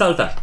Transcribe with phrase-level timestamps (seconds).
[0.00, 0.34] Salutare!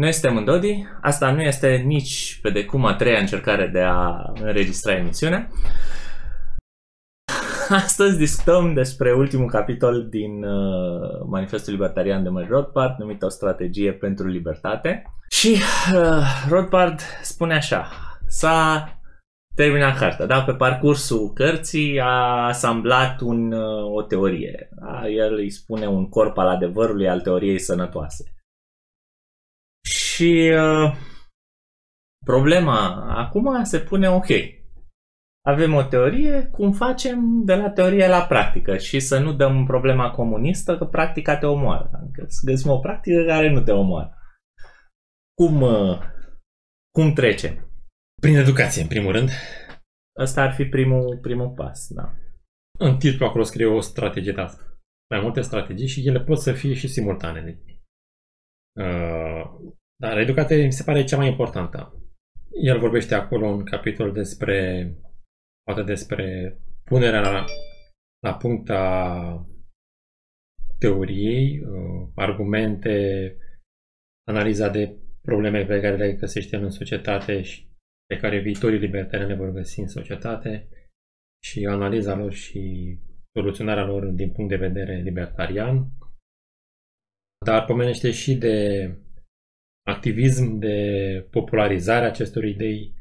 [0.00, 3.80] Noi suntem în Dodi, asta nu este nici pe de cum a treia încercare de
[3.80, 5.48] a înregistra emisiunea.
[7.84, 13.92] Astăzi discutăm despre ultimul capitol din uh, Manifestul Libertarian de Mări Rothbard, numit O strategie
[13.92, 15.02] pentru libertate.
[15.28, 15.56] Și
[15.94, 17.88] uh, Rothbard spune așa,
[18.26, 18.88] s-a
[19.54, 20.42] terminat cartea, da?
[20.42, 24.68] Pe parcursul cărții a asamblat un, uh, o teorie.
[24.70, 25.08] Da?
[25.08, 28.30] El îi spune un corp al adevărului al teoriei sănătoase.
[30.16, 30.96] Și uh,
[32.24, 32.78] problema
[33.24, 34.26] acum se pune ok.
[35.46, 40.10] Avem o teorie, cum facem de la teorie la practică și să nu dăm problema
[40.10, 41.90] comunistă că practica te omoară.
[41.92, 44.14] Adică să găsim o practică care nu te omoară.
[45.34, 45.98] Cum, uh,
[46.90, 47.70] cum trecem?
[48.20, 49.30] Prin educație, în primul rând.
[50.18, 52.14] Ăsta ar fi primul, primul pas, da.
[52.78, 54.62] În titlu acolo scrie o strategie de asta.
[55.10, 57.60] Mai multe strategii și ele pot să fie și simultane.
[58.78, 62.00] Uh, dar educația mi se pare cea mai importantă.
[62.62, 64.90] El vorbește acolo un capitol despre,
[65.62, 67.44] poate despre punerea la,
[68.26, 69.46] la punct a
[70.78, 73.36] teoriei, uh, argumente,
[74.28, 77.68] analiza de probleme pe care le găsește în societate și
[78.06, 80.68] pe care viitorii libertariani le vor găsi în societate
[81.44, 82.96] și analiza lor și
[83.32, 85.90] soluționarea lor din punct de vedere libertarian.
[87.44, 88.88] Dar pomenește și de
[89.86, 92.94] activism de popularizare a acestor idei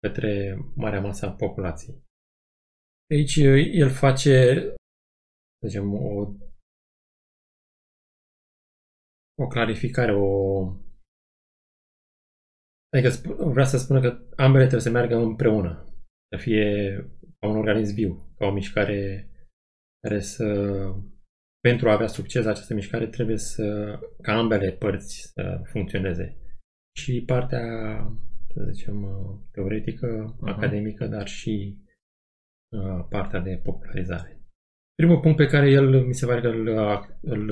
[0.00, 2.02] către marea masă a populației.
[3.10, 3.36] Aici
[3.80, 4.54] el face,
[5.60, 6.34] să zicem, o,
[9.42, 10.84] o clarificare, o
[12.94, 15.84] Adică vrea să spună că ambele trebuie să meargă împreună,
[16.30, 16.96] să fie
[17.38, 19.28] ca un organism viu, ca o mișcare
[20.00, 20.44] care să
[21.68, 26.36] pentru a avea succes această mișcare trebuie să, ca ambele părți să funcționeze.
[26.96, 27.62] Și partea,
[28.54, 28.96] să zicem,
[29.52, 30.48] teoretică, uh-huh.
[30.48, 31.78] academică, dar și
[32.76, 34.40] uh, partea de popularizare.
[34.94, 36.66] Primul punct pe care el mi se pare că îl,
[37.20, 37.50] îl,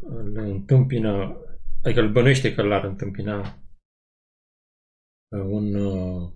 [0.00, 1.36] îl întâmpină,
[1.82, 3.38] adică îl bănuiește că l-ar întâmpina
[5.28, 6.32] uh, un, uh,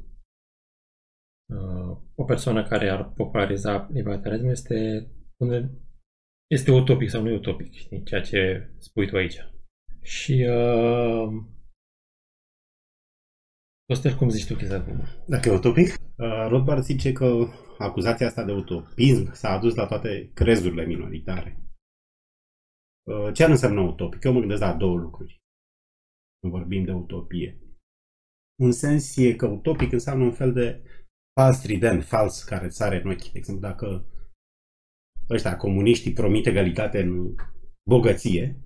[2.14, 5.06] o persoană care ar populariza libertarismul este
[5.36, 5.70] unde
[6.50, 9.38] este utopic sau nu e utopic, știi, ceea ce spui tu aici.
[10.02, 11.28] Și uh,
[13.86, 14.84] Costel, cum zici tu chestia
[15.26, 15.88] Dacă e utopic?
[15.88, 17.46] Uh, Rothbard zice că
[17.78, 21.64] acuzația asta de utopism s-a adus la toate crezurile minoritare.
[23.02, 24.24] Uh, ce ar însemna utopic?
[24.24, 25.40] Eu mă gândesc la două lucruri.
[26.40, 27.60] Când vorbim de utopie.
[28.60, 30.82] Un sens e că utopic înseamnă un fel de
[31.34, 33.32] fals trident, fals care sare în ochi.
[33.32, 34.06] De exemplu, dacă
[35.30, 37.34] ăștia, comuniștii, promit egalitate în
[37.88, 38.60] bogăție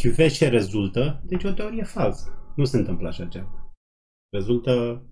[0.00, 2.52] și vezi ce rezultă, deci o teorie falsă.
[2.56, 3.72] Nu se întâmplă așa ceva.
[4.32, 5.06] Rezultă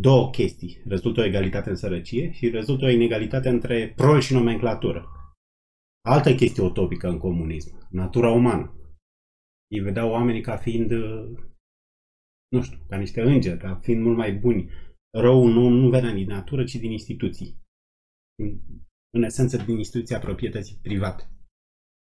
[0.00, 0.82] două chestii.
[0.84, 5.06] Rezultă o egalitate în sărăcie și rezultă o inegalitate între prol și nomenclatură.
[6.04, 7.86] Altă chestie utopică în comunism.
[7.90, 8.74] Natura umană.
[9.70, 10.92] Ei vedeau oamenii ca fiind,
[12.56, 14.70] nu știu, ca niște îngeri, ca fiind mult mai buni.
[15.18, 17.60] Răul nu, nu venea din natură, ci din instituții
[18.42, 18.60] în,
[19.14, 21.30] în esență din instituția proprietății private.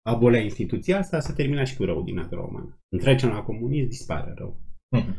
[0.06, 2.80] Abolea instituția asta, se termina și cu rău din natura umană.
[2.96, 4.60] Întrecem la comunism, dispare rău.
[4.98, 5.16] Uh-huh.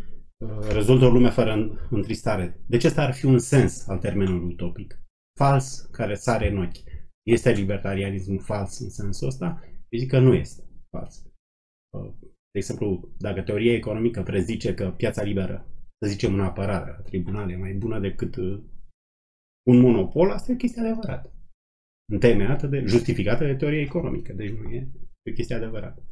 [0.72, 1.52] Rezultă o lume fără
[1.90, 2.60] întristare.
[2.66, 5.02] Deci ăsta ar fi un sens al termenului utopic.
[5.38, 6.78] Fals, care sare în ochi.
[7.26, 9.62] Este libertarianismul fals în sensul ăsta?
[9.88, 11.26] Eu zic că nu este fals.
[12.58, 15.66] Uh, de exemplu, dacă teoria economică prezice că piața liberă,
[16.02, 18.62] să zicem în apărare la tribunale, e mai bună decât uh,
[19.70, 21.32] un monopol, asta e o chestie adevărată.
[22.12, 24.32] Întemeiată de, justificată de teorie economică.
[24.32, 24.88] Deci nu e,
[25.22, 26.02] e o chestie adevărată.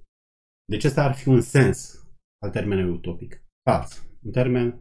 [0.71, 2.07] Deci ăsta ar fi un sens
[2.45, 3.45] al termenului utopic.
[3.69, 4.09] Fals.
[4.23, 4.81] Un termen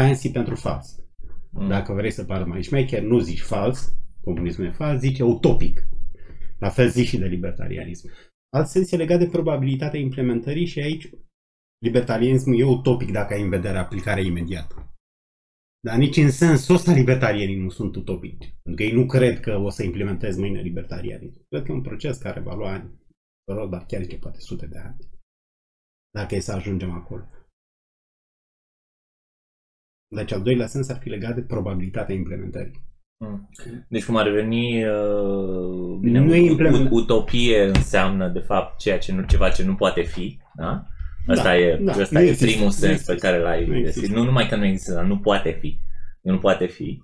[0.00, 1.04] fancy pentru fals.
[1.50, 1.68] Mm.
[1.68, 5.86] Dacă vrei să pară mai șmecher, nu zici fals, comunismul e fals, zici utopic.
[6.58, 8.08] La fel zici și de libertarianism.
[8.54, 11.10] Alt sens e legat de probabilitatea implementării și aici
[11.78, 14.74] libertarianismul e utopic dacă ai în vedere aplicarea imediată.
[15.80, 18.54] Dar nici în sensul ăsta libertarienii nu sunt utopici.
[18.62, 21.44] Pentru că ei nu cred că o să implementez mâine libertarianism.
[21.48, 23.02] Cred că e un proces care va lua ani.
[23.52, 24.96] Rog, dar chiar zice poate sute de ani.
[26.10, 27.28] Dacă e să ajungem acolo.
[30.16, 32.82] Deci al doilea sens ar fi legat de probabilitatea implementării.
[33.16, 33.48] Hmm.
[33.88, 36.88] Deci cum ar veni uh, bine, nu implement...
[36.90, 40.86] utopie înseamnă de fapt ceea ce nu, ceva ce nu poate fi, da?
[41.26, 44.06] Asta da, e, da, asta e există, primul sens pe care l-ai găsit.
[44.08, 45.78] Nu numai că nu există, dar nu poate fi.
[46.22, 47.02] Nu poate fi.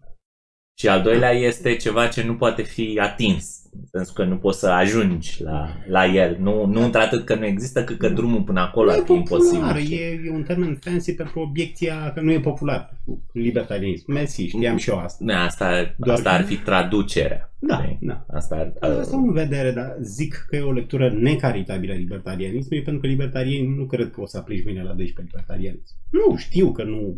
[0.81, 3.59] Și al doilea este ceva ce nu poate fi atins.
[3.73, 6.37] În sensul că nu poți să ajungi la, la el.
[6.41, 9.99] Nu, nu într-atât că nu există, cât că drumul până acolo ar fi popular, imposibil.
[9.99, 12.97] e, e un termen fancy pentru obiecția că nu e popular.
[13.33, 14.13] Libertarianism.
[14.13, 15.25] Mersi, știam și eu asta.
[15.25, 17.53] Da, Asta, Doar asta că- ar fi traducerea.
[17.59, 17.99] Da, știi?
[18.01, 18.25] da.
[18.33, 23.01] Asta ar, Asta în vedere, dar zic că e o lectură necaritabilă a libertarianismului, pentru
[23.03, 25.95] că libertarienii nu cred că o să aplici mâine la 12 libertarianism.
[26.11, 27.17] Nu, știu că nu,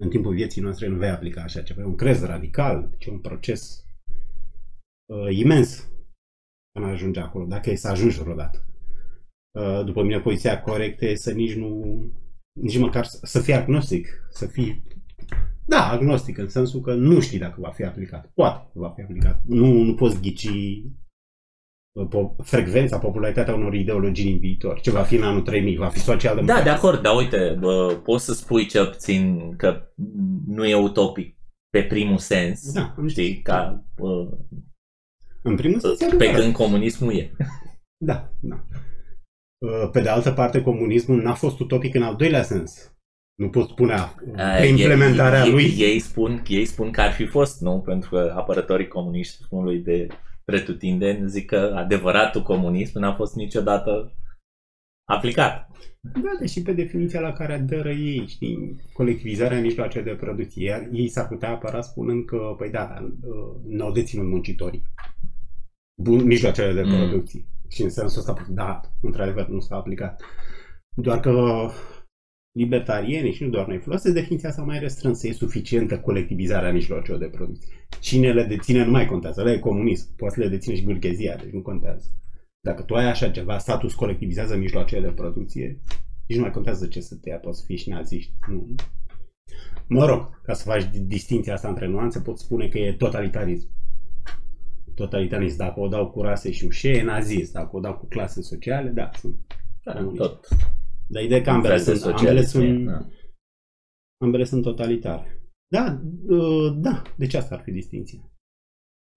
[0.00, 1.80] în timpul vieții noastre nu vei aplica așa ceva.
[1.80, 3.84] E un crez radical, deci e un proces
[5.06, 5.90] uh, imens
[6.72, 8.64] până ajunge acolo, dacă e să ajungi vreodată.
[9.58, 11.82] Uh, după mine, poziția corectă e să nici nu,
[12.60, 14.82] nici măcar să, să fii agnostic, să fii
[15.66, 18.30] da, agnostic, în sensul că nu știi dacă va fi aplicat.
[18.34, 19.42] Poate că va fi aplicat.
[19.44, 20.84] Nu, nu poți ghici uh,
[22.08, 24.80] po- frecvența, popularitatea unor ideologii din viitor.
[24.80, 25.76] Ce va fi în anul 3000?
[25.76, 29.88] Va fi social Da, de acord, dar uite, bă, poți să spui cel puțin că
[30.46, 31.36] nu e utopic
[31.70, 33.44] pe primul sens, Da, am știi, știut.
[33.44, 34.28] ca bă,
[35.42, 36.40] În primul sens, e pe adevărat.
[36.40, 37.30] când comunismul e.
[38.04, 38.64] Da, da.
[39.58, 42.94] Uh, Pe de altă parte, comunismul n-a fost utopic în al doilea sens.
[43.34, 43.94] Nu pot spune
[44.58, 45.62] că implementarea ei, lui...
[45.64, 47.80] Ei, ei, spun, ei spun că ar fi fost, nu?
[47.80, 50.06] Pentru că apărătorii comunismului de
[50.50, 54.14] pretutindeni zic că adevăratul comunism n-a fost niciodată
[55.08, 55.70] aplicat.
[56.00, 60.68] Da, deși pe definiția la care aderă ei, știi, colectivizarea mijloace de producție.
[60.68, 64.82] Iar ei s-ar putea apăra spunând că, păi da, dar uh, n-au deținut muncitorii.
[66.02, 66.96] Bun, mijloacele de Mm.
[66.96, 67.44] producție.
[67.68, 70.22] Și în sensul ăsta, da, într-adevăr, nu s-a aplicat.
[70.96, 71.66] Doar că
[72.52, 75.26] libertarienii și nu doar noi folosesc definiția asta mai restrânsă.
[75.26, 77.68] E suficientă colectivizarea mijloacelor de producție.
[78.00, 79.40] Cine le deține nu mai contează.
[79.40, 80.16] Ăla e comunism.
[80.16, 82.08] Poate să le deține și burghezia, deci nu contează.
[82.60, 85.80] Dacă tu ai așa ceva, status colectivizează mijloacele de producție,
[86.26, 88.32] nici nu mai contează ce să te ia, poți să fii și naziști.
[88.48, 88.74] Nu.
[89.86, 93.68] Mă rog, ca să faci di- distinția asta între nuanțe, pot spune că e totalitarism.
[94.94, 95.56] Totalitarism.
[95.56, 97.52] Dacă o dau cu rase și ușe, e nazist.
[97.52, 99.36] Dacă o dau cu clase sociale, da, sunt.
[99.84, 100.48] Da, tot.
[101.10, 103.08] Dar ideea e că ambele Clase sunt, sociale, ambele sunt, da.
[104.24, 105.40] ambele sunt totalitare.
[105.72, 108.32] Da, uh, da, deci asta ar fi distinția.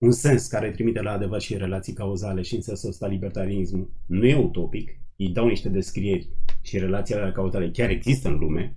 [0.01, 4.25] Un sens care trimite la adevăr și relații cauzale și în sensul ăsta libertarianismul nu
[4.25, 4.89] e utopic.
[5.17, 6.29] Îi dau niște descrieri
[6.61, 8.73] și relațiile cauzale chiar există în lume.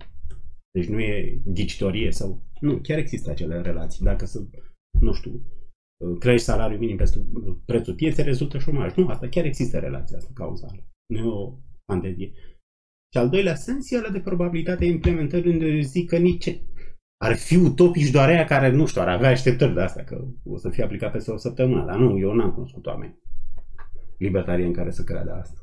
[0.71, 2.45] Deci nu e ghicitorie sau...
[2.59, 4.03] Nu, chiar există acele relații.
[4.03, 4.45] Dacă să,
[4.99, 5.31] nu știu,
[5.97, 7.25] uh, crești salariul minim peste
[7.65, 8.95] prețul pieței, rezultă șomaj.
[8.95, 10.87] Nu, asta chiar există relația asta cauzală.
[11.07, 12.31] Nu e o fantezie.
[13.13, 16.61] Și al doilea sens e ăla de probabilitatea implementării unde eu zic că nici
[17.17, 20.57] ar fi utopici doar aia care, nu știu, ar avea așteptări de astea, că o
[20.57, 21.85] să fie aplicat peste o săptămână.
[21.85, 23.19] Dar nu, eu n-am cunoscut oameni
[24.17, 25.59] libertarieni care să creadă asta.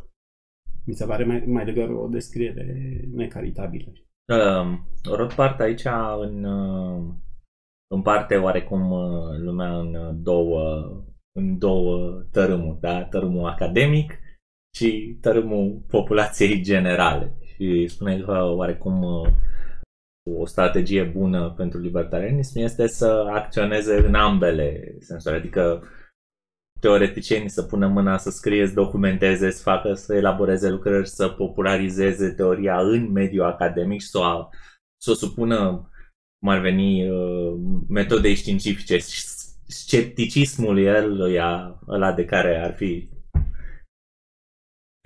[0.87, 3.93] Mi se pare mai, mai degrabă o descriere necaritabilă.
[4.33, 4.79] Uh,
[5.17, 5.85] Rothbard aici
[6.21, 7.15] în, uh,
[7.95, 10.63] împarte oarecum uh, lumea în uh, două,
[11.33, 13.05] în două tărâmuri, da?
[13.05, 14.19] tărâmul academic
[14.75, 17.37] și tărâmul populației generale.
[17.55, 19.29] Și spune că oarecum uh,
[20.31, 25.83] o strategie bună pentru libertarianism este să acționeze în ambele sensuri, adică
[26.81, 32.31] teoreticienii să pună mâna să scrie, să documenteze, să facă, să elaboreze lucrări, să popularizeze
[32.31, 34.49] teoria în mediul academic și să o,
[35.03, 35.91] să o supună,
[36.39, 37.53] cum ar veni, uh,
[37.89, 38.99] metodei științifice.
[39.67, 41.21] Scepticismul el,
[41.89, 43.14] ăla de care ar fi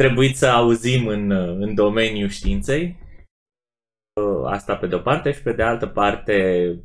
[0.02, 2.96] trebuit să auzim în, în domeniul științei.
[4.44, 6.36] Asta pe de-o parte și pe de altă parte,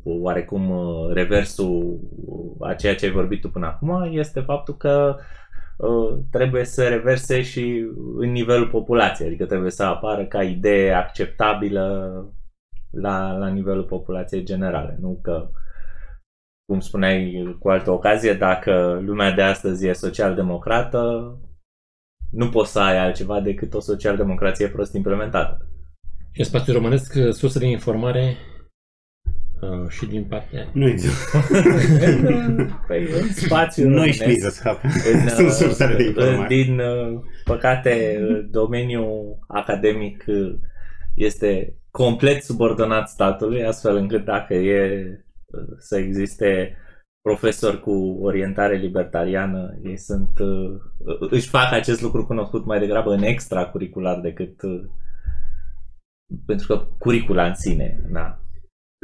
[0.04, 0.72] oarecum
[1.12, 2.00] reversul
[2.60, 5.16] a ceea ce ai vorbit tu până acum este faptul că
[5.78, 7.86] uh, trebuie să reverse și
[8.18, 12.14] în nivelul populației, adică trebuie să apară ca idee acceptabilă
[12.92, 15.50] la, la nivelul populației generale, nu că
[16.66, 21.38] cum spuneai cu altă ocazie, dacă lumea de astăzi e social-democrată,
[22.34, 25.68] nu poți să ai altceva decât o social-democrație prost implementată.
[26.32, 28.38] Și în spațiul românesc, surse de informare
[29.62, 30.70] uh, și din partea...
[30.72, 31.38] Nu există.
[32.88, 34.88] păi, în spațiul Nu românesc, știi să scape.
[35.14, 36.56] în, Sunt uh, sursele de informare.
[36.56, 40.54] Din uh, păcate, uh, domeniul academic uh,
[41.16, 45.06] este complet subordonat statului, astfel încât dacă e
[45.46, 46.78] uh, să existe
[47.28, 50.80] profesori cu orientare libertariană, ei sunt, uh,
[51.30, 54.84] își fac acest lucru cunoscut mai degrabă în extracurricular decât uh,
[56.46, 58.44] pentru că curicula în sine, na,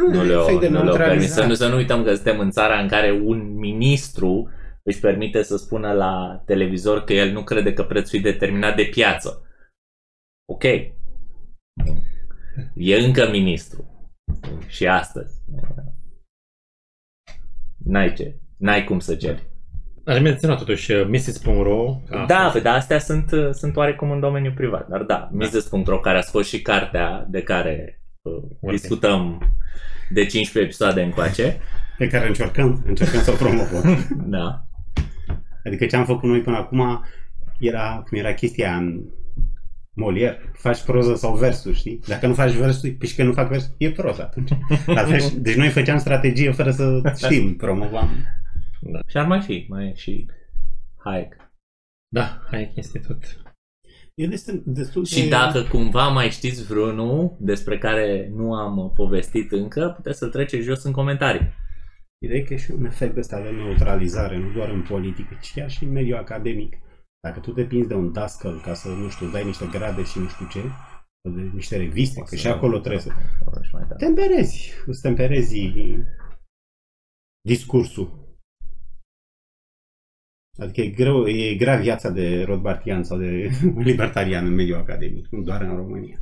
[0.07, 1.31] nu le-o, Efect de nu le-o permis.
[1.31, 1.47] Să neutralizare.
[1.47, 4.49] nu, să nu uităm că suntem în țara în care un ministru
[4.83, 8.83] își permite să spună la televizor că el nu crede că prețul e determinat de
[8.83, 9.43] piață.
[10.51, 10.63] Ok.
[12.73, 14.11] E încă ministru.
[14.67, 15.33] Și astăzi.
[17.85, 18.35] N-ai ce.
[18.57, 19.47] N-ai cum să ceri.
[20.05, 21.95] Aș menționa totuși uh, Mrs.ro.
[22.09, 22.51] ca Da, asta.
[22.51, 24.87] pe, dar astea sunt, uh, sunt oarecum în domeniul privat.
[24.87, 29.41] Dar da, Mises.ro care a scos și cartea de care uh, discutăm
[30.09, 31.57] de 15 episoade încoace.
[31.97, 33.97] Pe care încercăm, încercăm să o promovăm.
[34.35, 34.63] Da.
[35.65, 37.05] Adică ce am făcut noi până acum
[37.59, 39.03] era, cum era chestia în
[40.03, 41.99] Molière, faci proză sau versuri, știi?
[42.07, 44.51] Dacă nu faci versuri, păi și că nu fac versuri, e proză atunci.
[44.85, 48.09] La fel, și- deci noi făceam strategie fără să știm, promovam.
[49.07, 50.25] Și ar mai fi, mai e și
[51.03, 51.35] Hayek.
[52.13, 53.17] Da, hai este tot.
[54.15, 55.29] E destul, destul Și de...
[55.29, 60.83] dacă cumva mai știți vreunul despre care nu am povestit încă, puteți să-l treceți jos
[60.83, 61.53] în comentarii.
[62.25, 65.51] Ideea e că e și un efect ăsta de neutralizare, nu doar în politică, ci
[65.55, 66.77] chiar și în mediul academic.
[67.19, 70.27] Dacă tu depinzi de un dascăl ca să, nu știu, dai niște grade și nu
[70.27, 70.61] știu ce,
[71.35, 73.09] de niște reviste, că și acolo trebuie să
[73.61, 74.05] Și mai tare.
[74.05, 75.69] temperezi, îți temperezi
[77.41, 78.27] discursul.
[80.57, 83.49] Adică e, greu, e grea viața de Rothbardian sau de
[83.89, 86.19] libertarian în mediul academic, nu doar în România.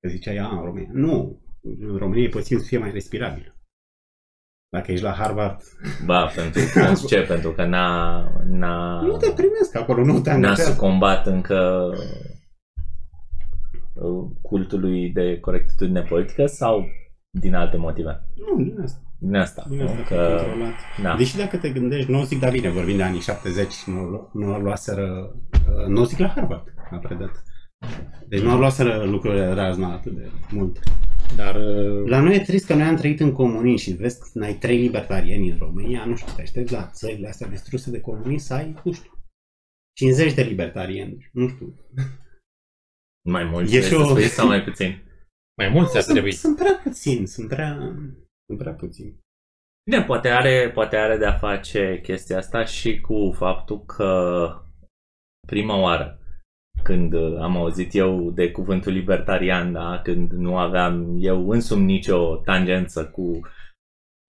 [0.00, 0.90] Că ziceai, a, în România.
[0.92, 3.57] Nu, în România e posibil să fie mai respirabil.
[4.70, 5.60] Dacă ești la Harvard,
[6.04, 7.20] Ba, pentru, pentru ce?
[7.20, 10.70] Pentru că n-a, n-a, nu te primesc acolo, nu te n-a angajează.
[10.72, 11.90] sucombat încă
[13.94, 16.86] uh, cultului de corectitudine politică sau
[17.30, 18.22] din alte motive?
[18.34, 19.00] Nu, din asta.
[19.18, 19.64] Din asta.
[19.68, 19.84] Din nu?
[19.84, 20.42] asta Că, că...
[20.44, 20.74] controlat.
[21.02, 21.16] da.
[21.16, 24.54] Deși dacă te gândești, nu zic, dar bine, vorbim de anii 70, nu, lu- nu
[24.54, 27.42] o luaseră, uh, nu zic la Harvard, a predat.
[28.28, 30.78] Deci nu o luaseră lucrurile razna atât de mult.
[31.36, 34.26] Dar uh, La noi e trist că noi am trăit în comunism și vezi că
[34.34, 38.46] n-ai trei libertarieni în România, nu știu, te aștepți la țările astea distruse de comunism
[38.46, 39.10] să ai, nu știu,
[39.96, 41.74] 50 de libertarieni, nu știu.
[43.28, 45.02] Mai mulți E e și să o- spui sau mai puțin?
[45.58, 46.32] mai mulți ar Sunt, trebui.
[46.32, 47.78] sunt prea puțini, sunt prea,
[48.46, 49.18] sunt prea puțini.
[49.90, 54.48] Bine, poate are, poate are de-a face chestia asta și cu faptul că
[55.46, 56.18] prima oară
[56.82, 62.36] când uh, am auzit eu de cuvântul libertarian, da, când nu aveam eu însumi nicio
[62.36, 63.40] tangență cu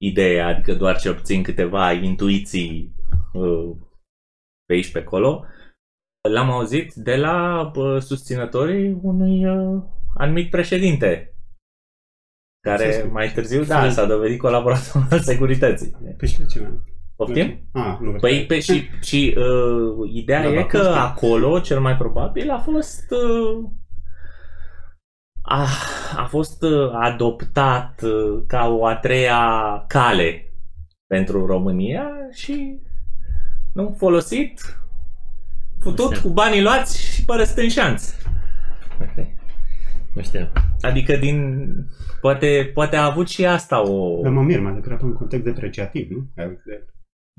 [0.02, 2.96] ideea, adică doar ce obțin câteva intuiții
[3.34, 3.76] uh,
[4.66, 5.46] pe aici pe acolo,
[6.30, 9.84] l-am auzit de la uh, susținătorii unui uh,
[10.16, 11.34] anumit președinte
[12.62, 13.36] care Ce mai spui?
[13.36, 16.16] târziu, da, s-a dovedit colaborator al securității.
[16.18, 16.80] Pe și ce mai?
[17.26, 17.60] Poftim?
[17.74, 21.02] Ah, nu Păi pe, și, și uh, ideea Da, e da, că conspirație.
[21.02, 23.70] acolo, cel mai probabil, a fost uh,
[25.42, 25.66] a,
[26.18, 29.44] a fost uh, adoptat uh, ca o a treia
[29.88, 30.54] cale
[31.08, 32.80] pentru România și
[33.74, 34.80] nu folosit,
[35.80, 36.22] futut Așa.
[36.22, 38.14] cu banii luați și părăsit în șanț.
[39.02, 39.26] Ok.
[40.14, 40.52] Nu știam.
[40.82, 41.68] Adică din
[42.22, 44.22] poate, poate a avut și asta o...
[44.22, 46.28] Dar mă mir mai degrabă în context depreciativ, nu?
[46.38, 46.60] Ai-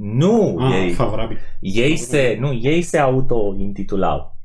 [0.02, 1.38] Nu, Ah, ei, favorabil.
[1.61, 4.38] ei, se, nu, ei se auto-intitulau.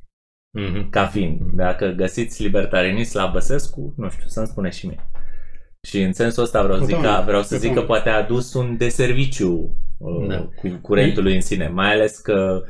[0.58, 0.90] Mhm.
[0.90, 1.42] ca fiind.
[1.54, 5.10] Dacă găsiți libertarianist la Băsescu, nu știu, să-mi spune și mie.
[5.88, 7.88] Și în sensul ăsta vreau, zic Total, că, vreau să zic că total.
[7.88, 10.38] poate a adus un deserviciu uh, Da.
[10.56, 11.68] cu curentului în sine.
[11.68, 12.64] Mai ales că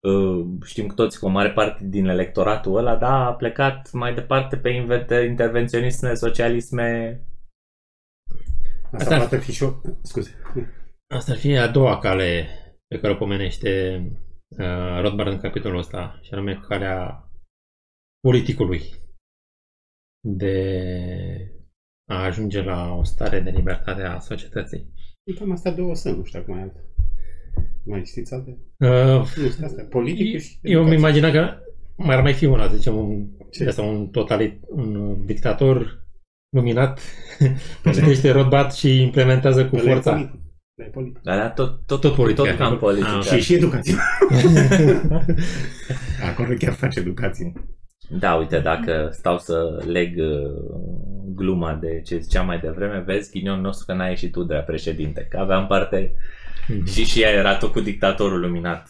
[0.00, 4.14] uh, știm cu toți că o mare parte din electoratul ăla, da, a plecat mai
[4.14, 7.20] departe pe inver- intervenționisme, socialisme.
[8.92, 9.72] Asta, Asta- poate fi și o...
[10.02, 10.30] Scuze.
[11.14, 12.46] Asta ar fi a doua cale
[12.86, 14.00] pe care o pomenește
[14.48, 17.28] uh, Rothbard în capitolul ăsta, și anume calea
[18.20, 18.82] politicului
[20.28, 21.52] de
[22.10, 24.92] a ajunge la o stare de libertate a societății.
[25.38, 26.80] Cam astea două sunt, nu știu acum mai alte.
[27.84, 28.58] Mai știți alte?
[28.78, 30.96] Uh, Nu, sunt astea, politică și eu îmi educație.
[30.96, 31.58] imagina că
[31.96, 33.62] mai ar mai fi una, să zicem, un, Ce?
[33.62, 36.06] de asta, un totalit, un dictator
[36.56, 37.00] luminat,
[37.92, 40.40] citește Rothbard și implementează cu Ăla e forța.
[40.76, 40.84] Politic.
[40.84, 41.22] Ăla e politic.
[41.22, 42.48] Dar da, tot, tot, Tot tot, politică.
[42.48, 43.16] tot cam politică.
[43.16, 43.94] Ah, Și, și educație.
[46.30, 47.52] Acolo chiar face educație.
[48.10, 50.50] Da, uite, dacă stau să leg uh,
[51.34, 54.60] gluma de ce ziceam mai devreme, vezi ghinionul nostru că n-ai ieșit tu de la
[54.60, 56.14] președinte, că aveam parte
[56.68, 56.86] Mhm.
[56.86, 58.88] și și ea era tot cu dictatorul luminat.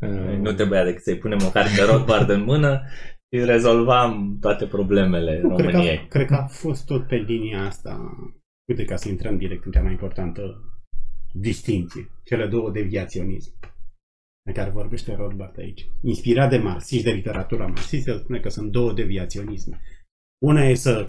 [0.00, 2.82] Uh, Nu trebuia decât să-i punem o carte de Rothbard în mână
[3.30, 6.06] și rezolvam toate problemele Nu, cred, că a, României.
[6.08, 8.00] cred că a fost tot pe linia asta.
[8.68, 10.72] Uite, ca să intrăm direct în cea mai importantă
[11.32, 12.10] distinție.
[12.24, 13.52] Cele două deviaționism
[14.44, 15.86] de care vorbește Rothbard aici.
[16.02, 19.80] Inspirat de marxiști, de literatura marxistă, el spune că sunt două deviaționisme.
[20.44, 21.04] Una e să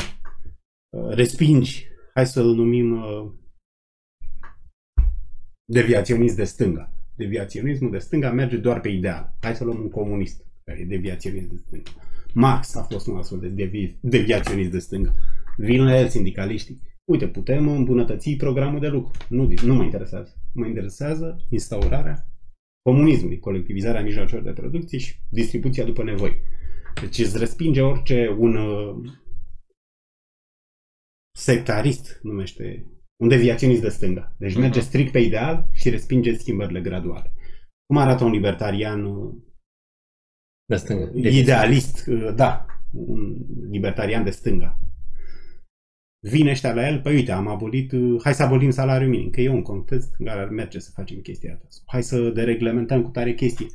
[0.90, 3.32] uh, respingi, hai să-l numim uh,
[5.66, 6.92] deviaționism de stânga.
[7.16, 9.36] Deviaționismul de stânga merge doar pe ideal.
[9.42, 11.92] Hai să luăm un comunist care e deviaționist de stânga.
[12.34, 15.14] Marx a fost un astfel de devi- deviaționist de stânga.
[15.58, 16.82] Vin la el sindicaliștii.
[17.12, 19.12] Uite, putem îmbunătăți programul de lucru.
[19.30, 20.36] Nu, nu mă interesează.
[20.54, 22.28] mă interesează instaurarea
[22.82, 26.42] comunismului, colectivizarea mijloacelor de producție și distribuția după nevoi.
[27.02, 29.12] Deci îți respinge orice un uh,
[31.38, 32.86] sectarist, numește,
[33.22, 34.36] un deviaționist de stânga.
[34.40, 34.88] Deci merge Mhm.
[34.88, 37.34] strict pe ideal și respinge schimbările graduale.
[37.86, 39.36] Cum arată un libertarian uh,
[40.66, 41.12] De stângă.
[41.18, 43.36] idealist, uh, da, un
[43.70, 44.80] libertarian de stânga.
[46.29, 49.41] Vine ăștia la el, păi uite, am abolit, uh, hai să abolim salariul minim, că
[49.41, 51.84] e un context în care ar merge să facem chestia asta.
[51.86, 53.72] Hai să dereglementăm cu tare chestii.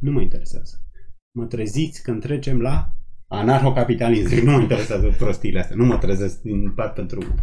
[0.00, 0.80] Nu mă interesează.
[1.38, 2.88] Mă treziți când trecem la
[3.28, 4.44] anarhocapitalism.
[4.44, 5.76] Nu mă interesează prostiile astea.
[5.76, 7.34] Nu mă trezesc din part pentru...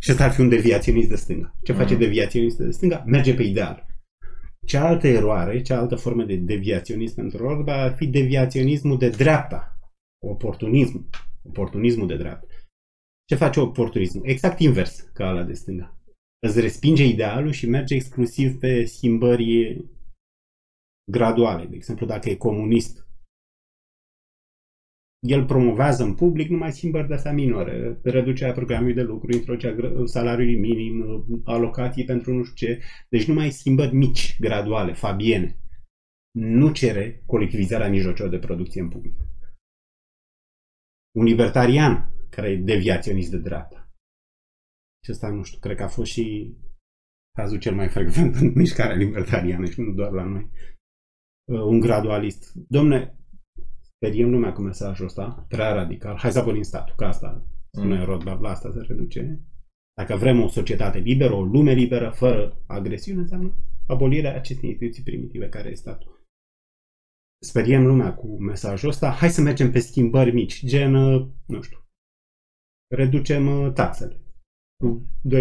[0.00, 1.56] Și ăsta ar fi un deviaționist de stânga.
[1.62, 2.02] Ce face Mhm.
[2.02, 3.04] deviaționist de stânga?
[3.06, 3.86] Merge pe ideal.
[4.66, 9.78] Cealaltă eroare, cealaltă formă de deviaționism pentru Orba ar fi deviaționismul de dreapta.
[10.26, 11.08] Oportunism.
[11.42, 12.46] Oportunismul de dreapta.
[13.24, 14.26] Ce face oportunismul?
[14.26, 15.98] Exact invers ca ăla de stânga.
[16.46, 19.84] Îți respinge idealul și merge exclusiv pe schimbări
[21.10, 21.66] graduale.
[21.66, 23.04] De exemplu, dacă e comunist,
[25.26, 30.04] el promovează în public numai schimbări de astea minore, reducerea programului de lucru, introducerea gr-
[30.04, 31.04] salariului minim,
[31.44, 35.58] alocații pentru nu știu ce, deci numai schimbări mici, graduale, fabiene.
[36.38, 39.14] Nu cere colectivizarea mijloacelor de producție în public.
[41.16, 43.92] Un libertarian care e deviaționist de dreapta.
[45.04, 46.56] Și ăsta, nu știu, cred că a fost și
[47.38, 50.50] cazul cel mai frecvent în mișcarea libertariană și nu doar la noi.
[51.52, 52.52] Uh, Un gradualist.
[52.54, 53.18] Domne,
[53.80, 56.16] speriem lumea cu mesajul ăsta, prea radical.
[56.16, 58.04] Hai să abolim statul, că asta spune Mm.
[58.04, 59.40] Rothbard, la asta se reduce.
[59.96, 63.54] Dacă vrem o societate liberă, o lume liberă, fără agresiune, înseamnă
[63.86, 66.22] abolirea acestei instituții primitive care e statul.
[67.42, 69.10] Speriem lumea cu mesajul ăsta.
[69.10, 71.78] Hai să mergem pe schimbări mici, gen, uh, nu știu,
[72.94, 74.20] reducem uh, taxele
[74.76, 75.32] cu 2%.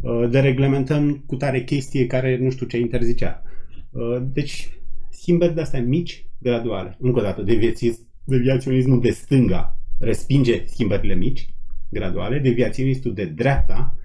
[0.00, 3.42] Uh, Dereglementăm cu tare chestie care nu știu ce interzicea.
[3.90, 6.96] Uh, Deci, schimbări de-astea mici, graduale.
[7.00, 11.54] Încă o dată, deviațis- deviaționismul de stânga respinge schimbările mici,
[11.90, 13.96] graduale, deviaționistul de dreapta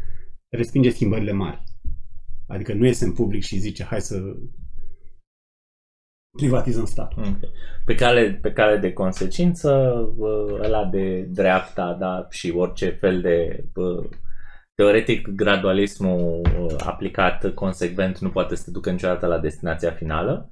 [0.49, 1.63] respinge schimbările mari.
[2.47, 4.35] Adică nu iese în public și zice hai să
[6.38, 7.23] privatizăm statul.
[7.23, 7.50] Ok.
[7.86, 9.69] Pe cale, pe cale de consecință,
[10.17, 14.04] bă, ăla de dreapta, da, și orice fel de bă,
[14.76, 20.52] teoretic gradualismul bă, aplicat consecvent nu poate să te ducă niciodată la destinația finală,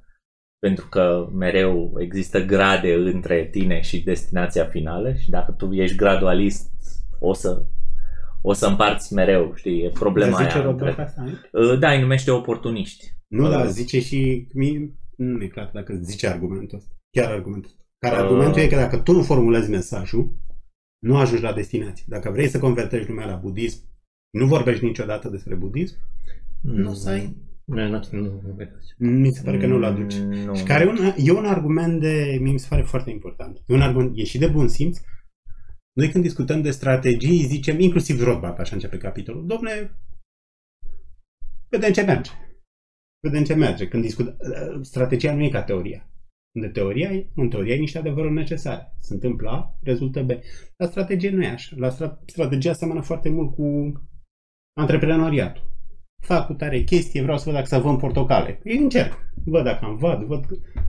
[0.58, 6.70] pentru că mereu există grade între tine și destinația finală și dacă tu ești gradualist,
[7.18, 7.66] o să
[8.48, 10.66] o să împarți mereu, știi, e problema Dar zice aia.
[10.66, 11.04] Rothbard Între...
[11.04, 11.70] asta aici?
[11.70, 13.04] Uh, Da, îi numește oportuniști.
[13.26, 14.46] Nu, Uh, dar zice și...
[15.16, 16.90] mie- Nu e clar dacă zice argumentul ăsta.
[17.10, 17.82] Chiar argumentul ăsta.
[17.98, 18.22] Care Uh.
[18.22, 20.32] argumentul e că dacă tu nu formulezi mesajul,
[20.98, 22.04] nu ajungi la destinație.
[22.08, 23.80] Dacă vrei să convertești lumea la budism,
[24.30, 25.96] nu vorbești niciodată despre budism,
[26.62, 27.36] nu o să ai...
[27.64, 28.94] Nu, nu, nu, nu, vedeți.
[28.98, 30.14] Mi se pare că nu-l aduci.
[30.18, 30.54] Mm, Nu.
[30.54, 33.62] Și care e un, e un argument de, mie mi se pare foarte important.
[33.66, 34.98] E un argument, e și de bun simț.
[35.92, 39.98] Noi când discutăm de strategii, zicem, inclusiv Rothbard, așa începe capitolul, domne,
[41.68, 42.30] vedem ce merge.
[43.20, 43.88] Vedem ce merge.
[43.88, 44.36] Când discut,
[44.80, 46.10] strategia nu e ca teoria.
[46.60, 48.94] De teoria, în teoria ai niște adevăruri necesare.
[49.00, 50.30] Se întâmplă A, rezultă B.
[50.76, 51.76] La strategie nu e așa.
[51.78, 53.92] La stra- strategia seamănă foarte mult cu
[54.80, 55.70] antreprenoriatul.
[56.22, 58.60] Fac cu tare chestie, vreau să văd dacă să vând portocale.
[58.64, 59.18] Ei încerc.
[59.44, 60.44] Văd dacă am văd, văd.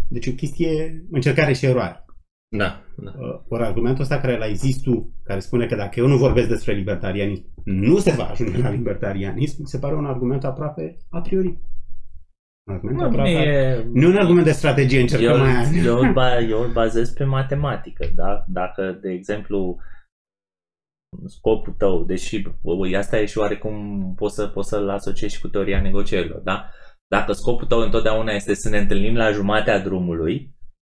[0.09, 2.05] Deci o chestie, încercare și eroare.
[2.49, 3.13] Da, da.
[3.17, 6.47] Uh, Ori argumentul ăsta care l-ai zis tu, care spune că dacă eu nu vorbesc
[6.47, 11.59] despre libertarianism, nu se va ajunge la libertarianism, se pare un argument aproape a priori.
[12.67, 15.63] Un argument Nu, aproape bine, e, nu e un argument de strategie, eu, încercăm aia.
[15.83, 18.43] eu, îl ba, eu îl bazez pe matematică, da?
[18.47, 19.77] Dacă, de exemplu,
[21.25, 25.47] scopul tău, deși bă, asta e și oarecum poți, să, poți să-l asociezi și cu
[25.47, 26.69] teoria negocierilor, da?
[27.07, 30.55] Dacă scopul tău întotdeauna este să ne întâlnim la jumatea drumului,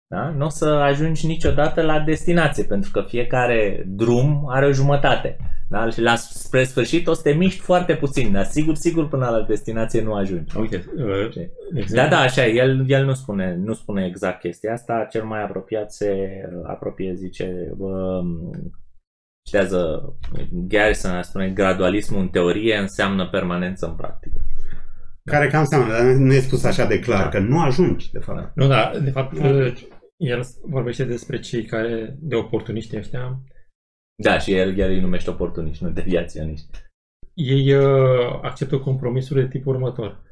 [0.08, 0.30] da?
[0.30, 5.38] nu o să ajungi niciodată la destinație, pentru că fiecare drum are o jumătate.
[5.70, 5.90] Da?
[5.90, 9.42] Și la spre sfârșit o să te miști foarte puțin, dar sigur, sigur până la
[9.42, 10.58] destinație nu ajungi.
[10.58, 11.52] Uite, uh, Ce?
[11.74, 12.54] de exemplu, Da, da, așa, e.
[12.54, 16.28] el, el nu, spune, nu spune exact chestia asta, cel mai apropiat se
[16.68, 18.22] apropie, zice, bă,
[19.46, 20.02] citează
[20.52, 24.36] Garrison, ar spune, gradualismul în teorie înseamnă permanență în practică.
[25.24, 27.30] Care cam seamănă, dar nu e spus așa de clar, Da.
[27.30, 28.52] că nu ajungi, de fapt.
[28.56, 29.74] Nu, da, de fapt, uh,
[30.18, 33.42] el vorbește despre cei care, de oportuniști ăștia,
[34.24, 36.68] Da, și el, el îi numește oportuniști, nu deviaționiști.
[37.34, 40.26] ei uh, acceptă compromisul de tipul următor.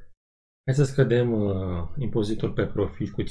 [0.66, 3.26] Hai să scădem uh, impozitul pe profit cu 50%.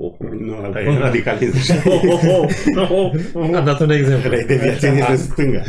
[0.00, 1.72] Oh, Nu, ăla e radicalism.
[1.88, 3.54] oh, oh, oh, oh, oh.
[3.56, 4.28] Am dat un exemplu.
[4.28, 5.62] Ăla e deviaționist de stânga.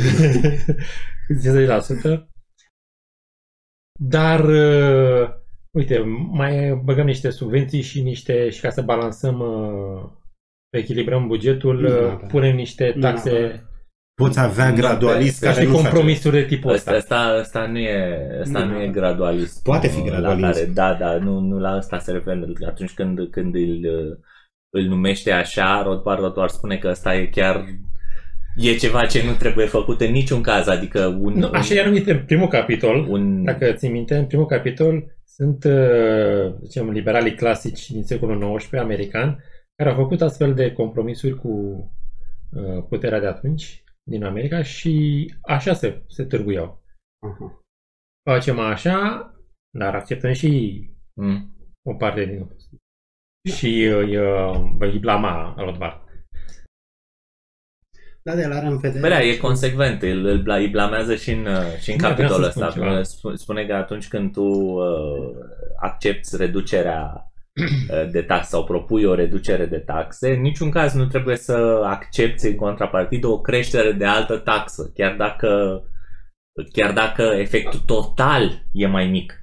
[1.26, 1.34] Cu
[2.16, 2.28] 50%.
[4.00, 5.39] dar uh,
[5.78, 5.98] uite,
[6.32, 10.10] mai băgăm niște subvenții și niște și ca să balansăm, uh,
[10.70, 12.30] echilibrăm bugetul, Nu, uh, neapărat.
[12.30, 13.64] punem niște Nu, taxe, neapărat.
[14.14, 15.82] Poți avea Nu, gradualist pe- ca pe- să de nu faci.
[15.82, 17.16] compromisuri de tipul Ăsta, ăsta.
[17.16, 18.92] ăsta, ăsta nu e, ăsta Nu, nu e nu.
[18.92, 19.62] gradualist.
[19.62, 20.58] Poate fi La gradualist.
[20.60, 22.46] Care, da, da, nu, nu la ăsta se referă.
[22.66, 23.80] Atunci când, când îl,
[24.70, 27.64] îl numește așa, Rothbard, Rothbard spune că ăsta e chiar
[28.56, 31.32] e ceva ce nu trebuie făcut în niciun caz, adică un...
[31.32, 35.64] Nu, așa e numit în primul capitol, un, Dacă ții minte, în primul capitol sunt,
[35.64, 39.44] uh, zicem, liberalii clasici din secolul XIX american,
[39.76, 41.48] care au făcut astfel de compromisuri cu
[42.50, 46.82] uh, puterea de atunci din America și așa se, se târguiau.
[47.26, 47.62] Aha.
[48.30, 49.30] Facem așa,
[49.70, 50.88] dar acceptăm și
[51.20, 51.56] Mm.
[51.82, 52.56] o parte din
[53.56, 56.02] și îi, uh, îi blama Rothbard.
[58.30, 59.00] Da, de la în vedere.
[59.00, 62.08] Bă, da, e consecvent, îl, îl, bla- îi blamează și în, uh, și în Da,
[62.12, 62.80] vreau capitolul să spun ăsta.
[62.80, 63.00] ceva.
[63.00, 65.34] Sp- Spune că atunci când tu uh,
[65.80, 67.24] accepti reducerea
[67.90, 71.82] uh, de taxe sau propui o reducere de taxe, în niciun caz nu trebuie să
[71.84, 75.82] accepti în contrapartidă o creștere de altă taxă, chiar dacă,
[76.72, 79.34] chiar dacă efectul total e mai mic.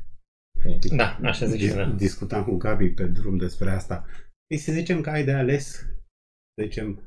[0.96, 1.86] Da, așa zic și Dis- da.
[1.86, 4.06] Discutam cu Gabi pe drum despre asta.
[4.48, 5.66] Păi să zicem că ai de ales,
[6.56, 7.02] să zicem,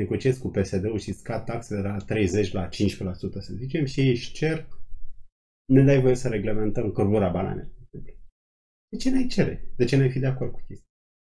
[0.00, 2.70] negociezi cu PSD-ul și scad taxele de la 30 la 15%,
[3.38, 4.68] să zicem, și ei își cer,
[5.72, 7.70] ne dai voie să reglementăm cărbura banane.
[8.88, 9.72] De ce n-ai cere?
[9.76, 10.88] De ce n-ai fi de acord cu chestia?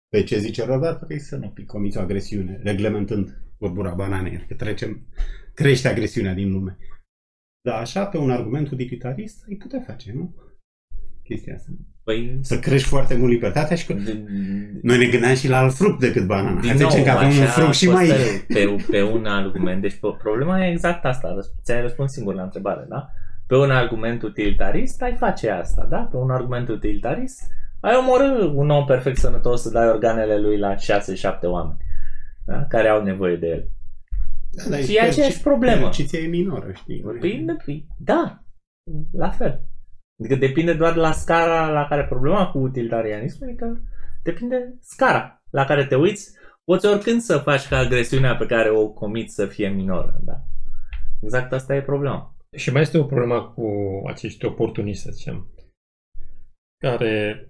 [0.10, 1.08] Pe ce zice Robert?
[1.08, 5.08] Păi să nu comiți o agresiune, reglementând cărbura bananei, că trecem,
[5.54, 6.78] crește agresiunea din lume.
[7.62, 10.36] Dar așa, pe un argument utilitarist, ai putea face, nu?
[11.24, 11.72] Chestia asta.
[12.08, 13.94] Păi, Să crești foarte mult libertatea și că
[14.82, 16.60] noi ne gândeam și la alt fruct decât banana.
[16.60, 18.08] Din Hai să nou, zicem că avem așa un fruct a și fost mai...
[18.08, 19.82] Pe, pe, pe un argument.
[19.82, 21.36] Deci pe, problema e exact asta.
[21.40, 23.10] Răsp- Ți-ai răspuns singur la întrebare, da?
[23.48, 25.98] Pe un argument utilitarist ai face asta, da?
[25.98, 30.76] Pe un argument utilitarist ai omorâ un om perfect sănătos să dai organele lui la
[30.76, 30.78] 6-7
[31.42, 31.78] oameni
[32.46, 32.66] da?
[32.66, 33.70] care au nevoie de el.
[34.52, 35.82] Da, dar Și e aceeași problemă.
[35.82, 37.04] Fericiția e minoră, știi?
[37.12, 38.44] Depinde, păi, da,
[39.12, 39.62] la fel.
[40.20, 43.82] Adică depinde doar la scara la care problema cu utilitarianismul, adică
[44.24, 46.36] depinde scara la care te uiți.
[46.64, 50.44] Poți oricând să faci ca agresiunea pe care o comiți să fie minoră, da.
[51.22, 52.36] Exact asta e problema.
[52.56, 53.68] Și mai este o problemă cu
[54.08, 55.52] acești oportuniști, să zicem,
[56.78, 57.50] care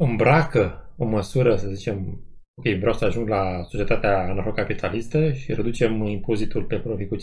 [0.00, 6.64] îmbracă o măsură, să zicem, ok, vreau să ajung la societatea anarhocapitalistă și reducem impozitul
[6.64, 7.20] pe profit cu 50%,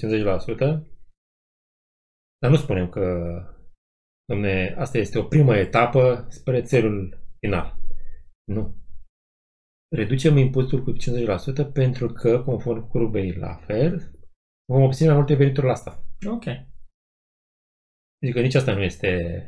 [2.41, 3.03] dar nu spunem că,
[4.25, 7.77] domne, asta este o primă etapă spre țelul final.
[8.43, 8.75] Nu.
[9.95, 14.11] Reducem impozitul cu 50% pentru că, conform curbei la fel,
[14.71, 16.03] vom obține mai multe venituri la asta.
[16.27, 16.45] Ok.
[18.23, 19.43] Adică nici asta nu este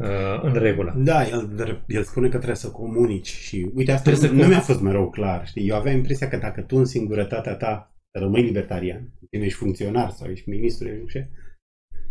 [0.00, 0.94] uh, în regulă.
[0.98, 4.48] Da, el, el spune că trebuie să comunici și uite, asta Trebuie să nu comun-
[4.48, 5.68] mi-a fost mereu clar, știi?
[5.68, 10.30] Eu aveam impresia că dacă tu în singurătatea ta rămâi libertarian, când ești funcționar sau
[10.30, 11.28] ești ministru, eu nu știu,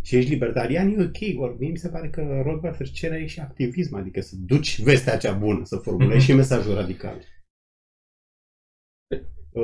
[0.06, 3.40] și ești libertarian, e ok, ori mie mi se pare că Robert își cere și
[3.40, 6.24] activism, adică să duci vestea cea bună, să formulezi Mhm.
[6.24, 7.20] și mesajul radical.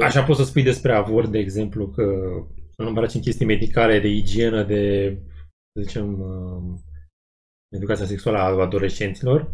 [0.01, 2.05] Așa poți să spui despre avort, de exemplu, că
[2.77, 5.15] să nu îmbraci în chestii medicale, de igienă, de,
[5.75, 6.79] să zicem, uh,
[7.77, 9.53] educația sexuală a adolescenților.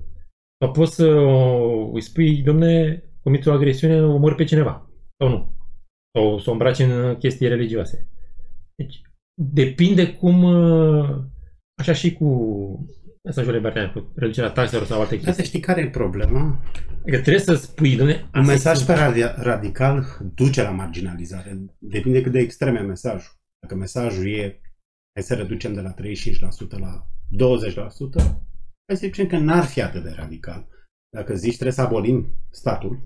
[0.64, 4.90] Sau poți să uh, îi spui, domne, comiți o agresiune, omori pe cineva.
[5.18, 5.56] Sau nu.
[6.14, 8.08] Sau să o îmbraci în chestii religioase.
[8.74, 9.02] Deci,
[9.40, 11.18] depinde cum, uh,
[11.80, 12.26] așa și cu
[13.24, 15.44] mesajul libertarian, cu reducerea taxelor sau alte Dar să chestii.
[15.46, 16.60] știi care e problema?
[17.02, 21.58] Adică trebuie să spui, domne, Un mesaj pe radi- radical duce la marginalizare.
[21.78, 23.32] Depinde cât de extrem e mesajul.
[23.60, 24.60] Dacă mesajul e
[25.14, 28.20] hai să reducem de la 35% la 20%,
[28.86, 30.68] hai să zicem că n-ar fi atât de radical.
[31.16, 33.00] Dacă zici trebuie să abolim statul,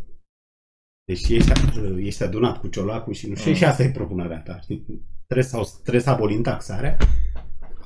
[1.05, 1.53] deci ești,
[1.99, 3.57] ești adunat cu ciolacul și nu știu, Mm.
[3.57, 4.59] și asta e propunerea ta.
[4.61, 4.85] Știi?
[5.33, 6.97] Trebuie, să, trebuie să abolim taxarea.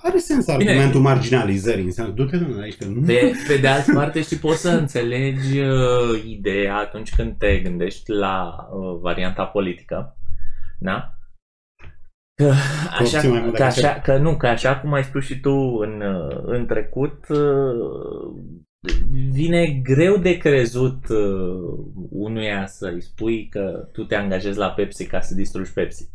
[0.02, 0.70] Are sens Bine.
[0.70, 1.84] argumentul marginalizării.
[1.84, 3.00] Înseamnă, du-te domnule, aici că nu...
[3.00, 8.10] Pe, pe de altă parte și poți să înțelegi uh, ideea atunci când te gândești
[8.10, 10.16] la uh, varianta politică.
[10.78, 11.18] Da?
[12.34, 12.52] Că
[12.90, 15.40] așa, obții mai mult că, decât așa, că nu, că așa cum ai spus și
[15.40, 18.56] tu în, uh, în trecut, uh,
[19.30, 25.20] vine greu de crezut uh, unuia să-i spui că tu te angajezi la Pepsi ca
[25.20, 26.10] să distrugi Pepsi.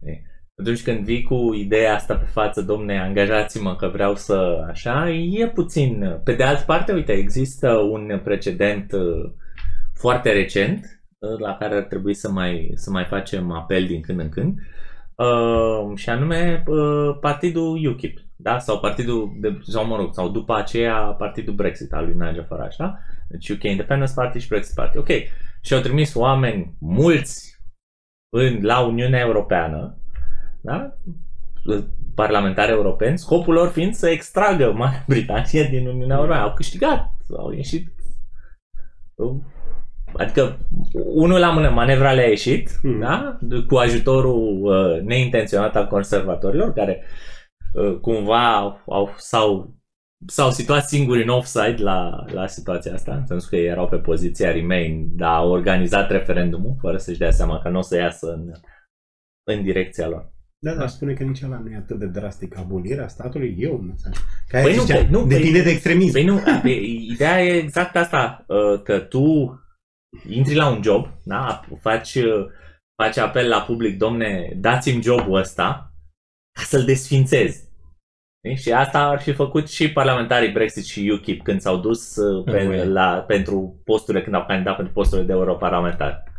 [0.00, 0.12] E,
[0.60, 5.48] Atunci când vii cu ideea asta pe față, domne, angajați-mă că vreau să așa, e
[5.48, 6.20] puțin.
[6.24, 9.32] Pe de altă parte, uite, există un precedent uh,
[9.94, 14.20] foarte recent uh, la care ar trebui să mai, să mai facem apel din când
[14.20, 14.58] în când.
[15.14, 18.58] uh, și anume uh, partidul UKIP, da?
[18.58, 22.76] sau partidul, de, sau mă rog, sau după aceea partidul Brexit al lui Nigel Farage,
[22.78, 22.98] da?
[23.28, 24.98] Deci UK Independence Party și Brexit Party.
[24.98, 25.08] Ok,
[25.62, 27.58] și au trimis oameni mulți
[28.28, 29.98] în, la Uniunea Europeană,
[30.64, 30.96] da?
[32.14, 36.42] parlamentari europeni, scopul lor fiind să extragă Marea Britanie din Uniunea Europeană.
[36.42, 37.92] Au câștigat, au ieșit
[40.16, 40.58] Adică,
[40.92, 43.00] unul la mână, manevra le-a ieșit, mm.
[43.00, 43.38] da?
[43.68, 47.02] cu ajutorul uh, neintenționat al conservatorilor, care
[47.72, 48.54] uh, cumva
[48.86, 49.74] au, s-au,
[50.26, 54.52] s-au situat singuri în offside la, la situația asta, în sensul că erau pe poziția
[54.52, 58.52] Remain, dar au organizat referendumul, fără să-și dea seama că nu o să iasă în,
[59.42, 60.32] în direcția lor.
[60.64, 62.58] Da, dar spune că nici ăla nu e atât de drastic.
[62.58, 64.16] Abolirea statului e un mesaj.
[64.48, 66.12] Că păi nu, zicea, nu, depinde păi, de extremism.
[66.12, 66.40] Păi nu,
[67.12, 69.58] ideea e exact asta, uh, că tu
[70.28, 71.60] intri la un job, da?
[71.80, 72.18] faci,
[73.02, 75.92] faci apel la public, domne, dați-mi jobul ăsta
[76.58, 77.72] ca să-l desfințezi.
[78.54, 82.84] Și asta ar fi făcut și parlamentarii Brexit și UKIP când s-au dus uh, pe,
[82.84, 86.33] la, pentru posturile, când au candidat pentru posturile de europarlamentar.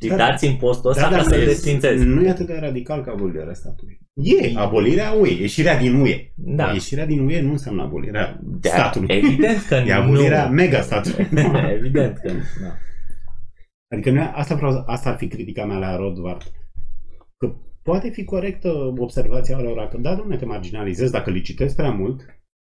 [0.00, 2.04] Și da, dați-mi postul ăsta da, ca să-l desfințezi.
[2.04, 4.00] Nu e atât de radical ca abolirea statului.
[4.14, 6.32] E abolirea UE, ieșirea din UE.
[6.34, 6.72] Da.
[6.72, 9.16] Ieșirea din UE nu înseamnă abolirea da, statului.
[9.16, 10.54] Evident că e abolirea nu.
[10.54, 11.28] mega statului.
[11.78, 12.38] evident că nu.
[12.62, 12.76] Da.
[13.94, 16.42] Adică nu, asta, vreau, asta ar fi critica mea la Rodvard.
[17.36, 22.20] Că poate fi corectă observația lor că da, domnule, te marginalizezi dacă licitezi prea mult.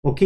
[0.08, 0.18] Ok,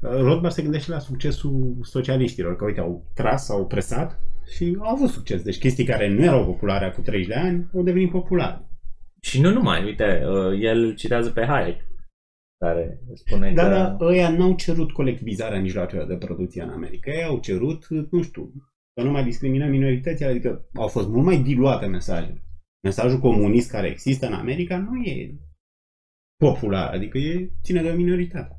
[0.00, 4.20] Rothbard se gândește la succesul socialiștilor, că uite, au tras, au presat
[4.54, 5.42] și au avut succes.
[5.42, 8.66] Deci chestii care nu erau populare cu 30 de ani au devenit populare.
[9.20, 11.80] Și nu numai, uite, uh, el citează pe Hayek,
[12.58, 13.68] care spune da, că...
[13.68, 17.10] Da, ăia n-au cerut colectivizarea mijloacelor de producție în America.
[17.10, 18.52] Ei au cerut, nu știu,
[18.94, 22.44] să nu mai discriminăm minoritățile, adică au fost mult mai diluate mesajele.
[22.82, 25.38] Mesajul comunist care există în America nu e
[26.36, 28.56] popular, adică e, ține de o minoritate.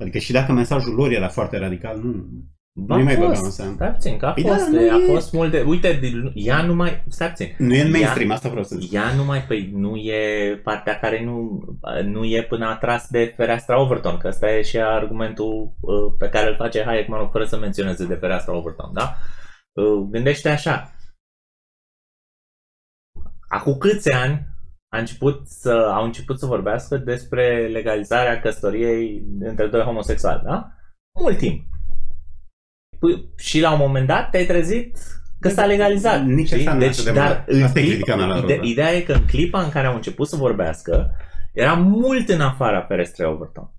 [0.00, 2.44] Adică și dacă mesajul lor era foarte radical, nu,
[2.76, 3.74] Ba, nu mai băgam în seamă.
[3.74, 5.06] Stai puțin, că a păi da, fost, da, a e...
[5.06, 6.00] fost multe, uite,
[6.34, 7.54] ea nu mai, stai puțin.
[7.58, 8.92] Nu e în mainstream, ea, asta vreau să zic.
[8.92, 11.64] Ea nu mai, păi nu e partea care nu,
[12.04, 16.48] nu e până atras de fereastra Overton, că ăsta e și argumentul uh, pe care
[16.48, 19.16] îl face Hayek, mă rog, fără să menționeze de fereastra Overton, da?
[19.72, 20.92] Uh, gândește așa.
[23.48, 24.46] Acum câți ani
[24.88, 30.72] a început să, au început să vorbească despre legalizarea căsătoriei între doi homosexuali, da?
[31.20, 31.73] Mult timp Păi,
[33.36, 34.98] și la un moment dat te-ai trezit
[35.40, 36.24] că s-a legalizat.
[36.24, 38.06] Nici asta deci, de dar în asta clip,
[38.42, 41.10] ide- ideea e că în clipa în care au început să vorbească,
[41.52, 43.72] era mult în afara ferestrei Overton.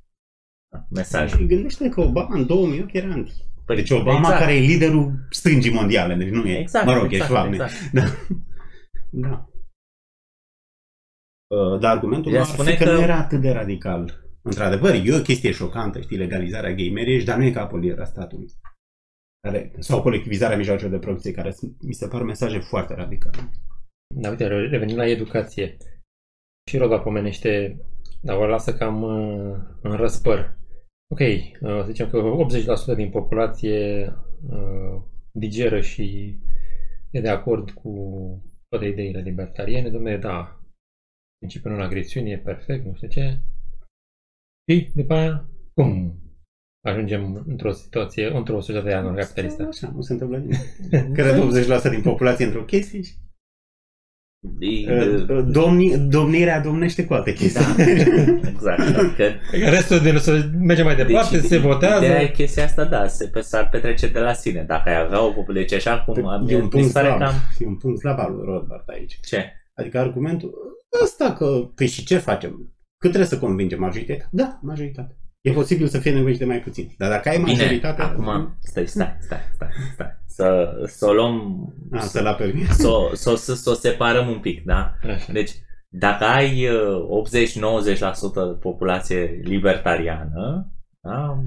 [0.90, 1.40] Mesajul.
[1.40, 3.34] Și gândește că Obama în 2008 era anti.
[3.66, 4.40] Păi, deci Obama exact.
[4.40, 6.58] care e liderul stângii mondiale, deci nu e.
[6.58, 7.92] Exact, mă rog, exact, e exact.
[7.92, 8.04] Da.
[9.28, 9.50] da.
[11.48, 14.24] Uh, dar argumentul meu spune că, că nu era atât de radical.
[14.42, 18.48] Într-adevăr, e o chestie șocantă, știi, legalizarea gay marriage, dar nu e ca apolirea statului
[19.46, 23.50] care, sau colectivizarea mijloacelor de producție, care mi se par mesaje foarte radicale.
[24.16, 25.78] Da, uite, revenim la educație.
[26.70, 27.80] Și Roda pomenește,
[28.22, 30.58] dar o lasă cam uh, în răspăr.
[31.12, 32.46] Ok, uh, să zicem că
[32.94, 34.06] 80% din populație
[34.50, 36.38] uh, digeră și
[37.12, 37.92] e de acord cu
[38.68, 40.60] toate ideile libertariene, domnule, da,
[41.38, 43.40] principiul non-agresiunii e perfect, nu știu ce.
[44.72, 46.20] Și după aia, cum
[46.90, 49.68] ajungem într-o situație, într-o societate anual capitalistă.
[49.72, 50.58] Așa, nu se întâmplă nimic.
[51.18, 51.36] Cred
[51.88, 53.14] 80% din populație într-o chestie și
[55.46, 57.66] Domni, domnirea domnește cu alte chestii.
[57.76, 57.84] Da,
[58.50, 59.16] exact.
[59.16, 59.32] Că...
[59.70, 62.06] Restul de să merge mai departe, deci, se votează.
[62.06, 64.64] Ideea e chestia asta, da, se pe s-ar petrece de la sine.
[64.68, 67.34] Dacă ai avea o populație, deci așa cum e un punct slab, cam...
[67.60, 69.20] e un punct slab al lui Rothbard aici.
[69.28, 69.52] Ce?
[69.76, 70.54] Adică argumentul
[71.04, 72.52] ăsta că, păi și ce facem?
[72.98, 74.28] Cât trebuie să convingem majoritatea?
[74.32, 75.16] Da, majoritatea.
[75.46, 76.94] E posibil să fie nevoie de mai puțin.
[76.98, 78.02] Dar dacă ai majoritate...
[78.02, 80.08] acum, stai, stai, stai, stai, stai.
[80.26, 81.68] Să, să o luăm...
[81.92, 82.70] A, să la permis.
[82.70, 84.94] Să, să, să, să o separăm un pic, da?
[85.14, 85.32] Așa.
[85.32, 85.52] Deci,
[85.90, 86.68] dacă ai
[88.58, 91.38] 80-90% populație libertariană, da?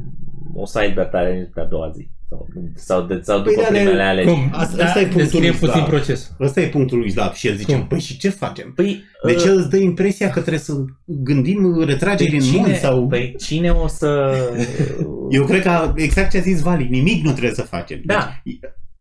[0.55, 2.11] o să ai libertarianism pe a doua zi.
[2.29, 4.35] Sau, sau, de, sau după păi, primele alegeri.
[4.35, 4.51] Cum?
[4.53, 6.33] Asta, da, asta e punctul lui puțin proces.
[6.39, 7.87] Asta e punctul lui Slav și el zice, cum?
[7.87, 8.73] păi și ce facem?
[8.75, 10.73] Păi, deci uh, îți dă impresia că trebuie să
[11.05, 13.07] gândim retrageri în mult sau...
[13.07, 14.37] Păi cine o să...
[15.31, 18.01] Eu cred că exact ce a zis Vali, nimic nu trebuie să facem.
[18.05, 18.41] Da.
[18.45, 18.59] Deci,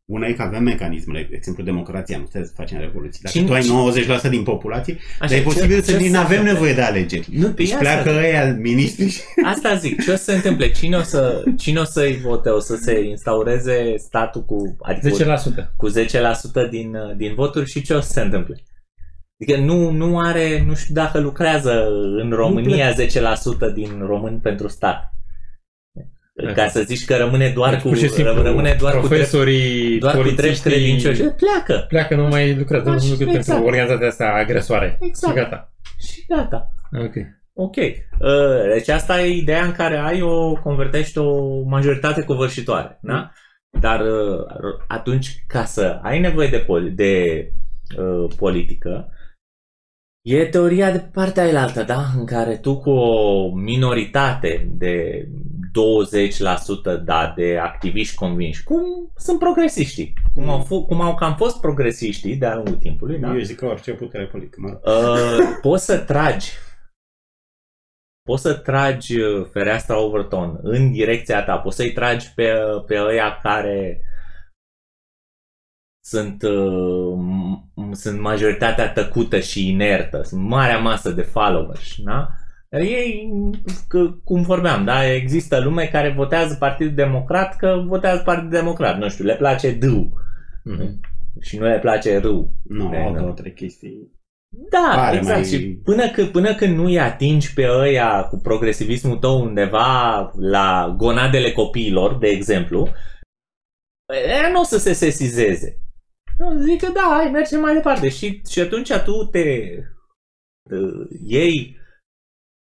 [0.09, 3.21] una e că avem mecanismele, de exemplu democrația, nu trebuie să facem revoluții.
[3.23, 6.43] Dacă cine, tu ai 90% din populație, Așa, dar e posibil ce, să nu avem
[6.43, 7.27] nevoie de alegeri.
[7.31, 9.23] Nu, deci pleacă ăia ministri.
[9.53, 10.71] Asta zic, ce o să se întâmple?
[10.71, 12.49] Cine o să, cine o să-i vote?
[12.49, 15.75] O să se instaureze statul cu, adică 10%.
[15.75, 18.63] cu 10% din, din voturi și ce o să se întâmple?
[19.41, 21.87] Adică nu, nu are, nu știu dacă lucrează
[22.21, 22.95] în România 10%
[23.73, 25.16] din români pentru stat.
[26.55, 29.13] Ca să zici că rămâne doar Deci, cu, pur și simplu, rămâne doar cu drept,
[29.13, 31.21] profesorii, doar cu drept polițiștii credincioși.
[31.21, 31.85] Pleacă.
[31.87, 33.47] pleacă, nu mai lucrează, nu Așa, lucrează exact.
[33.47, 34.97] pentru organizația asta agresoare.
[35.01, 35.35] Exact.
[35.35, 35.73] Și gata.
[35.99, 36.69] Și gata.
[36.99, 37.13] Ok.
[37.53, 37.75] Ok.
[37.75, 42.99] Uh, Deci asta e ideea în care ai o, convertești o majoritate covârșitoare.
[43.01, 43.31] Da?
[43.79, 44.45] Dar uh,
[44.87, 47.43] atunci, ca să ai nevoie de, poli- de
[47.97, 49.11] uh, politică,
[50.27, 52.03] e teoria de partea ailaltă, da?
[52.17, 55.27] În care tu cu o minoritate de
[56.99, 61.59] 20% da, de activiști convinși, cum sunt progresiștii, cum au, f- cum au cam fost
[61.59, 63.33] progresiștii de-a lungul timpului, da?
[63.33, 64.79] Eu zic că orice putere politică, mă rog.
[64.83, 66.51] Uh, poți să tragi
[68.23, 72.53] poți să tragi uh, fereastra Overton în direcția ta, poți să-i tragi pe,
[72.87, 74.01] pe ăia care
[76.09, 82.27] sunt, uh, m- sunt majoritatea tăcută și inertă, sunt marea masă de followers, da?
[82.69, 83.29] Ei,
[83.87, 85.11] că, cum vorbeam, da?
[85.13, 89.83] Există lume care votează Partidul Democrat că votează Partidul Democrat, nu știu, le place D
[90.63, 90.99] Mhm.
[91.41, 92.51] și nu le place râu.
[92.63, 93.19] Nu, De- au da.
[93.19, 94.11] două, trei chestii.
[94.71, 95.37] Da, Pare exact.
[95.37, 100.93] mai- Și până, când, până când nu-i atingi pe ăia cu progresivismul tău undeva la
[100.97, 102.87] gonadele copiilor, de exemplu,
[104.13, 105.81] ăia nu o să se sesizeze.
[106.37, 108.09] Nu, Zic că da, hai, mergem mai departe.
[108.09, 109.77] Și, și atunci tu te
[110.71, 111.77] uh, iei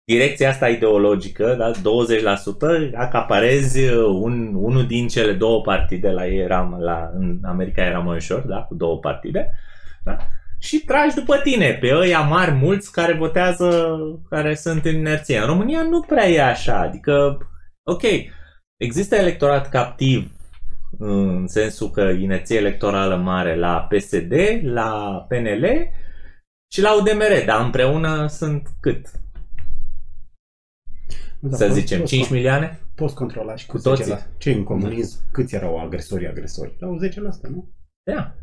[0.04, 6.38] direcția asta ideologică, da, 20%, acaparezi uh, un, unul din cele două partide, la ei
[6.38, 9.50] era, la, în America era mai ușor, da, cu două partide,
[10.04, 10.16] da,
[10.58, 13.98] și tragi după tine pe ăia mari mulți care votează,
[14.28, 15.38] care sunt în inerție.
[15.38, 17.38] În România nu prea e așa, adică,
[17.82, 18.02] ok,
[18.76, 20.30] există electorat captiv
[20.98, 25.66] în sensul că inerție electorală mare la PSD, la PNL
[26.72, 29.10] și la UDMR, dar împreună sunt cât?
[31.40, 32.78] Da, Să poți- zicem, poți 5 con- milioane?
[32.94, 34.04] Poți controla și cu, Cu toții.
[34.04, 34.18] 10%.
[34.38, 35.18] Ce în comunism?
[35.32, 36.74] Câți erau agresori agresori?
[36.80, 37.70] Erau 10%, nu?
[38.10, 38.34] Da.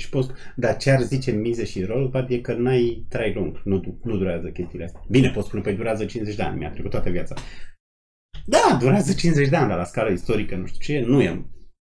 [0.00, 0.28] Și poți...
[0.56, 3.60] Dar ce ar zice mize și rol, e că n-ai trai lung.
[3.64, 5.02] Nu, du- nu durează chestiile astea.
[5.08, 6.58] Bine, poți spune, păi durează 50 de ani.
[6.58, 7.34] Mi-a trecut toată viața.
[8.46, 11.46] Da, durează 50 de ani, dar la scară istorică, nu știu ce, nu e.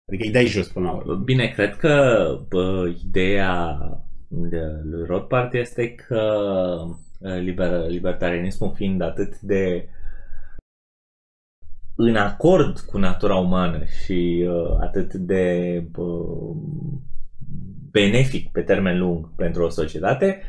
[0.07, 1.15] Adică îi dai jos până la urmă.
[1.15, 3.79] Bine, cred că bă, ideea
[4.27, 6.21] de lui Rothbard este că
[7.19, 9.89] uh, liber, libertarianismul fiind atât de
[11.95, 16.55] în acord cu natura umană și uh, atât de uh,
[17.91, 20.41] benefic pe termen lung pentru o societate,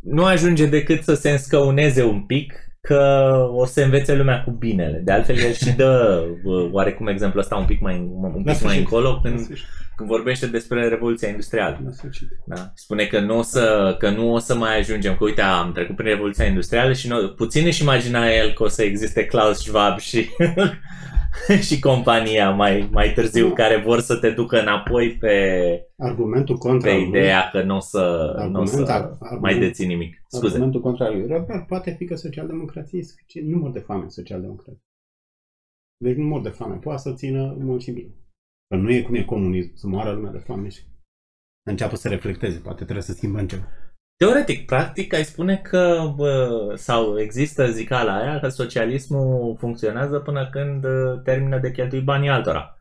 [0.00, 5.00] nu ajunge decât să se înscăuneze un pic că o să învețe lumea cu binele.
[5.04, 8.44] De altfel, el și dă uh, oarecum exemplul ăsta un pic mai, un La pic
[8.44, 8.78] mai sfârșit.
[8.78, 9.66] încolo La când, sfârșit.
[9.96, 11.80] când vorbește despre Revoluția Industrială.
[11.84, 12.28] La sfârșit.
[12.46, 12.70] Da?
[12.74, 15.96] Spune că nu, o să, că nu o să mai ajungem, că uite, am trecut
[15.96, 19.98] prin Revoluția Industrială și nu, puțin își imagina el că o să existe Klaus Schwab
[19.98, 20.28] și,
[21.68, 23.54] și compania mai, mai târziu Nu.
[23.54, 27.80] care vor să te ducă înapoi pe, Argumentul contra pe lui- ideea că nu o
[27.80, 29.40] să, n-o Argument, să argument.
[29.40, 30.22] mai deții nimic.
[30.26, 30.46] Scuze.
[30.46, 33.48] Argumentul contra lui Robert poate fi că socialdemocrația e suficient.
[33.48, 34.82] Nu mor de foame socialdemocrație.
[36.04, 36.76] Deci nu mor de foame.
[36.76, 38.14] Poate să țină mult și bine.
[38.68, 40.80] Că nu e cum e comunism, să moară lumea de foame și
[41.70, 42.58] înceapă să reflecteze.
[42.58, 43.68] Poate trebuie să schimbăm ceva.
[44.24, 50.84] Teoretic, practic, ai spune că, bă, sau există zicala aia, că socialismul funcționează până când
[50.84, 52.78] uh, termină de cheltui banii altora.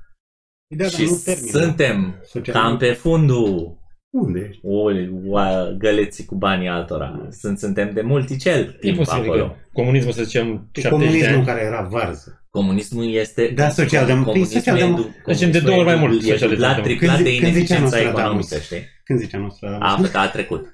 [0.76, 1.52] Da, și dar nu termină.
[1.60, 3.78] suntem Socialism- cam pe fundul
[4.10, 4.62] Unde ești?
[4.64, 5.42] o, o,
[5.78, 7.28] găleții cu banii altora.
[7.30, 9.46] Sunt, suntem de multicel E timp posibil acolo.
[9.48, 11.46] că comunismul, să zicem, 70 de Comunismul ani.
[11.46, 12.44] care era varză.
[12.50, 13.52] Comunismul este...
[13.56, 16.00] Da, socialdem- comunismul păi, socialdem- e du- Zicem de comunismul două ori e mai du-
[16.00, 16.82] mult E dublat, socialism.
[16.82, 18.20] triplat Când de zi- când zicea ineficiența Nostradamus.
[18.22, 18.84] economică, știi?
[19.04, 20.14] Când zicea Nostradamus?
[20.14, 20.66] A, a trecut.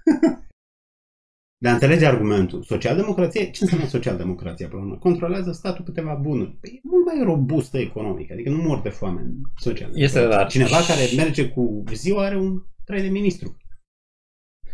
[1.58, 2.64] Dar înțelege argumentul.
[2.64, 4.98] Socialdemocrație, ce înseamnă socialdemocrația până la urmă?
[5.00, 6.58] Controlează statul câteva bunuri.
[6.62, 10.04] Păi e mult mai robustă economic, adică nu mor de foame în socialdemocrație.
[10.22, 13.58] Este, dar- Cineva care merge cu ziua are un trai de ministru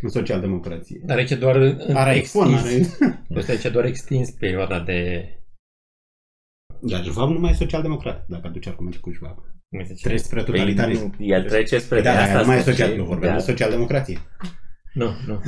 [0.02, 1.02] în socialdemocrație.
[1.06, 2.82] Dar aici doar în- Are iPhone, are...
[3.38, 5.26] Asta aici doar extins perioada de...
[6.82, 9.38] Dar Schwab nu mai e social-democrat, dacă aduce argumentul cu Schwab.
[9.70, 10.08] Cum se zice?
[10.08, 11.16] Treci spre totalitarism.
[11.18, 13.00] Păi, el trece spre Păi da, asta dar nu mai e spune, social, știi?
[13.02, 13.38] eu vorbeam Da.
[13.40, 14.18] de social-democrație.
[14.94, 15.40] Nu, nu.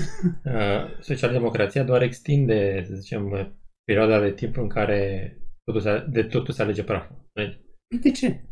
[0.45, 5.31] Uh, Socialdemocrația doar extinde, să zicem, perioada de timp în care
[5.63, 7.15] totul se, de totul se alege praful.
[7.33, 8.43] Deci, Păi De ce?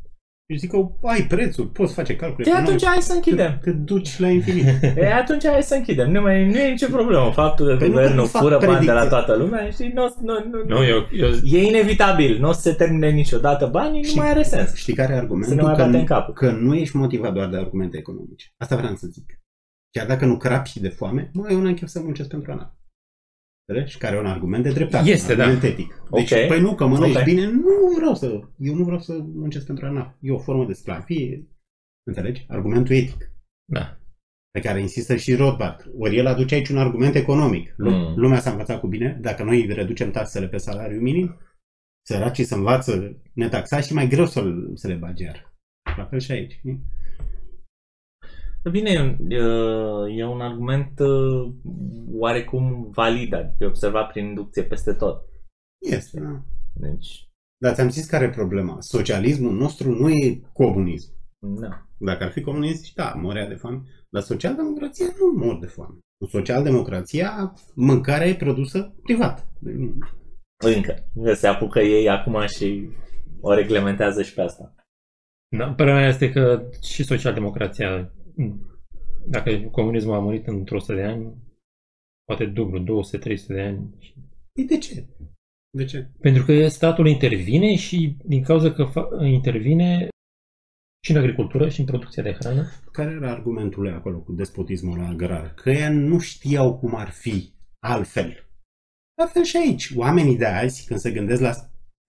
[0.46, 2.44] Eu zic că ai prețul, poți face calcule.
[2.44, 3.60] De atunci hai să închidem.
[3.64, 4.66] Te, te duci la infinit.
[4.96, 6.12] E, atunci hai să închidem.
[6.12, 7.32] Nu, mai, nu e nicio problemă.
[7.32, 9.10] Faptul că Păi nu, că guvernul nu fac fură bani de la predicții.
[9.10, 12.40] toată lumea, știi, nu, nu, nu, nu, eu, eu, E inevitabil.
[12.40, 14.76] Nu o să se termine niciodată banii, nu Știi- mai are sens.
[14.76, 15.56] Știi care e Să ne argumentul?
[15.68, 16.34] mai Că, batem nu- capul.
[16.34, 18.46] că nu ești motivat doar de argumente economice.
[18.58, 19.40] Asta vreau să zic.
[19.92, 22.72] Chiar dacă nu crapi de foame, mă, eu n-am chef să muncesc pentru ANAF.
[23.68, 23.92] Înțelegi?
[23.92, 25.44] Și care e un argument de dreptate, Este, un da.
[25.44, 26.04] argument etic.
[26.12, 26.48] Deci, Ok.
[26.48, 27.24] păi nu, că mănânci Ok.
[27.24, 30.14] bine, nu vreau să, eu nu vreau să muncesc pentru ANAF.
[30.20, 31.48] E o formă de sclavie,
[32.08, 32.46] înțelegi?
[32.48, 33.32] Argumentul etic
[33.72, 33.98] Da.
[34.52, 35.92] pe care insistă și Rothbard.
[35.98, 37.74] Ori el aduce aici un argument economic.
[37.78, 38.14] Lu- Mm.
[38.20, 41.38] Lumea s-a învățat cu bine, dacă noi reducem taxele pe salariu minim,
[42.08, 45.54] săracii se învață netaxați și mai greu să, să le bagi iar.
[45.98, 46.52] La fel și aici.
[46.52, 46.80] știi?
[48.70, 49.36] Bine, e,
[50.18, 51.54] e un argument uh,
[52.12, 55.24] oarecum valid, adică e observat prin inducție peste tot.
[55.82, 56.42] Este, da.
[56.74, 57.30] Deci,
[57.62, 58.78] Dar ți-am zis care e problema.
[58.80, 61.14] Socialismul nostru nu e comunism.
[61.40, 61.86] da.
[61.98, 63.82] Dacă ar fi comunism, și da, morea de foame.
[64.10, 65.98] Dar socialdemocrația nu mor de foame.
[66.22, 69.48] În socialdemocrația, mâncarea e produsă privat.
[69.60, 69.98] Deci nu-
[70.76, 71.10] Încă.
[71.16, 72.90] Încă se apucă ei acum și
[73.42, 74.76] o reglementează și pe asta.
[75.58, 78.14] Da, părerea mea este că și socialdemocrația,
[79.28, 81.36] dacă comunismul a murit într-o 100 de ani,
[82.24, 83.98] poate dublu, 200-300 de ani.
[84.54, 85.08] Păi de ce?
[85.78, 86.10] De ce?
[86.20, 90.08] Pentru că statul intervine și din cauza că fa- intervine
[91.06, 92.70] și în agricultură și în producția de hrană.
[92.92, 95.54] Care era argumentul lui acolo cu despotismul agrar?
[95.54, 98.50] Că ei nu știau cum ar fi altfel.
[99.22, 99.92] La fel și aici.
[99.96, 101.54] Oamenii de azi, când se gândesc la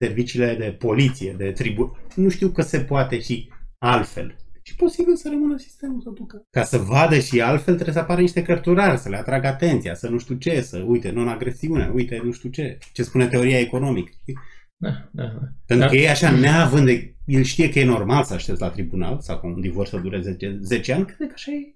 [0.03, 4.35] serviciile de poliție, de tribu, nu știu că se poate și altfel.
[4.65, 6.45] Și posibil să rămână sistemul să ducă.
[6.49, 10.09] Ca să vadă și altfel, trebuie să apară niște cărturari, să le atragă atenția, să
[10.09, 14.11] nu știu ce, să uite, non-agresiune, uite, nu știu ce, ce spune teoria economică.
[14.21, 14.37] știi?
[14.77, 15.39] Da, da, da.
[15.65, 15.91] Pentru Da.
[15.91, 17.15] că ei așa, neavând de...
[17.25, 20.31] El știe că e normal să aștepți la tribunal sau că un divorț să dureze
[20.31, 21.75] 10, 10 ani, crede că așa e.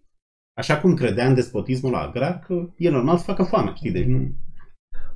[0.57, 3.91] Așa cum credea în despotismul agrar, că e normal să facă foame, știi?
[3.91, 4.35] Deci nu...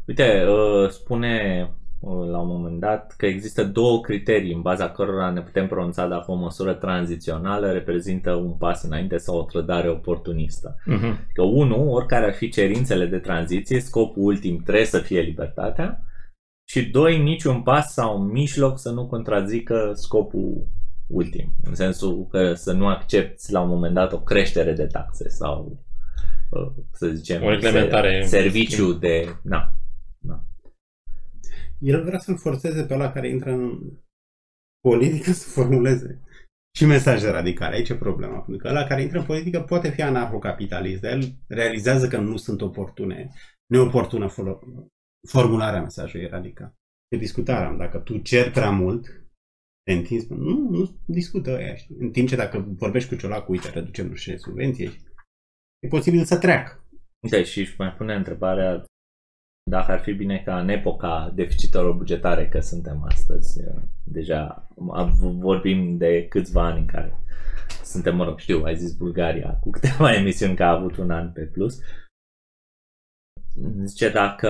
[0.07, 5.29] Uite, uh, spune uh, la un moment dat că există două criterii în baza cărora
[5.29, 10.75] ne putem pronunța dacă o măsură tranzițională reprezintă un pas înainte sau o trădare oportunistă.
[10.85, 11.27] Mhm.
[11.33, 16.03] Că unul, oricare ar fi cerințele de tranziție, scopul ultim trebuie să fie libertatea
[16.69, 20.67] și doi, niciun pas sau un mijloc să nu contrazică scopul
[21.07, 25.29] ultim, în sensul că să nu accepti la un moment dat o creștere de taxe
[25.29, 25.79] sau
[26.49, 28.23] uh, să zicem O reglementare.
[28.25, 29.35] ser- serviciu de...
[29.43, 29.75] Na,
[31.81, 33.79] El vrea să-l forțeze pe ăla care intră în
[34.79, 36.21] politică să formuleze
[36.77, 37.75] și mesaje radicale.
[37.75, 38.39] Aici e problema.
[38.39, 42.37] Pentru că ăla care intră în politică poate fi anarhocapitalist, dar el realizează că nu
[42.37, 43.31] sunt oportune,
[43.65, 44.87] neoportună folo-
[45.27, 46.73] formularea mesajului radical.
[47.07, 47.71] E discutarea.
[47.71, 49.07] Dacă tu ceri prea mult,
[49.83, 51.75] te întinzi, nu, nu discută ăia.
[51.75, 51.95] știi?
[51.99, 54.91] În timp ce dacă vorbești cu ciolacul, uite, reducem nu știu ce subvenție,
[55.79, 56.85] e posibil să treacă.
[57.23, 58.85] Uite, și își mai pune întrebarea
[59.69, 65.37] dacă ar fi bine ca în epoca deficitelor bugetare, că suntem astăzi, uh, deja am-
[65.39, 67.19] vorbim de câțiva ani în care
[67.83, 71.31] suntem, mă rog, știu, ai zis Bulgaria cu câteva emisiuni că a avut un an
[71.31, 71.79] pe plus.
[73.83, 74.49] Zice dacă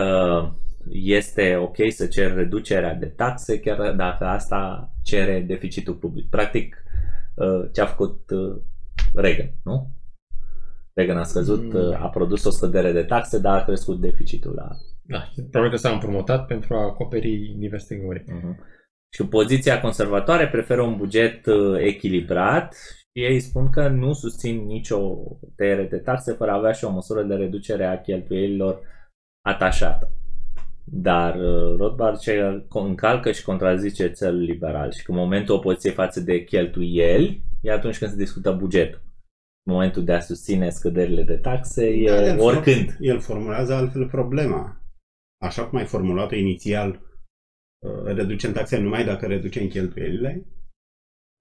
[0.90, 6.30] este ok să cer reducerea de taxe, chiar dacă asta cere deficitul public.
[6.30, 6.84] Practic,
[7.36, 8.62] uh, ce a făcut uh,
[9.14, 9.90] Reagan, nu?
[10.94, 11.80] Reagan a scăzut, Mm.
[11.90, 14.70] uh, a produs o scădere de taxe, dar a crescut deficitul la
[15.04, 18.24] Da, probabil că s-a împrumutat pentru a acoperi diverse găuri.
[18.28, 18.60] Mhm.
[19.14, 25.00] Și poziția conservatoare preferă un buget uh, echilibrat și ei spun că nu susțin nicio
[25.56, 28.80] tăiere de taxe fără a avea și o măsură de reducere a cheltuielilor
[29.46, 30.12] atașată.
[30.86, 36.44] Dar uh, Rothbard ce încalcă și contrazice țelul liberal și că momentul opoziției față de
[36.44, 39.02] cheltuieli e atunci când se discută bugetul.
[39.70, 42.92] Momentul de a susține scăderile de taxe e Da, el oricând.
[42.92, 44.81] for- El formulează altfel problema.
[45.42, 46.90] Așa cum ai formulat-o inițial,
[47.86, 50.46] uh, reducem taxele numai dacă reducem cheltuielile.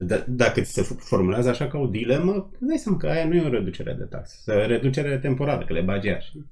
[0.04, 3.26] D- dacă ți se f- formulează așa ca o dilemă, îți dai seama că aia
[3.26, 4.52] nu e o reducere de taxe.
[4.52, 6.22] E o reducere temporară, că le bagi iar.
[6.22, 6.50] știi?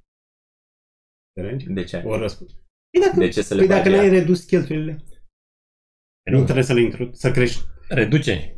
[1.36, 1.66] Înțelegi?
[1.68, 2.02] De ce?
[2.06, 2.52] O răspuns.
[2.52, 4.14] Păi dacă, De ce să le păi dacă bagi n-ai iar?
[4.14, 5.02] redus cheltuielile,
[6.30, 7.62] nu trebuie să le intru, să crești.
[7.88, 8.54] Reduce.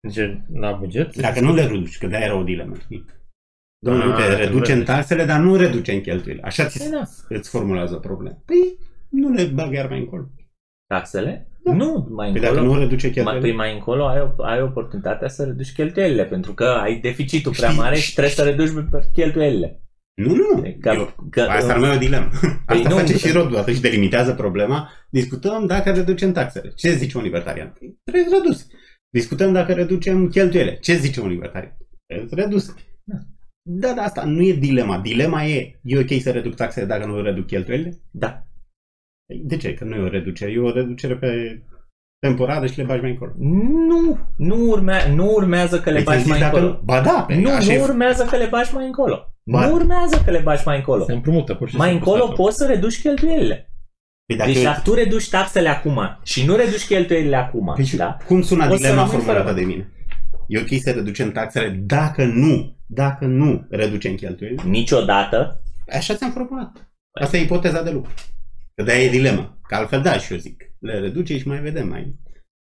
[0.00, 0.18] Deci,
[0.52, 1.16] la buget.
[1.16, 2.74] Dacă nu le reduci, că de-aia era o dilemă.
[2.78, 3.04] știi?
[3.80, 4.86] Domnule, Ah, uite, că nu reducem reduci.
[4.94, 6.46] taxele, dar nu reducem cheltuielile.
[6.46, 7.02] Așa ți Păi da.
[7.28, 8.42] îți formulează o problemă.
[8.46, 10.28] Păi nu le bag iar mai încolo.
[10.86, 11.48] Taxele?
[11.64, 11.72] Da.
[11.72, 12.54] Nu, mai Păi încolo.
[12.54, 16.54] dacă nu reduce mai, cheltuielile, păi mai încolo ai, ai oportunitatea să reduci cheltuielile, pentru
[16.54, 18.70] că ai deficitul prea Știi- mare și trebuie să reduci
[19.12, 19.82] cheltuielile.
[20.14, 20.76] nu, nu.
[20.80, 22.28] Că, Eu, că, asta ar mai o dilemă.
[22.66, 24.90] Asta nu, face că- și rodul, atunci delimitează problema.
[25.10, 26.72] Discutăm dacă reducem taxele.
[26.76, 27.74] Ce zice un libertarian?
[27.78, 28.66] Păi, Trebuie redus.
[29.10, 30.78] Discutăm dacă reducem cheltuielile.
[30.78, 31.76] Ce zice un libertarian?
[32.06, 32.74] Trebuie redus.
[33.04, 33.16] Da.
[33.70, 34.98] Da, da, asta nu e dilema.
[34.98, 37.98] Dilema e, e ok să reduc taxele dacă nu reduc cheltuielile?
[38.10, 38.42] Da.
[39.44, 39.74] De ce?
[39.74, 40.50] Că nu e o reducere.
[40.50, 41.62] E o reducere pe
[42.26, 43.32] temporară și le bagi mai încolo.
[43.88, 46.74] Nu, nu, urmea, nu urmează că le Păi bagi ți-am mai zis dacă încolo.
[46.78, 47.82] nu- Ba da, pe Nu, așa nu e.
[47.82, 49.32] urmează că le bagi mai încolo.
[49.44, 51.04] Ba- Nu urmează că le bagi mai încolo.
[51.04, 52.44] Se împrumută pur și Mai simplu încolo statul.
[52.44, 53.70] poți să reduci cheltuielile.
[54.26, 57.96] Păi dacă Deci dacă tu reduci taxele acum și nu reduci cheltuielile acum, Păi și
[57.96, 58.16] da?
[58.26, 59.92] cum sună O să dilema rămâi formulată fără- de mine?
[60.48, 64.62] E ok să reducem taxele dacă nu, dacă nu reducem cheltuielile?
[64.66, 65.62] Niciodată.
[65.92, 66.90] Așa ți-am formulat.
[67.20, 68.12] Asta e ipoteza de lucru.
[68.74, 69.58] Că de e dilema.
[69.62, 70.64] Că altfel da, și eu zic.
[70.78, 72.16] Le reduce și mai vedem mai.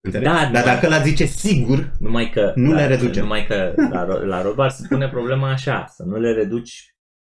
[0.06, 0.30] Înțelegi?
[0.32, 0.74] Da, Dar da.
[0.74, 3.22] dacă la zice sigur, Numai că, Nu la, le reducem.
[3.24, 6.96] Numai că la, ro- la robar se pune problema așa, să nu le reduci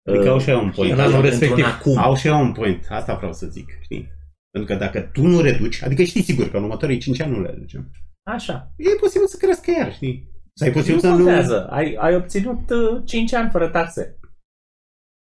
[0.09, 0.93] Adică uh, au și eu un point.
[0.93, 1.65] În anul într-un respectiv.
[1.65, 1.97] acum.
[1.97, 2.85] au și eu un point.
[2.89, 3.69] Asta vreau să zic.
[3.81, 4.11] Știi?
[4.51, 7.41] Pentru că dacă tu nu reduci, adică știi sigur că în următorii 5 ani nu
[7.41, 7.91] le reducem.
[8.23, 8.73] Așa.
[8.77, 10.31] E posibil să crească iar, știi?
[10.57, 11.15] Sau e posibil Nu să nu...
[11.15, 11.67] contează.
[11.69, 14.19] Ai, ai obținut uh, 5 ani fără taxe.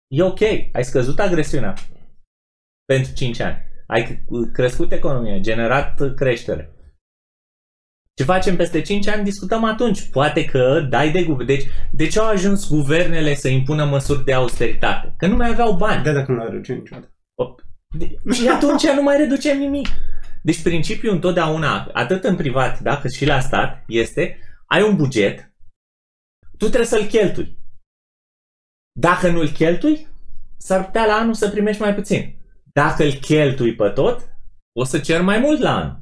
[0.07, 0.41] E ok.
[0.71, 1.73] Ai scăzut agresiunea
[2.85, 3.57] pentru 5 ani.
[3.87, 6.71] Ai c- crescut economia, ai generat uh, creștere.
[8.13, 10.09] Ce facem peste 5 ani, discutăm atunci.
[10.09, 11.45] Poate că dai de guvern.
[11.47, 15.13] Deci, de ce au ajuns guvernele să impună măsuri de austeritate?
[15.17, 16.03] Că nu mai aveau bani.
[16.03, 17.11] Da, dacă nu le reducem niciodată.
[17.97, 19.87] De- și atunci nu mai reducem nimic.
[20.41, 24.37] Deci principiul întotdeauna, atât în privat, da, cât și la stat, este
[24.69, 25.53] ai un buget,
[26.57, 27.57] tu trebuie să-l cheltui.
[28.99, 30.07] Dacă nu-l cheltui,
[30.57, 32.39] s-ar putea la anul să primești mai puțin.
[32.73, 34.29] Dacă îl cheltui pe tot,
[34.79, 36.01] o să cer mai mult la an.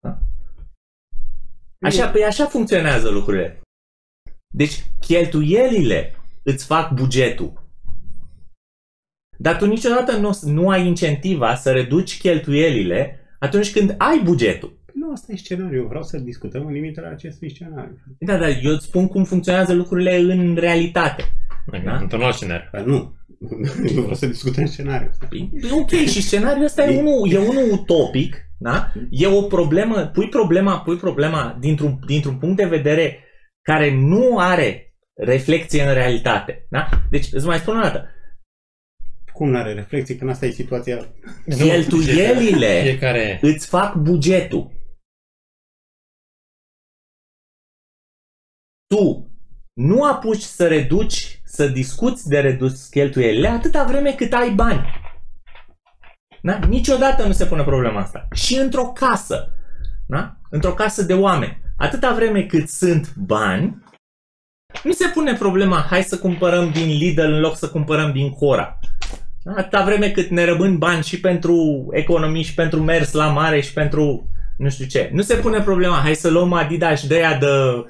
[0.00, 0.18] Da?
[1.80, 3.60] Așa, păi așa funcționează lucrurile.
[4.54, 7.62] Deci cheltuielile îți fac bugetul.
[9.38, 14.83] Dar tu niciodată nu, nu ai incentiva să reduci cheltuielile atunci când ai bugetul.
[14.94, 15.86] Nu, asta e scenariul.
[15.86, 17.98] Vreau să discutăm în limitele acestui scenariu.
[18.18, 21.22] Da, dar eu îți spun cum funcționează lucrurile în realitate.
[21.72, 21.96] Adică, Da?
[21.96, 22.68] Într-un alt scenariu.
[22.72, 23.14] Dar nu.
[23.94, 25.26] Eu vreau să discutăm scenariul ăsta.
[25.28, 28.92] Păi, Ok, și scenariul ăsta e unul, e unul utopic, da?
[29.10, 33.18] E o problemă, pui problema, pui problema dintr-un, dintr-un punct de vedere
[33.62, 36.88] care nu are reflexie în realitate, da?
[37.10, 38.08] Deci, îți mai spun o dată,
[39.32, 41.06] Cum nu are reflexie când asta e situația?
[41.48, 43.38] Cheltuielile- Fiecare...
[43.42, 44.70] îți fac bugetul.
[48.86, 49.28] Tu
[49.72, 55.02] nu apuci să reduci, să discuți de redus cheltuielile atâta vreme cât ai bani.
[56.42, 56.58] Da?
[56.68, 58.28] Niciodată nu se pune problema asta.
[58.34, 59.52] Și într-o casă,
[60.06, 60.36] da?
[60.50, 63.82] într-o casă de oameni, atâta vreme cât sunt bani,
[64.82, 68.78] nu se pune problema, hai să cumpărăm din Lidl în loc să cumpărăm din Cora.
[69.42, 69.52] Da?
[69.56, 73.72] Atâta vreme cât ne rămân bani și pentru economii și pentru mers la mare și
[73.72, 75.10] pentru nu știu ce.
[75.12, 77.84] Nu se pune problema, hai să luăm Adidas de aia de uh,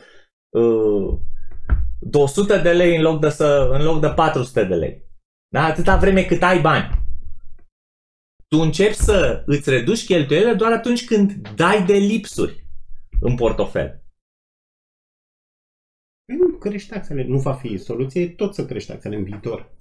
[2.00, 5.05] 200 de lei în loc de, să, în loc de 400 de lei.
[5.48, 5.64] Da?
[5.64, 7.02] Atâta vreme cât ai bani.
[8.48, 12.66] Tu începi să îți reduci cheltuielile doar atunci când dai de lipsuri
[13.20, 14.02] în portofel.
[16.24, 17.24] Păi nu, crești taxele.
[17.24, 19.72] Nu va fi soluție, tot să crești taxele în viitor.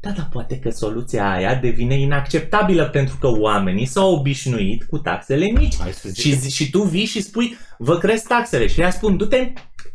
[0.00, 5.46] Da, dar poate că soluția aia devine inacceptabilă pentru că oamenii s-au obișnuit cu taxele
[5.58, 5.76] mici.
[5.78, 8.66] Hai să Și, zi- și tu vii și spui, vă cresc taxele.
[8.66, 9.52] Și ea spun, du-te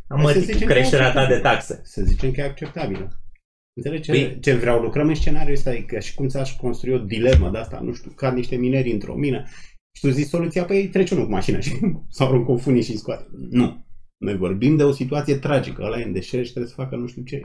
[0.09, 1.41] mă, să cu zicem că creșterea e ta de acceptabil.
[1.57, 1.81] taxe.
[1.83, 3.17] Să zicem că e acceptabilă.
[3.75, 4.81] Înțelegi ce, Păi- ce vreau?
[4.81, 7.93] Lucrăm în scenariul ăsta, e ca și cum ți-aș construi o dilemă de asta, nu
[7.93, 9.43] știu, cad niște mineri într-o mină
[9.95, 11.71] și tu zici soluția, păi trece unul cu mașina și
[12.17, 13.25] sau aruncă un funii și îi scoate.
[13.49, 13.85] Nu.
[14.17, 17.07] Noi vorbim de o situație tragică, ăla e în deșert și trebuie să facă nu
[17.07, 17.41] știu ce.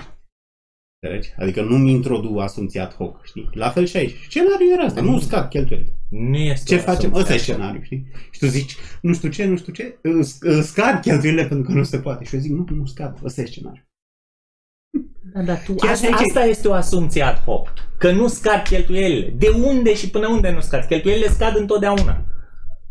[1.01, 1.35] Înțelegi?
[1.39, 3.49] Adică nu-mi introdu asumția ad hoc, știi?
[3.53, 4.17] La fel și aici.
[4.29, 5.99] Scenariul era asta, nu scad cheltuielile.
[6.11, 6.95] Nu este Ce o facem?
[7.15, 7.43] asumție Ăsta e așa.
[7.45, 8.07] scenariul, știi?
[8.31, 11.73] Și tu zici, nu știu ce, nu știu ce, îți- îți scad cheltuielile pentru că
[11.73, 12.25] nu se poate.
[12.25, 13.87] Și eu zic, nu, nu scad, ăsta e scenariul.
[15.35, 17.73] Da, dar tu, Chiar asta, aici- asta este o asumție ad hoc.
[17.99, 19.29] Că nu scad cheltuielile.
[19.31, 20.85] De unde și până unde nu scad?
[20.85, 22.25] Cheltuielile scad întotdeauna.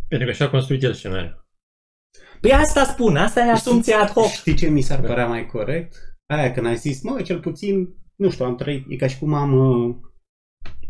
[0.07, 1.45] Pentru că așa a construit el scenariul.
[2.41, 4.25] Păi asta spun, asta e asumția ad hoc.
[4.27, 6.06] Știi ce mi s-ar părea mai corect?
[6.27, 9.33] Aia când ai zis, mă, cel puțin, nu știu, am trăit, e ca și cum
[9.33, 9.95] am uh,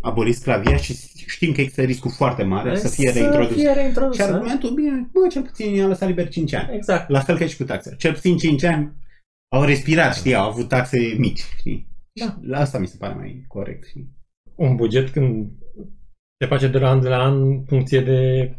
[0.01, 0.93] abolit sclavia și
[1.27, 3.47] știm că există riscul foarte mare să fie reintrodus.
[3.47, 4.15] Să fie reintrodus.
[4.15, 4.33] Și da?
[4.33, 6.75] argumentul, bine, mă, cel puțin i-a lăsat liber 5 ani.
[6.75, 7.09] Exact.
[7.09, 7.95] La fel ca și cu taxele.
[7.95, 8.95] Cel puțin 5 ani
[9.51, 11.87] au respirat, știi, au avut taxe mici, știi?
[12.11, 12.37] Da.
[12.41, 14.15] La asta mi se pare mai corect, știi?
[14.55, 15.51] Un buget când
[16.39, 18.51] se face de la an de la an în funcție de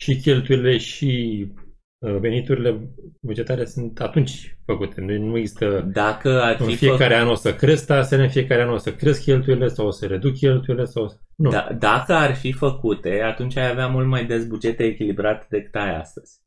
[0.00, 1.67] și cheltuielile și uh,
[1.98, 2.88] veniturile
[3.20, 5.00] bugetare sunt atunci făcute.
[5.00, 8.30] Nu, nu există Dacă ar în fi fiecare făcut, an o să cresc taxele, în
[8.30, 11.04] fiecare an o să cresc cheltuielile sau o să reduc cheltuielile sau...
[11.04, 11.50] o să- Nu.
[11.50, 15.96] da, dacă ar fi făcute, atunci ai avea mult mai des bugete echilibrate decât ai
[16.00, 16.38] astăzi.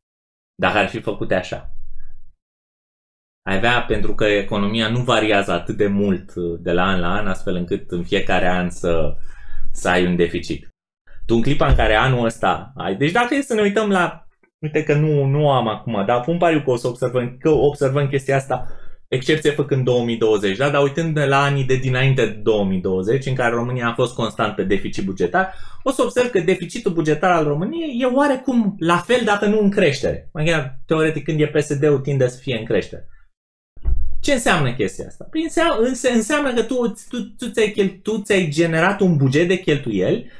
[0.56, 1.76] Dacă ar fi făcute așa.
[3.50, 7.12] Ai avea, pentru că economia nu variază atât de mult uh, de la an la
[7.14, 9.18] an, astfel încât în fiecare an să,
[9.72, 10.68] să ai un deficit.
[11.26, 12.96] Tu în clipa în care anul ăsta ai...
[12.96, 14.26] Deci dacă e să ne uităm la...
[14.62, 18.08] Uite că nu, nu am acum, dar pun pariu că o să observăm, că observăm
[18.08, 18.68] chestia asta
[19.08, 20.70] excepție făcând 2020, da?
[20.70, 24.56] dar uitând de la anii de dinainte de 2020, în care România a fost constant
[24.56, 25.54] pe deficit bugetar,
[25.84, 29.70] o să observ că deficitul bugetar al României e oarecum la fel, dacă nu în
[29.70, 30.30] creștere.
[30.34, 33.08] Mai chiar, teoretic, când e PSD-ul, tinde să fie în creștere.
[34.22, 35.28] Ce înseamnă chestia asta?
[35.30, 40.32] Păi înseamnă, înseamnă că tu, tu, tu, ți-ai, tu ți-ai generat un buget de cheltuieli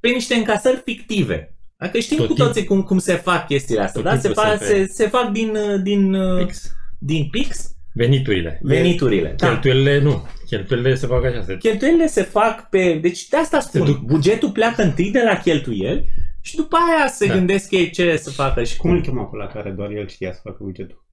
[0.00, 1.54] pe niște încasări fictive.
[1.80, 4.18] Dacă știm Tot cu toții cum, cum se fac chestiile astea, da?
[4.18, 6.76] Se, fac, se, se fac din, din, pix.
[6.98, 8.60] din pix Veniturile.
[8.62, 9.34] Veniturile.
[9.36, 9.46] Da.
[9.46, 10.26] Cheltuielile nu.
[10.46, 11.56] Cheltuielile se fac așa.
[11.56, 12.98] Cheltuielile se fac pe...
[13.02, 13.84] Deci de asta spun.
[13.84, 13.98] Duc...
[13.98, 16.08] Bugetul pleacă întâi de la cheltuieli
[16.40, 17.34] și după aia se da.
[17.34, 18.90] gândesc ei ce să facă și cum.
[18.90, 21.06] Cum îl chema pe la care doar el știa să facă bugetul?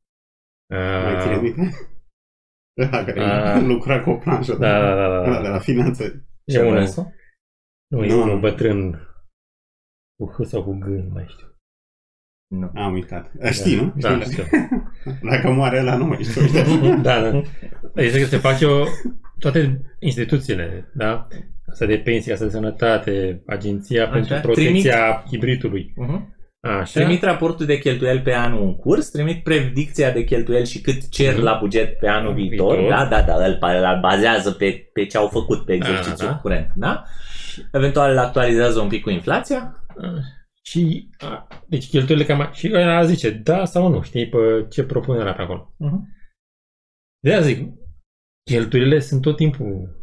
[0.74, 1.04] Uh...
[1.04, 1.78] Mai ține minte?
[2.82, 3.66] Ăla care uh...
[3.66, 4.56] lucra cu o planșă.
[4.56, 5.08] Da, da, da.
[5.08, 5.32] da.
[5.32, 5.42] da.
[5.42, 6.28] de la finanțe.
[6.44, 7.14] E unul.
[7.88, 9.07] Nu, e unul bătrân
[10.18, 11.48] cu H sau cu G, nu mai știu.
[12.48, 12.72] Nu.
[12.76, 13.32] Am uitat.
[13.52, 14.18] Știi, da, nu?
[14.18, 14.44] Da, știu.
[15.32, 16.42] Dacă moare la nu mai știu.
[17.08, 17.42] da, da.
[17.94, 18.84] Deci că se face o,
[19.40, 21.28] toate instituțiile, da?
[21.72, 25.94] Asta de pensie, asta de sănătate, Agenția Așa, pentru Protecția trimit, Hibridului.
[25.94, 26.36] Uh-huh.
[26.60, 27.00] Așa.
[27.00, 31.34] Trimit raportul de cheltuieli pe anul în curs, trimit predicția de cheltuieli și cât cer
[31.34, 31.42] uh-huh.
[31.42, 32.98] la buget pe anul viitor, viitor.
[32.98, 36.36] da, da, da, îl, îl bazează pe, pe ce au făcut pe exercițiul da, da.
[36.36, 37.04] curent, da?
[37.72, 39.87] Eventual îl actualizează un pic cu inflația.
[39.98, 40.22] Uh.
[40.62, 42.52] Și, a, deci cheltuielile cam...
[42.54, 45.76] Și ăla zice da sau nu, știi, pe ce propune era pe acolo.
[45.76, 46.00] Uh-huh.
[47.20, 47.74] De aia zic,
[48.44, 49.96] cheltuielile sunt tot timpul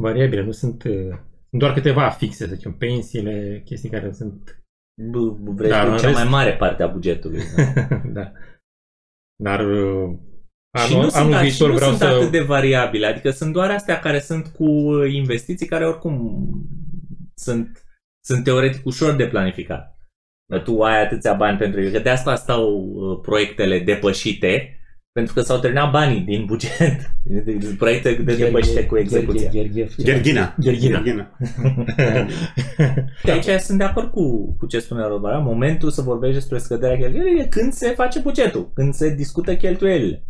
[0.00, 4.56] variabile, nu sunt, sunt doar câteva fixe, să zicem, pensiile, chestii care sunt...
[5.42, 6.18] Vrei Dar, cea rest...
[6.18, 7.42] mai mare parte a bugetului.
[7.56, 7.98] Da.
[8.12, 8.32] da.
[9.42, 12.06] Dar anul, și nu anul sunt, viitor și nu vreau sunt să...
[12.06, 14.64] atât de variabile, adică sunt doar astea care sunt cu
[15.04, 16.40] investiții care oricum
[17.34, 17.84] sunt
[18.24, 19.96] sunt teoretic ușor de planificat.
[20.64, 24.76] Tu ai atâția bani pentru că de asta stau uh, proiectele depășite,
[25.12, 27.10] pentru că s-au terminat banii din buget.
[27.78, 29.50] Proiecte de depășite cu execuția.
[29.96, 30.54] Gherghina.
[30.58, 31.02] Gherghina.
[33.22, 35.38] Aici sunt de acord cu, cu ce spune Robara.
[35.38, 40.26] Momentul să vorbești despre scăderea cheltuielilor e când se face bugetul, când se discută cheltuielile.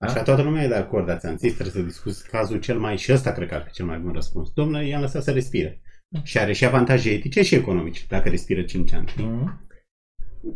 [0.00, 2.96] Așa, toată lumea e de acord, dar ți-am zis, trebuie să discuți cazul cel mai,
[2.96, 4.50] și ăsta cred că ar fi cel mai bun răspuns.
[4.54, 5.80] Domnule, i-am lăsat să respire.
[6.22, 9.14] Și are și avantaje etice și economice, dacă respiră 5 ani.
[9.16, 9.60] Mm.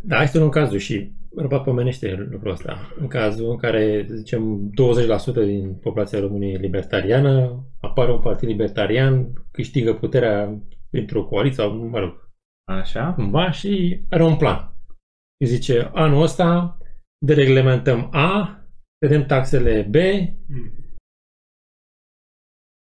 [0.03, 2.93] Da, este un cazul și Răbat pomenește lucrul ăsta.
[2.99, 9.33] În cazul în care, zicem, 20% din populația României e libertariană, apare un partid libertarian,
[9.51, 12.31] câștigă puterea printr-o coaliție sau, mă rog,
[12.65, 13.13] Așa.
[13.13, 14.75] cumva și are un plan.
[15.45, 16.79] Și zice, anul ăsta
[17.27, 18.61] dereglementăm A,
[18.99, 19.95] vedem taxele B,
[20.47, 20.82] mm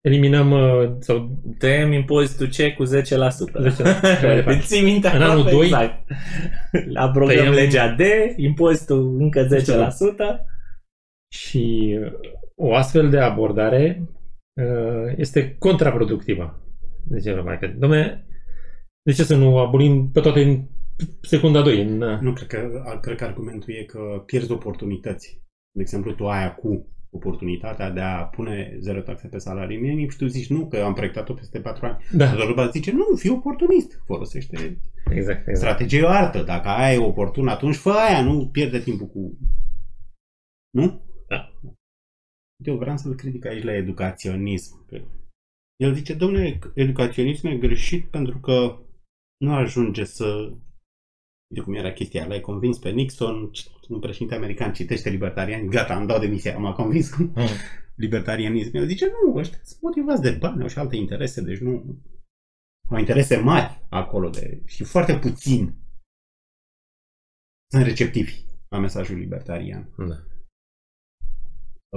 [0.06, 1.42] eliminăm uh, sau...
[1.58, 2.90] Tăiem impozitul C cu 10%.
[4.58, 4.60] 10%.
[4.68, 6.08] Ții minte în anul 2 exact.
[6.94, 7.54] Abrogăm tăiem...
[7.54, 8.02] legea D,
[8.36, 9.50] impozitul încă 10%.
[11.34, 12.12] Și uh,
[12.56, 14.04] o astfel de abordare
[14.62, 16.60] uh, este contraproductivă.
[17.04, 18.26] Deci, mai că, domne,
[19.02, 20.64] de ce să nu abolim pe toate în
[21.22, 21.82] secunda 2?
[21.82, 21.98] În...
[21.98, 25.42] Nu, cred că, cred că argumentul e că pierzi oportunități.
[25.72, 30.18] De exemplu, tu ai acum oportunitatea de a pune zero taxe pe salarii minim și
[30.18, 31.98] tu zici nu, că am proiectat-o peste 4 ani.
[32.12, 32.36] Da.
[32.56, 35.58] Dar zice nu, fii oportunist, folosește exact, exact.
[35.58, 36.44] strategie o artă.
[36.44, 39.38] Dacă aia e oportun, atunci fă aia, nu pierde timpul cu...
[40.70, 41.02] Nu?
[41.28, 41.52] Da.
[42.64, 44.86] Eu vreau să-l critic aici la educaționism.
[45.76, 48.80] El zice, domnule, educaționismul e greșit pentru că
[49.38, 50.52] nu ajunge să
[51.54, 53.52] de cum era chestia, l-ai convins pe Nixon,
[53.90, 57.34] un președinte american citește libertarian, gata, am dat demisia, m-a convins mm.
[57.96, 58.76] libertarianism.
[58.76, 62.00] El zice, nu, ăștia sunt motivați de bani, au și alte interese, deci nu...
[62.90, 65.76] Au interese mari acolo de, și foarte puțin
[67.72, 69.94] sunt receptivi la mesajul libertarian.
[69.98, 70.26] Da.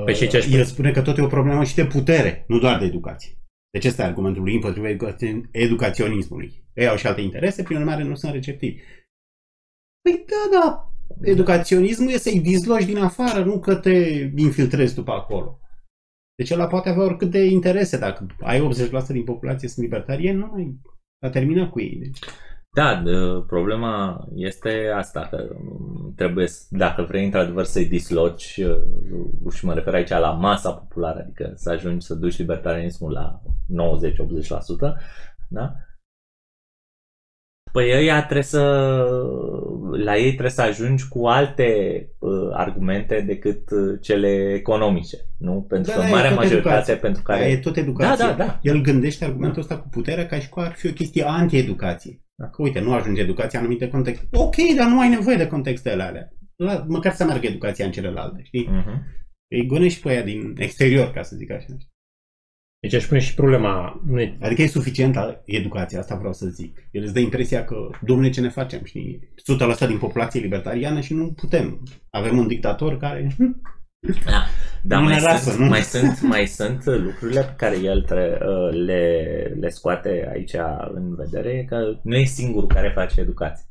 [0.04, 2.78] Păi și ce El spune că tot e o problemă și de putere, nu doar
[2.78, 3.32] de educație.
[3.70, 4.88] Deci ăsta e argumentul lui împotriva
[5.50, 6.64] educaționismului.
[6.74, 8.80] Ei au și alte interese, prin urmare nu sunt receptivi.
[10.02, 13.90] Păi da, da, educaționismul e să-i dizloci din afară, nu că te
[14.36, 15.58] infiltrezi după acolo.
[16.34, 17.98] Deci ăla poate avea oricât de interese.
[17.98, 18.68] Dacă ai
[19.02, 20.78] 80% din populație sunt libertarieni, nu mai
[21.24, 21.98] a terminat cu ei.
[22.02, 22.18] Deci.
[22.70, 23.02] Da,
[23.46, 25.56] problema este asta, că
[26.16, 31.52] trebuie, dacă vrei într-adevăr să-i disloci, uh, și mă refer aici la masa populară, adică
[31.54, 34.94] să ajungi să duci libertarianismul la 90-80%,
[35.48, 35.74] da?
[37.72, 38.62] Păi ăia trebuie să,
[40.04, 41.66] la ei trebuie să ajungi cu alte
[42.18, 45.64] uh, argumente decât uh, cele economice, nu?
[45.68, 46.94] Pentru Da, că da, e marea tot majoritate educație.
[46.96, 47.40] pentru Care...
[47.40, 47.52] care...
[47.52, 48.26] e tot educația.
[48.26, 48.58] Da, da, da.
[48.62, 52.22] El gândește argumentul ăsta cu puterea ca și cum ar fi o chestie anti-educație.
[52.34, 52.48] Da.
[52.48, 54.26] Că uite, nu ajunge educația în anumite contexte.
[54.32, 56.28] Ok, dar nu ai nevoie de contextele alea.
[56.56, 58.68] La, măcar să meargă educația în celelalte, știi?
[58.70, 59.16] Mhm.
[59.50, 61.66] Îi gonești pe aia din exterior, ca să zic așa.
[62.80, 66.88] Deci aș pune și problema, nu e, Adică e suficientă educația, asta vreau să zic.
[66.90, 69.32] El îți dă impresia că, domnule, ce ne facem, știi?
[69.84, 71.82] 100% din populație libertariană și nu putem.
[72.10, 73.36] Avem un dictator care...
[74.24, 74.44] Da,
[74.82, 75.68] dar Nu mai, ne lasă, sunt, nu?
[75.68, 79.22] mai, sunt, mai sunt lucrurile pe care el tre- uh, le,
[79.60, 80.54] le scoate aici
[80.94, 83.66] în vedere, că nu e singurul care face educație.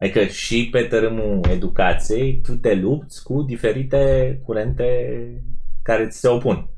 [0.00, 4.84] Adică și pe tărâmul educației tu te lupți cu diferite curente
[5.82, 6.70] care ți se opun.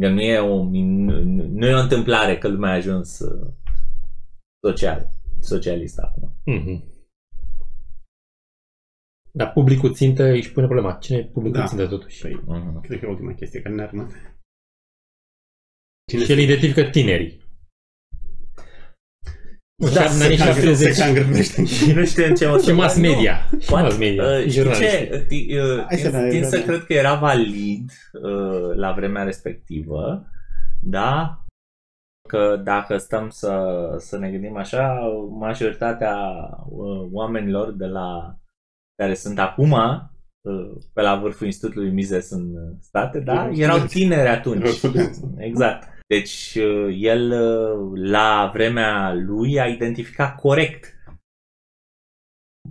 [0.00, 3.52] Că nu e o, min- nu e o întâmplare că lumea a ajuns uh,
[4.66, 5.08] social,
[5.40, 6.32] socialist acum.
[6.44, 6.94] Mhm.
[9.30, 10.92] Dar publicul țintă își pune problema.
[10.98, 11.66] Cine e publicul Da.
[11.66, 12.20] țintă totuși?
[12.20, 12.80] Păi, Mhm.
[12.80, 14.38] cred că e ultima chestie care ne-ar rămâne.
[16.24, 17.40] Și el identifică tinerii.
[19.84, 20.94] Da, Da, în anii Se cam- 70.
[20.94, 21.64] Se cam grăbește.
[21.64, 22.74] Și nu știu în ce Și măsură.
[22.74, 23.00] mass Nu.
[23.10, 23.48] media.
[23.60, 24.22] Și Poate, mass media.
[24.24, 24.88] Uh, și știi jurnaliștii.
[25.08, 25.24] ce?
[25.28, 26.62] Ti- uh, Hai să Tind, ne- tind să da.
[26.62, 27.90] cred că era valid
[28.22, 30.26] uh, la vremea respectivă,
[30.82, 31.40] da?
[32.28, 33.62] Că dacă stăm să,
[33.98, 34.98] să ne gândim așa,
[35.38, 36.16] majoritatea
[36.68, 38.36] uh, oamenilor de la
[39.02, 43.32] care sunt acum uh, pe la vârful Institutului Mises în state, da?
[43.32, 43.94] Erau Erau studenți.
[43.94, 44.60] tineri atunci.
[44.60, 45.20] Erau studenți.
[45.36, 45.88] Exact.
[46.06, 50.94] Deci uh, el uh, la vremea lui a identificat corect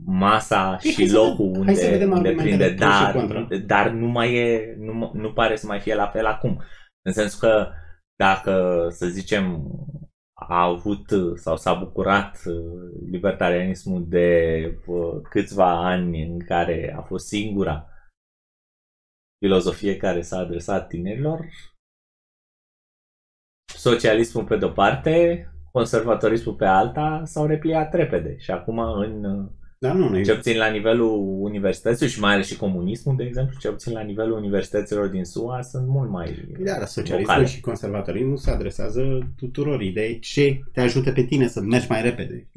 [0.05, 3.01] masa Hai și să locul vedem- hai să unde, vedem unde argumentele prinde, pro și
[3.01, 3.57] dar, contra.
[3.57, 6.61] dar nu mai e, nu, nu pare să mai fie la fel acum.
[7.01, 7.71] În sensul că
[8.15, 9.71] dacă, să zicem,
[10.33, 12.55] a avut uh, sau s-a bucurat uh,
[13.11, 17.89] libertarianismul de uh, câțiva ani în care a fost singura
[19.39, 21.45] filozofie care s-a adresat tinerilor,
[23.77, 29.45] socialismul pe de-o parte, conservatorismul pe alta s-au repliat repede și acum în uh,
[29.79, 30.23] Da, nu, nu.
[30.23, 34.01] cel puțin la nivelul universității și mai ales și comunismul, de exemplu, cel puțin la
[34.01, 37.45] nivelul universităților din SUA sunt mult mai Da, dar socialismul vocale.
[37.45, 42.49] și conservatorismul se adresează tuturor idei ce te ajută pe tine să mergi mai repede.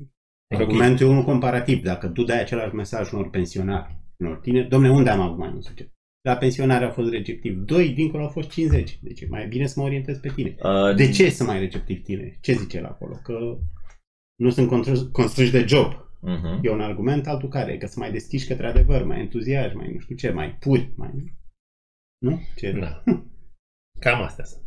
[0.55, 0.61] Ok.
[0.61, 1.83] Argumentul e unul comparativ.
[1.83, 5.65] Dacă tu dai același mesaj unor pensionari, unor tineri, domne, unde am avut mai mult
[5.65, 5.87] succes?
[6.21, 8.99] La pensionare au fost receptiv 2, dincolo au fost 50.
[9.03, 10.57] Deci e mai bine să mă orientez pe tine.
[10.63, 12.39] Uh, De ce să mai receptiv tine?
[12.41, 13.15] Ce zice el acolo?
[13.23, 13.59] Că
[14.35, 15.93] nu sunt constrâ- constrânși de job.
[15.93, 16.61] Uh-huh.
[16.63, 17.79] E un argument altul care?
[17.79, 21.37] Că să mai deschiși către adevăr, mai entuziasm, mai nu știu ce, mai puri, mai...
[22.19, 22.41] Nu?
[22.57, 22.73] Ce?
[22.73, 23.03] Da.
[24.05, 24.63] Cam astea sunt.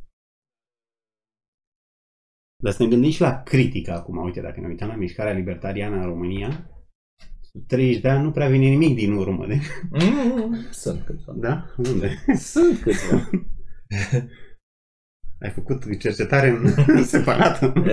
[2.63, 4.17] Dar să ne gândim și la critică acum.
[4.17, 6.69] Uite, dacă ne uităm la mișcarea libertariană în România,
[7.67, 9.47] 30 de ani nu prea vine nimic din urmă.
[9.47, 9.59] De...
[9.89, 11.33] Mm, sunt câțiva.
[11.35, 11.65] Da?
[11.77, 12.23] Unde?
[12.35, 13.29] Sunt câțiva.
[15.41, 16.49] Ai făcut cercetare
[16.87, 17.71] în separată?
[17.71, 17.83] Cum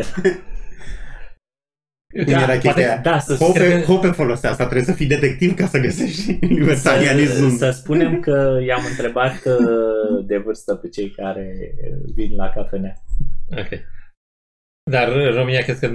[2.24, 2.98] Da, era chestia poate- aia?
[3.00, 7.50] Da, să, Hope, Hope folosea asta, trebuie să fii detectiv ca să găsești libertarianismul.
[7.50, 11.74] să, să spunem că i-am întrebat uh, de vârstă pe cei care
[12.14, 12.94] vin la cafenea.
[13.50, 13.68] Ok.
[14.90, 15.90] Dar în România crezi că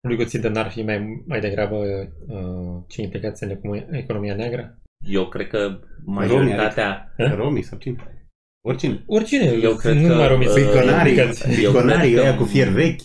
[0.00, 4.78] publicul țintă n-ar fi mai, mai degrabă uh, ce implicați în economia, economia neagră?
[5.06, 7.14] Eu cred că majoritatea...
[7.16, 7.96] Romii sau cine?
[8.66, 9.02] Oricine.
[9.06, 11.48] Oricine, Eu cred nu că, numai romii uh, sunt Bitconarii, implicați.
[11.62, 13.02] Eu bitconarii cred că- ăia cu fier vechi.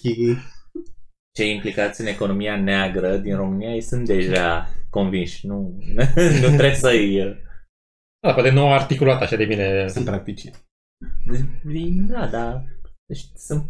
[1.36, 5.48] cei implicați în economia neagră din România ei sunt deja convinși.
[5.48, 5.80] Nu,
[6.42, 7.38] nu trebuie să-i...
[8.20, 9.88] Da, poate nu au articulat așa de bine.
[9.88, 10.56] Sunt practicieni.
[12.08, 12.64] Da, da.
[13.08, 13.66] Deci sunt,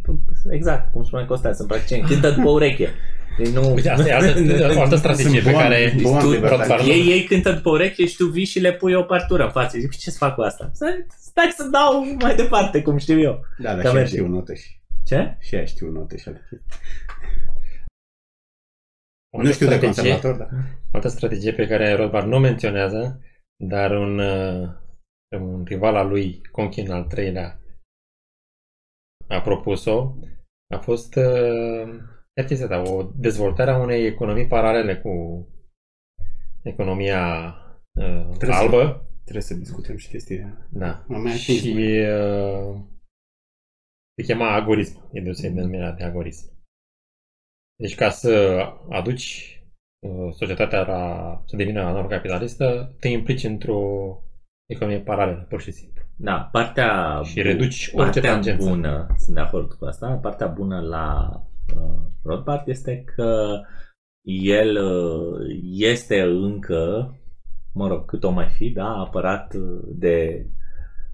[0.49, 2.07] exact, cum spune Costa, sunt practicieni.
[2.07, 2.89] Cântă după ureche.
[3.37, 3.73] Deci nu...
[3.73, 6.69] Uite, asta e altă, o altă strategie Sunt pe boan- care boan tu, libertari.
[6.69, 9.51] Rotvar, Ei, ei cântă după ureche și tu vii și le pui o partură în
[9.51, 9.77] față.
[9.79, 10.69] Zic, ce să fac cu asta?
[10.73, 13.45] Să- Stai să dau mai departe, cum știu eu.
[13.57, 14.15] Da, dar Că și ea merge.
[14.15, 14.79] știu noteș și...
[15.05, 15.37] Ce?
[15.39, 16.67] Și ea știu noteș și alte chestii.
[19.33, 20.47] o altă Nu știu de strategie- conservator, da.
[20.91, 23.19] O altă strategie pe care Rothbard nu o menționează,
[23.63, 24.69] dar un, uh,
[25.39, 27.59] un rival al lui, Conkin al treilea,
[29.27, 30.15] a propus-o,
[30.75, 31.87] a fost uh,
[32.33, 35.09] chiar chestia asta, o dezvoltare a unei economii paralele cu
[36.63, 37.47] economia
[37.99, 39.09] uh, Trebuie să- albă.
[39.23, 40.67] Trebuie să discutăm și chestia aia.
[40.71, 41.05] Da.
[41.09, 41.41] Am mai atins.
[41.59, 42.81] Și uh,
[44.17, 46.53] se chema agorism, e deosebit denumirea de agorism.
[47.81, 48.57] Deci ca să
[48.89, 49.59] aduci
[50.07, 53.79] uh, societatea la, să devină normă-capitalistă, te implici într-o
[54.69, 55.94] economie paralelă, pur și simplu.
[56.17, 58.69] Da, partea, Și reduci orice partea tangență.
[58.69, 61.29] bună, sunt de acord cu asta, partea bună la
[61.75, 63.61] uh, Rothbard este că
[64.25, 65.39] el uh,
[65.71, 67.13] este încă,
[67.73, 70.45] mă rog, cât o mai fi, da, apărat uh, de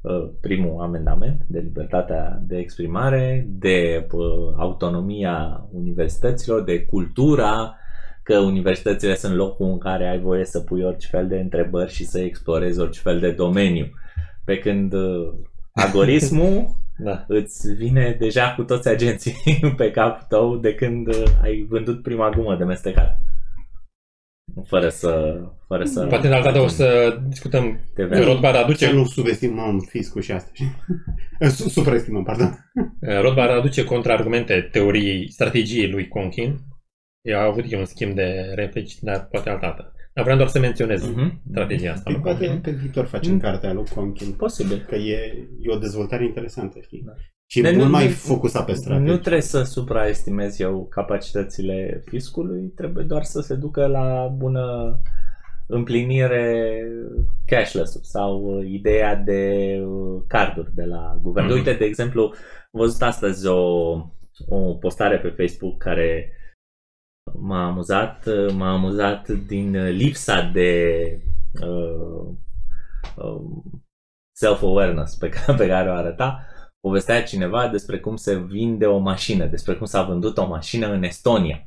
[0.01, 7.75] uh, primul amendament, de libertatea de exprimare, de uh, autonomia universităților, de cultura,
[8.23, 12.05] că universitățile sunt locul în care ai voie să pui orice fel de întrebări și
[12.05, 13.85] să explorezi orice fel de domeniu.
[14.51, 15.33] Pe când uh,
[15.71, 16.67] agorismul
[17.03, 17.25] Da.
[17.27, 19.35] îți vine deja cu toți agenții
[19.77, 23.19] pe capul tău de când uh, ai vândut prima gumă de mestecat.
[24.67, 25.41] Fără să...
[25.67, 27.79] Fără să Poate în altă dată o să discutăm.
[27.93, 28.19] TVA.
[28.23, 30.49] Rothbard Să aduce, nu subestimăm fiscul și asta.
[30.53, 30.75] știi?
[31.55, 32.71] Su- Supraestimăm, pardon.
[33.21, 36.57] Rothbard aduce contraargumente teoriei, strategiei lui Conkin.
[37.21, 39.93] Ea a avut eu un schimb de replici, dar poate altă dată.
[40.23, 41.41] Dar vreau doar să menționez Mhm.
[41.51, 42.01] strategia asta.
[42.03, 42.61] Păi lui poate Conkin.
[42.61, 43.39] pe viitor facem Mm.
[43.39, 44.31] cartea lui Conkin.
[44.31, 44.85] Posibil.
[44.87, 47.03] Că e, e o dezvoltare interesantă, știi?
[47.05, 47.11] Da.
[47.45, 49.11] Și Dar mult nu- mai nu- focusat pe strategie.
[49.11, 54.97] Nu trebuie să supraestimez eu capacitățile fiscului, trebuie doar să se ducă la bună
[55.67, 56.83] împlinire
[57.45, 59.41] cashless sau uh, ideea de
[59.85, 61.45] uh, carduri de la guvern.
[61.47, 61.55] Mhm.
[61.55, 63.91] Uite, de exemplu, am văzut astăzi o,
[64.47, 66.31] o postare pe Facebook care
[67.39, 71.03] m-a amuzat, uh, m-a amuzat din lipsa de
[71.61, 72.33] uh,
[73.15, 73.41] uh,
[74.37, 76.45] self-awareness pe care, pe care o arăta
[76.81, 81.03] povestea cineva despre cum se vinde o mașină, despre cum s-a vândut o mașină în
[81.03, 81.65] Estonia.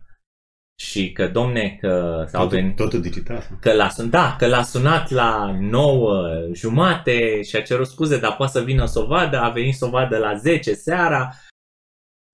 [0.80, 3.42] Și că, domne, că s-au Totul, venit, totul digital.
[3.60, 8.36] că l-a, sun- da, că l-a sunat la 9 jumate și a cerut scuze, dar
[8.36, 11.30] poate să vină să o vadă, a venit să o vadă la 10 seara,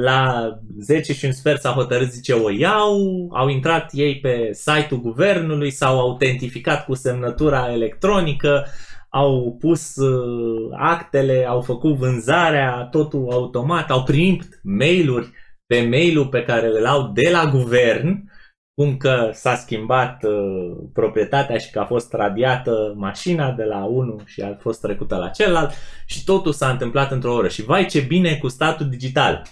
[0.01, 5.01] la 10 și un sfert s-a hotărât, zice, o iau, au intrat ei pe site-ul
[5.01, 8.66] guvernului, s-au autentificat cu semnătura electronică,
[9.09, 15.30] au pus uh, actele, au făcut vânzarea, totul automat, au primit mail-uri
[15.66, 18.30] pe mail-ul pe care îl au de la guvern,
[18.74, 24.22] cum că s-a schimbat uh, proprietatea și că a fost radiată mașina de la unul
[24.24, 25.72] și a fost trecută la celălalt
[26.07, 27.48] și totul s-a întâmplat într-o oră.
[27.48, 29.42] Și vai ce bine cu statul digital.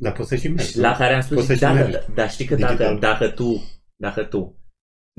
[0.00, 0.70] Dar poți să și mergi.
[0.70, 1.92] Și la care am Poți spus, să și da, da, mergi.
[1.92, 2.98] da, dar știi că dacă, Digital.
[2.98, 3.62] dacă tu,
[3.96, 4.58] dacă tu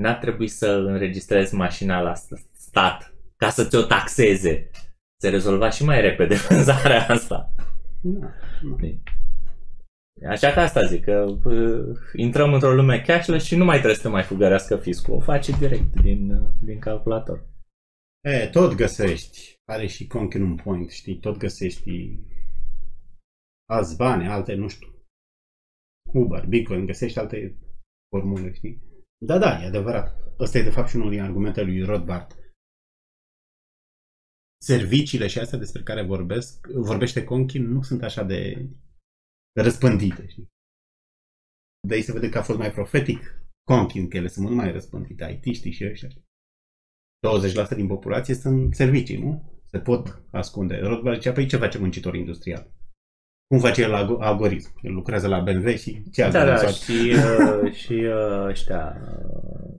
[0.02, 4.70] n-ar trebui să înregistrezi mașina la st- stat ca să ți-o taxeze,
[5.22, 7.54] se rezolva și mai repede vânzarea asta.
[8.02, 8.28] Da,
[8.80, 8.88] da.
[10.30, 14.02] Așa că asta zic, că uh, intrăm într-o lume cashless și nu mai trebuie să
[14.02, 15.14] te mai fugărească fiscul.
[15.16, 17.46] O face direct din, uh, din calculator.
[18.24, 19.60] E, tot găsești.
[19.66, 21.18] Are și Conkin un point, știi?
[21.20, 22.20] Tot găsești
[23.66, 24.88] alți bani, alte, nu știu.
[26.14, 27.58] Uber, Bitcoin, găsești alte
[28.10, 28.82] formule, știi?
[29.26, 30.16] Da, da, e adevărat.
[30.40, 32.36] Ăsta e de fapt și unul din argumentele lui Rothbard.
[34.62, 38.70] Serviciile și astea despre care vorbesc, vorbește Conkin nu sunt așa de
[39.62, 40.48] răspândite, știi?
[41.88, 43.20] De aici se vede că a fost mai profetic
[43.64, 46.10] Conkin, că ele sunt mult mai răspândite, IT-știi și ăștia.
[46.10, 49.62] 20% din populație sunt servicii, nu?
[49.66, 50.76] Se pot ascunde.
[50.76, 52.75] Rothbard zicea, păi ce face muncitor industrial?
[53.48, 54.70] Cum face el algo- algoritm?
[54.82, 56.84] El lucrează la BMW și ce Da, algoritm da, face?
[56.84, 57.14] și,
[57.64, 59.74] uh, și uh, ăștia uh,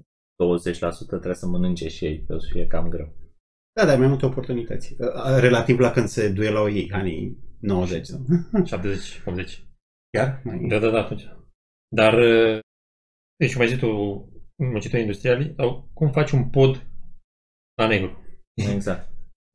[1.05, 3.15] 20% trebuie să mănânce și ei, că o să fie cam greu.
[3.81, 4.97] Da, dar mai multe oportunități.
[4.99, 8.07] Uh, Relativ la când se duelau ei, anii 90.
[8.07, 8.21] sau?
[8.65, 9.65] 70, 80.
[10.17, 10.41] Chiar?
[10.45, 10.67] Mai...
[10.69, 11.29] Da, da, da, atunci.
[11.97, 12.59] Dar, uh,
[13.37, 13.89] deci, cum ai zis tu,
[14.57, 16.87] muncitorii industriali, sau cum faci un pod
[17.81, 18.19] la negru?
[18.75, 19.09] Exact.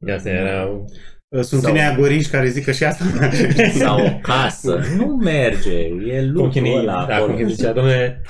[0.06, 0.70] De asta era...
[1.36, 3.04] Uh, Sunt Sau- unii agoriști care zic că și asta
[3.70, 4.80] Sau o casă.
[4.98, 5.78] Nu merge.
[5.86, 7.28] E lucrul Conchinii, ăla da, acolo.
[7.28, 8.22] Conchinii zicea, domnule,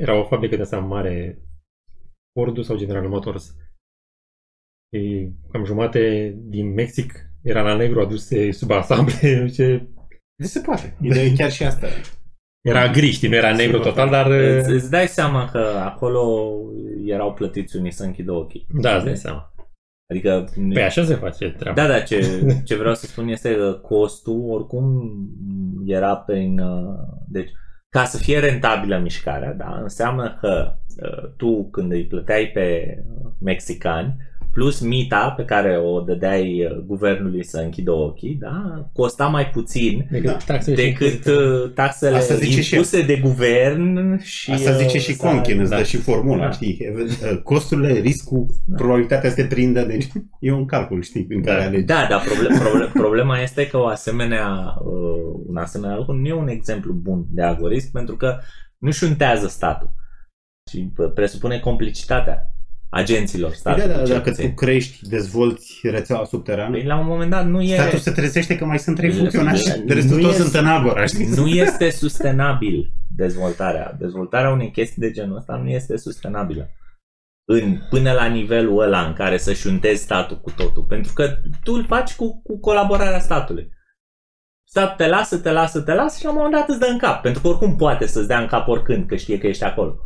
[0.00, 1.38] era o fabrică de asta mare,
[2.38, 3.54] Ford sau General Motors.
[4.94, 7.12] Și cam jumate din Mexic
[7.42, 9.88] era la negru aduse sub asamble, ce
[10.44, 10.96] Se poate.
[11.00, 11.86] Ideea e chiar și asta.
[12.64, 13.86] era gri, știi, nu era negru Sigur.
[13.88, 16.52] total, dar Îți, îți dai seama că acolo
[17.04, 18.66] erau plătiți unii să închidă ochii.
[18.80, 19.52] da, îți dai seama.
[20.10, 21.82] Adică Păi așa se face treaba.
[21.82, 22.20] Da, da, ce,
[22.64, 25.12] ce vreau să spun este că costul oricum
[25.86, 26.58] era prin...
[26.58, 26.94] uh,
[27.28, 27.50] Deci,
[27.88, 33.30] ca să fie rentabilă mișcarea, da, înseamnă că uh, tu când îi plăteai pe uh,
[33.40, 34.16] mexicani,
[34.58, 40.06] plus mita pe care o dădeai uh, guvernului să închidă ochii, da, costa mai puțin
[40.10, 40.36] Decât Da.
[40.46, 41.36] taxele și decât impozitele.
[41.64, 44.50] uh, taxele Asta zice și- impuse de guvern și...
[44.50, 45.76] Asta zice uh, și sa- Conkin, îți da.
[45.76, 46.50] dă și formula, Da.
[46.50, 46.78] știi?
[47.32, 48.46] Uh, Costurile, riscul,
[48.76, 50.06] probabilitatea să te prindă, deci
[50.40, 51.66] e un calcul, știi, în care Da.
[51.66, 51.84] alegi.
[51.84, 56.32] Da, dar problem, problem, problema este că o asemenea, uh, un asemenea lucru nu e
[56.34, 58.38] un exemplu bun de algoritm pentru că
[58.78, 59.90] nu șuntează statul
[60.70, 62.52] și p- presupune complicitatea
[62.90, 63.88] agenților Da, statului.
[63.88, 64.48] da, cel dacă puțin.
[64.48, 67.74] tu crești, dezvolți rețeaua subterană, Păi, la un moment dat nu e...
[67.74, 70.42] statul se trezește că mai sunt trei Nu- funcționari și de restul nu toți este-
[70.50, 71.26] sunt în agora, știi?
[71.26, 73.96] nu este sustenabil dezvoltarea.
[73.98, 76.70] Dezvoltarea unei chestii de genul ăsta nu este sustenabilă.
[77.50, 80.82] În, până la nivelul ăla în care să șuntezi statul cu totul.
[80.82, 81.28] Pentru că
[81.62, 83.70] tu îl faci cu, cu colaborarea statului.
[84.70, 86.98] Statul te lasă, te lasă, te lasă și la un moment dat îți dă în
[86.98, 87.22] cap.
[87.22, 89.96] Pentru că oricum poate să-ți dea în cap oricând, că știe că ești acolo.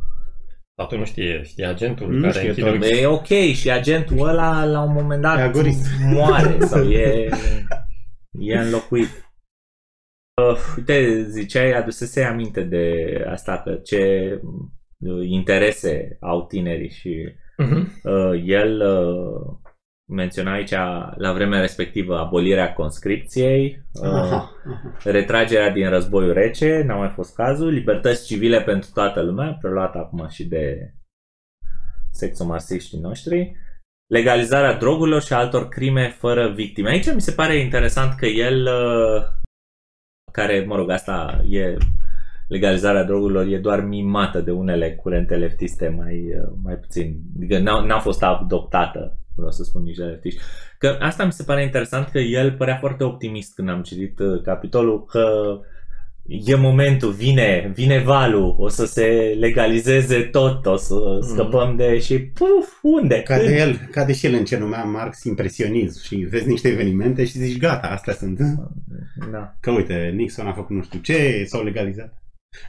[0.72, 2.76] Statul nu știe, știe agentul Nu care știe închide tot.
[2.82, 3.00] ochii.
[3.00, 5.86] E ok și agentul ăla la un moment dat E agorist.
[6.12, 7.28] moare sau e,
[8.38, 9.08] e înlocuit.
[10.42, 12.94] Uh, uite, ziceai, adusese aminte de
[13.28, 14.00] asta, că ce
[14.98, 18.00] uh, interese au tinerii și Mhm.
[18.02, 19.56] uh, el uh,
[20.12, 20.70] menționa aici
[21.16, 24.52] la vremea respectivă abolirea conscripției, uh, Aha, aha.
[25.04, 30.28] retragerea din războiul rece, n-a mai fost cazul, libertăți civile pentru toată lumea, preluat acum
[30.28, 30.92] și de
[32.10, 33.56] sexomarsiștii noștri,
[34.06, 36.90] legalizarea drogurilor și altor crime fără victime.
[36.90, 39.22] Aici mi se pare interesant că el, uh,
[40.32, 41.76] care, mă rog, asta e
[42.48, 47.20] legalizarea drogurilor e doar mimată de unele curente leftiste mai, uh, mai puțin.
[47.36, 50.40] Adică n-a, n-a fost adoptată, vreau să spun nici de leftiști.
[50.78, 54.42] Că asta mi se pare interesant că el părea foarte optimist când am citit uh,
[54.42, 55.58] capitolul că
[56.26, 62.18] e momentul, vine, vine valul, o să se legalizeze tot, o să scăpăm de și
[62.18, 63.22] puf, unde?
[63.22, 63.56] Cade Când?
[63.56, 67.58] el, cade și el în ce numea Marx impresionism și vezi niște evenimente și zici
[67.58, 68.38] gata, astea sunt.
[69.30, 69.56] Da.
[69.60, 72.21] Că uite, Nixon a făcut nu știu ce, s-au legalizat.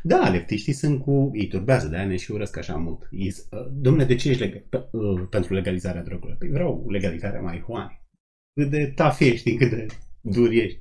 [0.04, 1.30] Da, leftiștii sunt cu...
[1.34, 3.08] Îi turbează, de-aia ne și urăsc așa mult.
[3.12, 6.38] Is, domne, de ce ești leg- pe, uh, pentru legalizarea drogurilor?
[6.38, 8.02] Păi vreau legalizarea marihuanei.
[8.54, 9.86] Cât de taf ești, cât de
[10.22, 10.80] dur ești.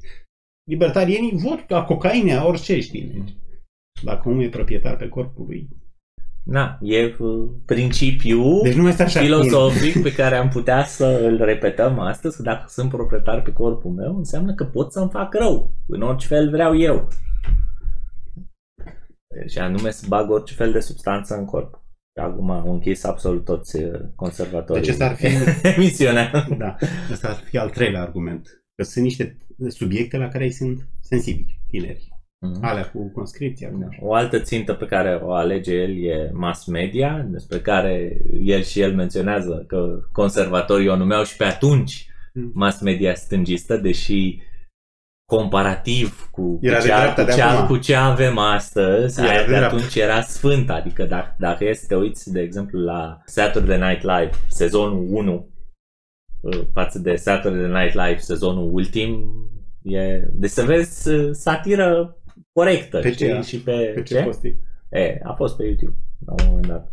[0.70, 3.24] Libertarienii vodka, cocaine, orice știi.
[4.02, 5.68] Dacă omul e proprietar pe corpul lui.
[6.44, 11.20] Na, e uh, principiul Deci nu mai este așa filozofic pe care am putea să
[11.22, 15.34] îl repetăm astăzi, că dacă sunt proprietar pe corpul meu, înseamnă că pot să-mi fac
[15.34, 17.08] rău, în orice fel vreau eu.
[19.46, 21.80] Și anume să bag orice fel de substanță în corp.
[22.20, 24.82] Acum au închis absolut toți uh, conservatorii.
[24.82, 25.26] Deci ăsta ar fi,
[25.76, 26.46] emisiunea.
[26.58, 26.76] da,
[27.12, 28.64] ăsta ar fi al treilea argument.
[28.74, 29.36] Că sunt niște
[29.68, 32.10] subiecte la care ei sunt sensibili, tinerii.
[32.46, 32.64] Mhm.
[32.64, 33.70] Alea cu conscripția.
[33.70, 33.86] cu Da.
[34.00, 38.80] O altă țintă pe care o alege el e mass media, despre care el și
[38.80, 42.50] el menționează că conservatorii o numeau și pe atunci Mm.
[42.54, 44.40] mass media stângistă, deși
[45.36, 47.66] comparativ cu, Era cu, de ce, dreapta cu, de ce, acum.
[47.66, 49.76] cu ce avem astăzi, Era aia de de dreapta.
[49.76, 50.72] atunci era sfântă.
[50.72, 55.48] Adică dacă, dacă e să te uiți, de exemplu, la Saturday Night Live, sezonul 1,
[56.40, 59.32] uh, față de Saturday Night Live, sezonul ultim,
[59.82, 60.28] e...
[60.32, 62.16] Deci să vezi uh, satiră
[62.52, 63.26] corectă, Pe știi?
[63.26, 63.40] ce?
[63.40, 64.56] Și pe, Pe ce posti?
[64.90, 66.92] E, a fost pe YouTube la un moment dat.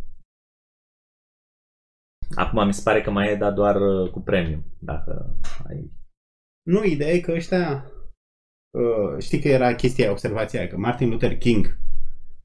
[2.34, 5.36] Acum mi se pare că mai e dat doar uh, cu premium, dacă
[5.68, 5.90] ai...
[6.62, 7.84] Nu, ideea e că ăștia...
[8.70, 11.78] Uh, știi că era chestia, observația aia, că Martin Luther King,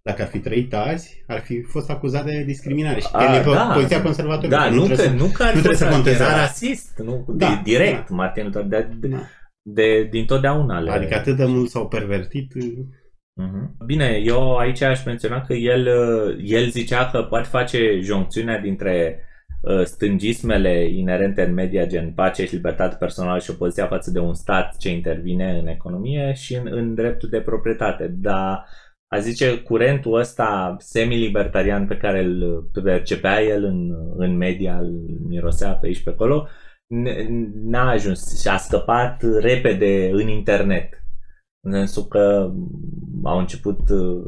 [0.02, 3.00] dacă ar fi trăit azi, ar fi fost acuzat de discriminare.
[3.00, 3.72] Și că A, el e pe da.
[3.74, 4.60] poziția conservatorilor.
[4.60, 6.40] Da, nu, că, trebuie nu că ar nu fi trebuie să fost- conteze era asta.
[6.40, 9.18] rasist, nu, Da, de, direct, Martin Luther, de, de, să...
[9.62, 10.80] de, din totdeauna.
[10.80, 10.92] Le...
[10.92, 12.54] Adică atât de mult s-au pervertit.
[12.56, 12.74] uh,
[13.38, 13.86] Mhm.
[13.86, 19.16] Bine, eu aici aș menționa că el, uh, el zicea că poate face joncțiunea dintre
[19.20, 19.24] uh,
[19.84, 24.78] stângismele inerente în media, gen pace și libertate personală și opoziția față de un stat
[24.78, 28.08] ce intervine în economie și în, în dreptul de proprietate.
[28.08, 28.66] Dar
[29.08, 34.92] a zice curentul ăsta semi-libertarian pe care îl percepea el în, în media, îl
[35.28, 36.48] mirosea pe aici pe acolo,
[36.94, 41.04] n- n-a ajuns și a scăpat repede în internet.
[41.68, 42.52] În sensul că
[43.24, 44.24] au început uh,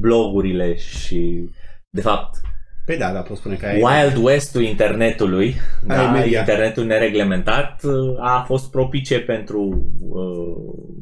[0.00, 1.48] blogurile și,
[1.90, 2.40] de fapt,
[2.86, 3.82] Păi da, da, pot spune că ai...
[3.82, 5.54] Wild West-ul internetului,
[5.88, 6.38] Ai da, media.
[6.38, 10.94] internetul nereglementat, uh, a fost propice pentru, uh,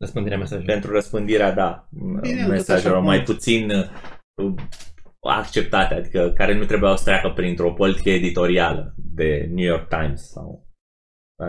[0.00, 0.66] Răspândirea mesajului.
[0.72, 1.88] pentru răspândirea, da,
[2.20, 4.54] Bine, tot mesajelor așa mai cum- puțin uh,
[5.20, 10.66] acceptate, adică care nu trebuiau să treacă printr-o politică editorială de New York Times sau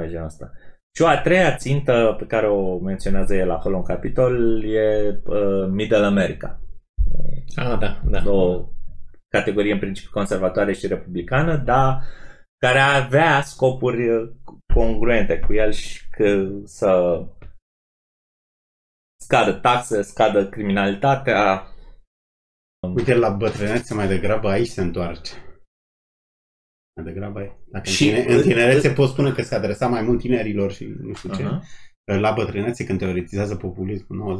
[0.01, 0.51] de genul ăsta.
[0.95, 5.67] Și o a treia țintă pe care o menționează el acolo în capitol e uh,
[5.69, 6.61] Middle America.
[7.55, 8.31] Ah, da, da.
[8.31, 8.67] o
[9.35, 12.03] categorie în principiu conservatoare și republicană, dar
[12.57, 14.31] care avea scopuri uh,
[14.73, 17.21] congruente cu el și că să
[19.21, 21.65] scadă taxe, scadă criminalitatea.
[22.95, 25.33] Uite, la bătrânețe mai degrabă aici se întoarce.
[26.95, 27.51] Mai degrabă aici.
[27.71, 28.09] Dacă Și- și...
[28.09, 31.35] în, tine, în tinerețe pot spune că se adresa mai mult tinerilor și nu știu
[31.35, 31.43] ce.
[32.11, 32.19] Aha.
[32.19, 34.39] la bătrânețe când teoretizează populismul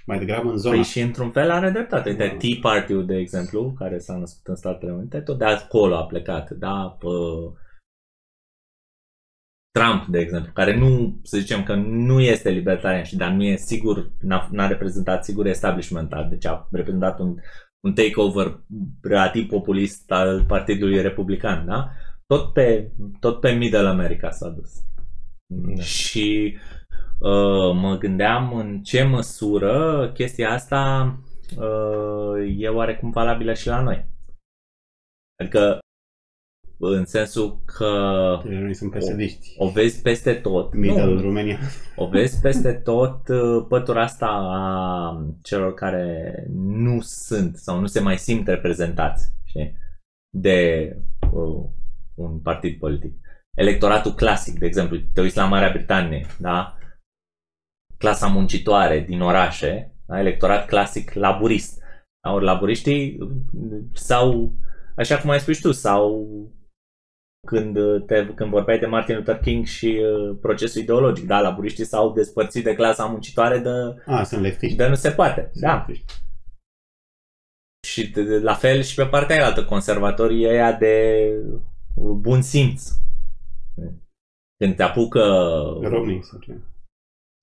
[0.00, 0.74] 90-95, mai degrabă în zona...
[0.74, 2.10] Păi și într-un fel are dreptate.
[2.10, 2.36] Uite, Da.
[2.36, 6.50] Tea Party-ul, de exemplu, care s-a născut în Statele Unite, tot de acolo a plecat.
[6.50, 6.96] Da?
[6.98, 7.08] Pă...
[9.70, 13.56] Trump, de exemplu, care nu, să zicem că nu este libertarian și dar nu e
[13.56, 17.36] sigur, n-a, n-a reprezentat sigur establishment, deci a reprezentat un,
[17.80, 18.60] un takeover
[19.02, 21.90] relativ populist al Partidului Republican, da?
[22.26, 24.70] Tot pe, tot pe Middle America s-a dus.
[25.46, 25.82] Da.
[25.82, 26.77] Și uh,
[27.74, 31.14] mă gândeam în ce măsură chestia asta
[31.58, 34.06] uh, e oarecum valabilă și la noi.
[35.42, 35.78] Adică
[36.80, 37.90] în sensul că
[38.44, 39.54] Noi sunt pesediști.
[39.58, 40.74] o vezi peste tot.
[40.74, 41.58] Middle Nu, România.
[41.96, 48.00] o vezi peste tot uh, pătura asta a celor care nu sunt sau nu se
[48.00, 49.76] mai simt reprezentați știi?
[50.36, 50.88] de
[51.32, 51.64] uh,
[52.14, 53.14] un partid politic.
[53.56, 56.77] Electoratul clasic, de exemplu, te uiți la Marea Britanie, da?
[57.98, 60.18] Clasa muncitoare din orașe, da?
[60.18, 61.82] electorat clasic laburist.
[62.20, 62.32] Da?
[62.32, 63.18] Ori laburiștii
[63.92, 64.52] sau,
[64.96, 66.26] așa cum ai spus tu, sau
[67.46, 67.76] când,
[68.06, 72.64] te, când vorbeai de Martin Luther King și uh, procesul ideologic, da, laburiștii s-au despărțit
[72.64, 74.76] de clasa muncitoare de, A, sunt leftiști.
[74.76, 75.48] de nu se poate.
[75.52, 75.74] Sunt Da.
[75.74, 76.12] leftiști.
[77.86, 81.28] Și de, de, la fel și pe partea altă, conservatorii ăia de
[81.96, 82.90] bun simț.
[84.56, 85.20] Când te apucă...
[85.82, 86.56] Romnii sau ce?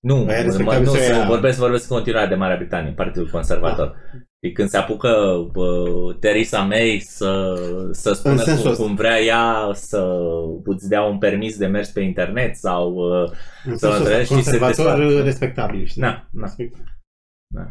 [0.06, 2.92] Nu, Aia mă, respectabil nu să să ia- vorbesc, vorbesc în continuare de Marea Britanie,
[2.92, 3.96] Partidul Conservator.
[4.40, 5.10] E când se apucă
[5.52, 5.84] bă,
[6.20, 7.54] Theresa May să,
[7.92, 8.84] să spună sensul cum, ăsta.
[8.84, 10.08] cum vrea ea să
[10.66, 12.94] îți dea un permis de mers pe internet sau...
[12.94, 13.30] uh,
[13.66, 15.24] În Să mă sensul ăsta, întrebi și se conservator despart.
[15.26, 16.02] respectabil, știi?
[16.02, 16.46] Da, da.
[16.46, 16.84] Respect-
[17.48, 17.62] Da.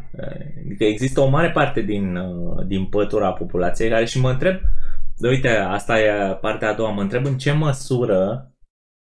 [0.65, 4.55] Adică există o mare parte din, uh, din pătura populației care și mă întreb,
[5.17, 8.49] de uite, asta e partea a doua, mă întreb în ce măsură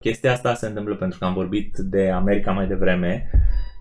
[0.03, 3.31] chestia asta se întâmplă pentru că am vorbit de America mai devreme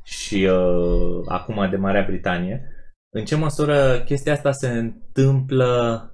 [0.03, 2.71] și uh, acum de Marea Britanie,
[3.15, 6.05] în ce măsură chestia asta se întâmplă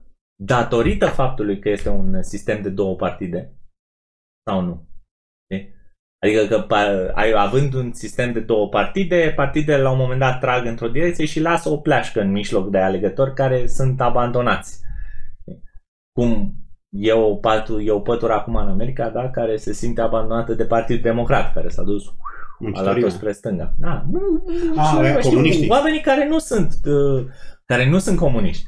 [0.44, 3.54] datorită faptului că este un sistem de două partide
[4.50, 4.88] sau nu?
[5.52, 5.76] Știi?
[6.22, 10.40] Adică că pa- ai, având un sistem de două partide, partidele la un moment dat
[10.40, 14.80] trag într-o direcție și lasă o pleașcă în mijloc de alegători care sunt abandonați.
[16.12, 16.56] Cum
[17.00, 20.64] e o, patu, e o pătură acum în America, da, care se simte abandonată de
[20.66, 22.04] Partidul Democrat, care s-a dus
[22.60, 23.74] Muncitorii, alat spre stânga.
[23.78, 24.44] Da, nu, nu,
[24.82, 25.70] Ah, știu, aia, știu, comuniștii.
[25.70, 27.26] oamenii care nu sunt uh,
[27.66, 28.66] care nu sunt comuniști,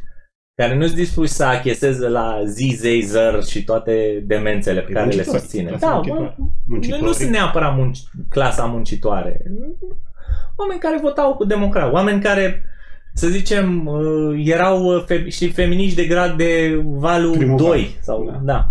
[0.55, 4.93] care nu sunt dispuși să acheseze la zi, zei, zăr și toate demențele pe E
[4.93, 5.69] care le muncitori, susține.
[5.69, 6.21] clasa Da, muncitoare.
[6.23, 7.05] oameni- nu, muncitorii.
[7.05, 7.99] nu sunt neapărat munci,
[8.29, 9.41] clasa muncitoare.
[10.55, 12.63] Oameni care votau cu democrat, oameni care,
[13.19, 17.67] să zicem, uh, erau uh, fe- și feminiști de grad de valul Primul 2.
[17.69, 18.39] val, Sau, da.
[18.43, 18.69] da.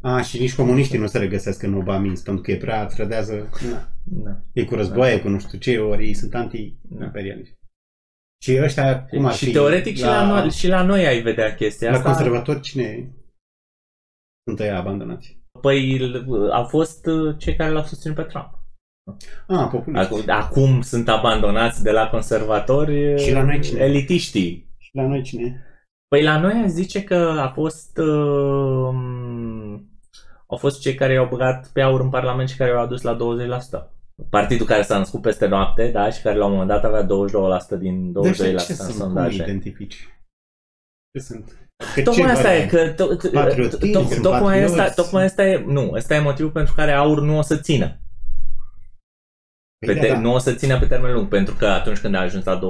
[0.00, 3.48] A, și nici comuniștii nu se regăsesc în Obamins, pentru că e prea trădează.
[3.70, 3.88] Da.
[4.04, 4.40] da.
[4.52, 7.54] E cu războaie, cu nu știu ce, ori ei sunt anti-imperialiști.
[8.42, 9.52] Și ăștia, cum ar și fi?
[9.52, 12.10] teoretic și, la noi, și la noi ai vedea chestia la asta.
[12.10, 13.10] conservatori cine
[14.48, 15.40] sunt ăia abandonați?
[15.60, 18.55] Păi l- au fost uh, cei care l-au susținut pe Trump.
[19.46, 20.12] A, populiști.
[20.12, 23.80] Acum, acum sunt abandonați de la conservatori uh, Și la noi cine?
[23.80, 24.74] elitiștii.
[24.78, 25.64] Și la noi cine?
[26.08, 28.94] Păi la noi aș zice că a fost uh,
[30.46, 33.16] au fost cei care i-au băgat pe aur în Parlament și care i-au adus la
[33.16, 33.94] 20%.
[34.30, 37.06] Partidul care s-a născut peste noapte, da, și care la un moment dat avea
[37.76, 38.78] 22% din 22% Deci ce în sunt?
[38.78, 39.42] Cum îi sondaje.
[39.42, 40.08] identifici?
[41.12, 41.70] Ce sunt?
[41.94, 42.94] Că Tocmai ce asta e, variante?
[42.94, 44.94] că to- to- Patriotism, to- sunt tocmai asta, patrioți.
[45.02, 48.00] tocmai asta e, nu, ăsta e motivul pentru care aur nu o să țină.
[49.78, 50.20] Păi Pe da, te- da.
[50.20, 52.62] Nu o să țină pe termen lung, pentru că atunci când a ajuns la 22%,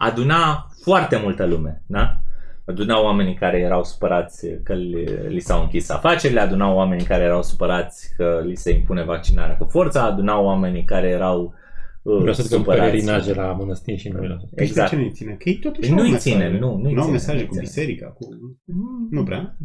[0.00, 2.20] aduna foarte multă lume, da?
[2.66, 7.42] Adunau oamenii care erau supărați că li, li s-au închis afacerile, adunau oamenii care erau
[7.42, 11.54] supărați că li se impune vaccinarea cu forța, adunau oamenii care erau
[12.02, 12.90] uh, Vreau să ducem supărați.
[12.90, 14.90] pelerinaje la mănăstiri și noi la Păi Exact.
[14.90, 15.32] de ce nu-i ține?
[15.32, 16.30] Că ei totuși Păi au nu-i mesaje.
[16.36, 17.64] ține, nu, nu-i Nu au ține, mesaje nu-i cu ține.
[17.64, 18.26] biserica, cu...
[18.64, 19.56] Mm, Nu prea.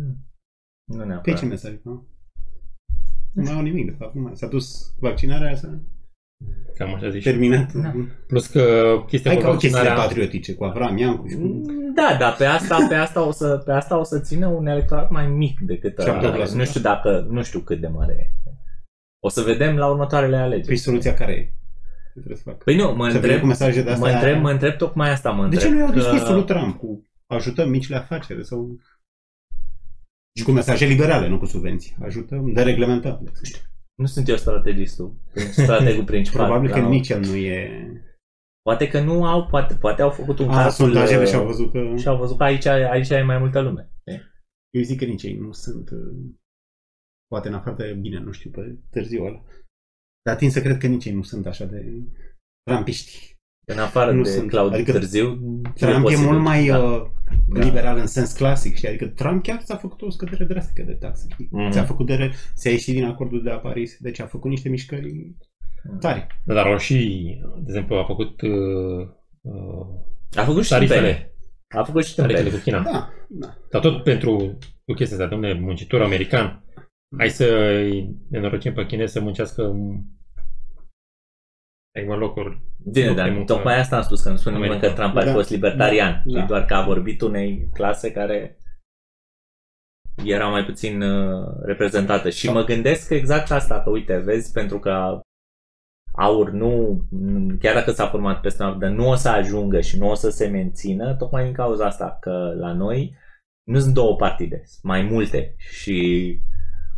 [0.84, 1.40] Nu Pe neapărat.
[1.40, 1.82] ce mesaje?
[1.84, 2.08] Nu?
[3.34, 4.16] Nu au nimic, de fapt.
[4.16, 4.32] Nu mai.
[4.36, 5.80] S-a dus vaccinarea, s-a
[6.78, 7.24] Cam așa zici.
[7.24, 7.74] terminat.
[7.74, 7.94] Da.
[8.28, 10.06] Plus că chestia Hai cu ca o chestiile vaccinarea...
[10.08, 11.42] patriotice, cu Avram Iancu și cu...
[11.42, 14.66] Mm, Da, dar pe asta, pe asta, o să, pe asta o să țină un
[14.68, 16.36] electorat mai mic decât Și am ăla.
[16.36, 18.52] tot Nu știu dacă, nu știu cât de mare e.
[19.20, 20.68] O să vedem la următoarele alegeri.
[20.68, 21.44] Păi soluția care e?
[22.14, 22.64] Ce trebuie să fac?
[22.64, 24.14] Păi nu, mă Să vină întreb, cu mesaje de mă astea...
[24.14, 25.62] întreb, mă întreb tocmai asta, mă De întreb.
[25.62, 28.78] ce nu iau că- discursul lui Trump cu ajutăm micile afaceri sau...
[30.38, 31.96] Și cu mesaje liberale, nu cu subvenții.
[32.02, 33.20] Ajutăm, dereglementăm.
[33.24, 33.72] de exemplu.
[33.96, 35.16] Nu sunt eu strategistul,
[35.52, 36.46] strategul principal.
[36.46, 36.88] Probabil că da.
[36.88, 37.88] nici el nu e...
[38.62, 41.72] Poate că nu au, poate, poate au făcut un A, calcul sondajele uh, și-au văzut
[41.72, 41.96] că...
[41.98, 43.92] și au văzut că aici, aici e mai multă lume.
[44.00, 44.22] știi?
[44.70, 45.90] Eu zic că nici ei nu sunt...
[45.90, 46.34] uh,
[47.28, 49.44] Poate în afară de bine, nu știu, pe târziu ăla.
[50.26, 52.04] Dar tind să cred că nici ei nu sunt așa de
[52.64, 53.33] trampiști.
[53.66, 54.50] În afară Nu de sunt.
[54.50, 55.40] Claudiu Adică Târziu,
[55.76, 56.80] Trump e posibil, mult mai da.
[56.80, 57.06] uh,
[57.54, 57.64] Da.
[57.64, 58.88] liberal în sens clasic, știi?
[58.88, 61.28] Adică Trump chiar s-a făcut o scădere drastică de taxe.
[61.32, 61.48] știi?
[61.52, 61.70] Mhm.
[61.72, 62.32] Ți-a făcut de re...
[62.56, 65.36] ți-a ieșit din acordul de la Paris, deci a făcut niște mișcări
[66.00, 66.28] tari.
[66.46, 67.26] Da, Dar au și,
[67.56, 69.08] de exemplu, a făcut uh,
[69.42, 69.86] uh,
[70.36, 71.36] A făcut și tarifele, tâmpele.
[71.68, 72.64] A făcut și tarifele tâmpele.
[72.64, 72.92] cu China.
[72.92, 73.58] Da, da.
[73.72, 76.64] Dar tot pentru cu chestia asta, domnule, muncitor american,
[77.18, 77.46] hai să
[78.30, 79.76] ne norocim pe chinezi să muncească
[81.94, 82.62] în ai mă locuri.
[82.92, 83.54] Bine, loc dar de muncă.
[83.54, 85.06] tocmai asta am spus, că nu spune nimeni că American.
[85.06, 85.32] Trump a Da.
[85.32, 86.42] fost libertarian, Da.
[86.44, 88.58] ci doar că a vorbit unei clase care
[90.26, 92.30] era mai puțin uh, reprezentată.
[92.30, 92.52] Și Da.
[92.52, 95.22] mă gândesc că exact asta, că uite, vezi, pentru că
[96.16, 97.02] aur nu,
[97.60, 100.30] chiar dacă s-a format peste noapte, dar nu o să ajungă și nu o să
[100.30, 103.16] se mențină, tocmai din cauza asta, că la noi
[103.64, 106.40] nu sunt două partide, sunt mai multe și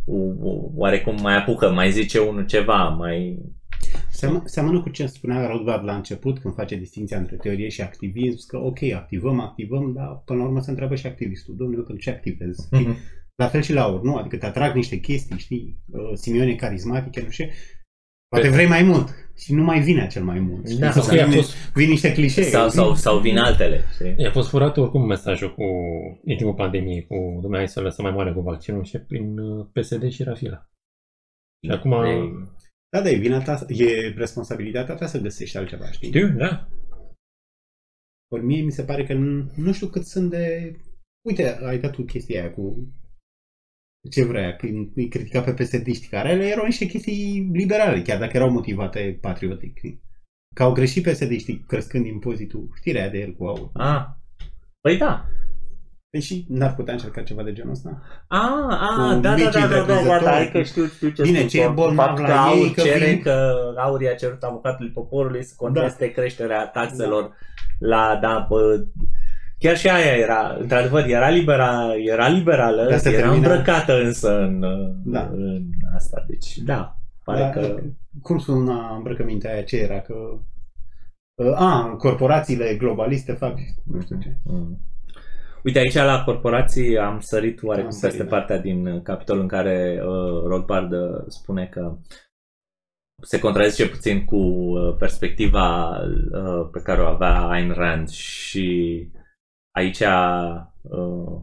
[0.06, 3.38] o- o- oarecum mai apucă, mai zice unul ceva, mai...
[4.10, 8.46] Seamă, seamănă cu ce spunea Rothbard la început, când face distinția între teorie și activism,
[8.48, 11.56] că ok, activăm, activăm, dar până la urmă se întreabă și activistul.
[11.56, 12.68] Domnule, eu când ce activez?
[12.70, 12.96] Mhm.
[13.34, 14.16] La fel și la ori, nu?
[14.16, 15.78] Adică te atrag niște chestii, știi?
[15.86, 17.46] Uh, Simione carismatice, nu știu.
[18.28, 20.66] Poate vrei mai mult și nu mai vine acel mai mult.
[20.66, 20.78] știi?
[20.78, 22.42] Da, Sau Sau că i-a vin, fost, vin niște clișee.
[22.44, 24.14] Sau, sau, sau vin altele, știi?
[24.16, 25.62] i-a fost furat oricum mesajul cu,
[26.24, 29.66] în timpul pandemiei, cu domnule, hai să lăsăm mai mare cu vaccinul și prin uh,
[29.72, 30.68] PSD și Rafila.
[31.64, 32.32] Și acum, Ei,
[32.96, 36.08] Da, da, e vina ta, e responsabilitatea ta să găsești altceva, știi?
[36.08, 36.68] știu, da,
[38.32, 40.76] Ori mie mi se pare că nu, nu știu cât sunt de...
[41.28, 42.92] Uite, ai dat tu chestia aia cu
[44.10, 48.36] ce vrea, când îi critica pe psd care ele erau niște chestii liberale, chiar dacă
[48.36, 49.76] erau motivate patriotic.
[49.76, 50.02] știi?
[50.54, 53.70] Că au greșit psd crescând impozitul, știrea de el cu aur.
[53.72, 54.20] A,
[54.80, 55.28] păi da.
[56.18, 58.02] Deși n-ar putea încerca ceva de genul ăsta.
[58.28, 60.24] A, a, Cu da, da, micii da, da, da, da, întreprinzători.
[60.24, 62.32] da, hai că știu, știu ce Bine, spun, ce e că bolnav fapt la că
[62.32, 67.32] ei, Aur că cere vin- că Aur a cerut avocatului poporului să conteste creșterea taxelor
[67.78, 68.84] la, da, bă,
[69.58, 73.34] chiar și aia era, într-adevăr, era, libera, era liberală, Da, se era termina.
[73.48, 74.60] îmbrăcată însă în,
[75.04, 75.30] Da.
[75.32, 75.62] în
[75.94, 77.76] asta, deci, da, pare Dar, că...
[78.22, 79.62] Cum suna îmbrăcămintea aia?
[79.62, 80.00] Ce era?
[80.00, 80.14] Că...
[81.54, 84.36] A, corporațiile globaliste fac nu știu ce.
[84.44, 84.78] Mm.
[85.66, 88.36] Uite, aici la corporații am sărit oarecum Am sărit, peste da.
[88.36, 91.98] partea din uh, capitolul în care uh, Rothbard uh, spune că
[93.22, 99.10] se contrazice puțin cu uh, perspectiva uh, pe care o avea Ayn Rand și
[99.74, 101.40] aici uh,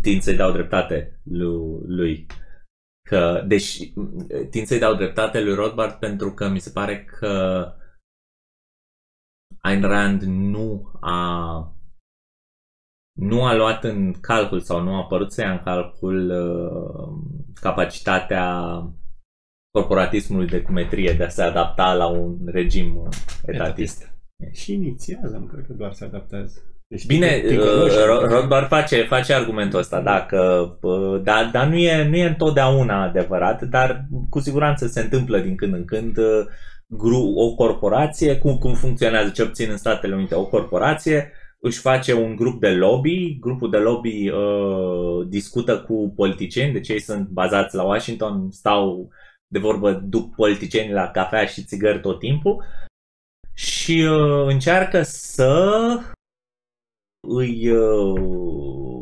[0.00, 2.26] tind să-i dau dreptate lui, lui.
[3.08, 3.92] Că, deși
[4.50, 7.64] tind să-i dau dreptate lui Rothbard pentru că mi se pare că
[9.60, 11.77] Ayn Rand nu a
[13.18, 18.62] nu a luat în calcul sau nu a părut să ia în calcul uh, capacitatea
[19.70, 23.08] corporatismului de cumetrie de a se adapta la un regim
[23.46, 24.12] etatist.
[24.52, 26.62] Și inițiază, nu cred că doar se adaptează.
[26.86, 31.22] Deci, Bine, tic- ticăloși, uh, Ro- adică- Rothbard face, face argumentul ăsta, da, că, uh,
[31.22, 35.74] dar, dar nu, e, nu e întotdeauna adevărat, dar cu siguranță se întâmplă din când
[35.74, 36.46] în când uh,
[36.86, 42.12] gru- o corporație, cum, cum funcționează ce obțin în Statele Unite, o corporație își face
[42.12, 47.76] un grup de lobby, grupul de lobby uh, discută cu politicieni, deci ei sunt bazați
[47.76, 49.08] la Washington, stau
[49.46, 52.64] de vorbă, duc politicienii la cafea și țigări tot timpul.
[53.54, 55.78] Și uh, încearcă să
[57.28, 58.20] îi uh,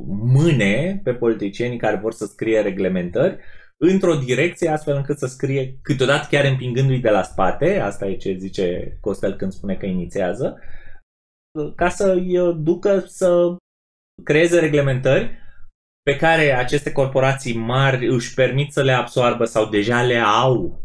[0.06, 3.38] mâne pe politicienii care vor să scrie reglementări
[3.76, 8.36] într-o direcție astfel încât să scrie câteodată chiar împingându-i de la spate, asta e ce
[8.38, 10.58] zice Costel când spune că inițiază,
[11.76, 13.56] ca să îi ducă să
[14.24, 15.30] creeze reglementări
[16.02, 20.80] pe care aceste corporații mari își permit să le absoarbă sau deja le au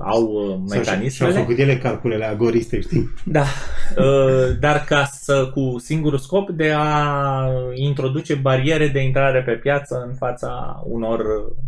[0.00, 1.32] au uh, Sau și- mecanismele.
[1.32, 3.08] Și-au făcut ele calculele agoriste, știi?
[3.24, 3.44] Da,
[3.98, 10.04] uh, dar ca să cu singurul scop de a introduce bariere de intrare pe piață
[10.08, 11.20] în fața unor,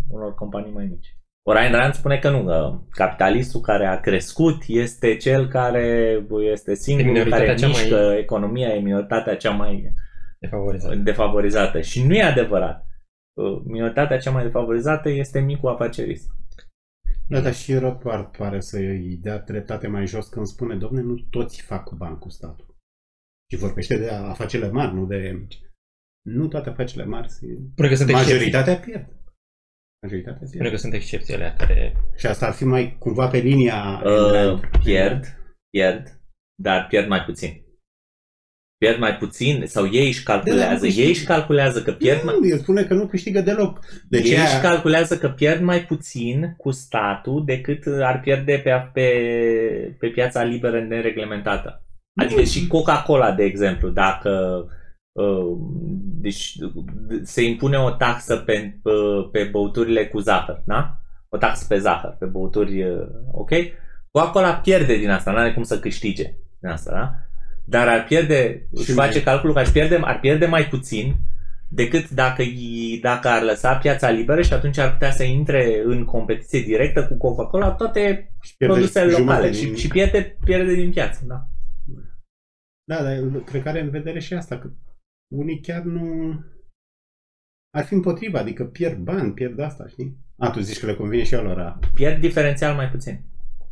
[0.08, 1.15] unor companii mai mici.
[1.48, 6.18] Ori Ayn Rand spune că nu, că capitalistul care a crescut este cel care
[6.52, 9.92] este singurul minoritatea care cea mai- mișcă economia, e minoritatea cea mai
[10.40, 10.96] defavorizat.
[10.96, 11.80] defavorizată.
[11.80, 12.86] Și nu e adevărat.
[13.40, 16.30] Uh, Minoritatea cea mai defavorizată este micul afacerist.
[17.28, 21.14] Da, dar și Rothbard pare să îi dea dreptate mai jos când spune, domne, nu
[21.30, 22.76] toți fac cu bani cu statul.
[23.50, 25.60] Și vorbește de afacerile mari, nu de mici.
[26.22, 27.46] Nu toate afacerile mari, se...
[27.72, 28.34] Spune că sunt excepții.
[28.34, 29.15] majoritatea pierd.
[30.02, 30.70] Majoritatea Spune pierd.
[30.74, 31.96] că sunt excepțiile care...
[32.16, 34.02] Și asta ar fi mai cumva pe linia...
[34.04, 35.24] Uh, pierd,
[35.70, 36.20] pierd,
[36.62, 37.64] dar pierd mai puțin.
[38.78, 42.34] Pierd mai puțin sau ei își calculează, Da, ei își calculează că pierd mai...
[42.40, 43.78] Nu, el spune că nu câștigă deloc.
[44.08, 48.60] De Deci ce ei își calculează că pierd mai puțin cu statul decât ar pierde
[48.64, 51.86] pe, pe, pe piața liberă nereglementată.
[52.20, 54.74] Adică și Coca-Cola, de exemplu, dacă uh,
[56.20, 56.56] deci,
[57.22, 58.90] se impune o taxă pe, pe,
[59.32, 60.98] pe băuturile cu zahăr, da?
[61.28, 63.50] O taxă pe zahăr, pe băuturi, uh, ok?
[64.10, 67.14] Coca-Cola pierde din asta, nu are cum să câștige din asta, da?
[67.64, 71.14] Dar ar pierde, își mai- face calculul că ar pierde, ar pierde mai puțin
[71.68, 76.04] decât dacă, i- dacă ar lăsa piața liberă și atunci ar putea să intre în
[76.04, 80.74] competiție directă cu Coca-Cola toate Și pierde produsele jumătate locale din- și, și pierde, pierde
[80.74, 81.46] din piață, da.
[82.84, 84.70] Da, dar eu cred că are în vedere și asta, că
[85.34, 86.32] unii chiar nu...
[87.70, 90.16] Ar fi împotriva, adică pierd bani, pierd asta, știi?
[90.38, 93.20] A, tu zici că le convine și alora, Pierd diferențial mai puțin.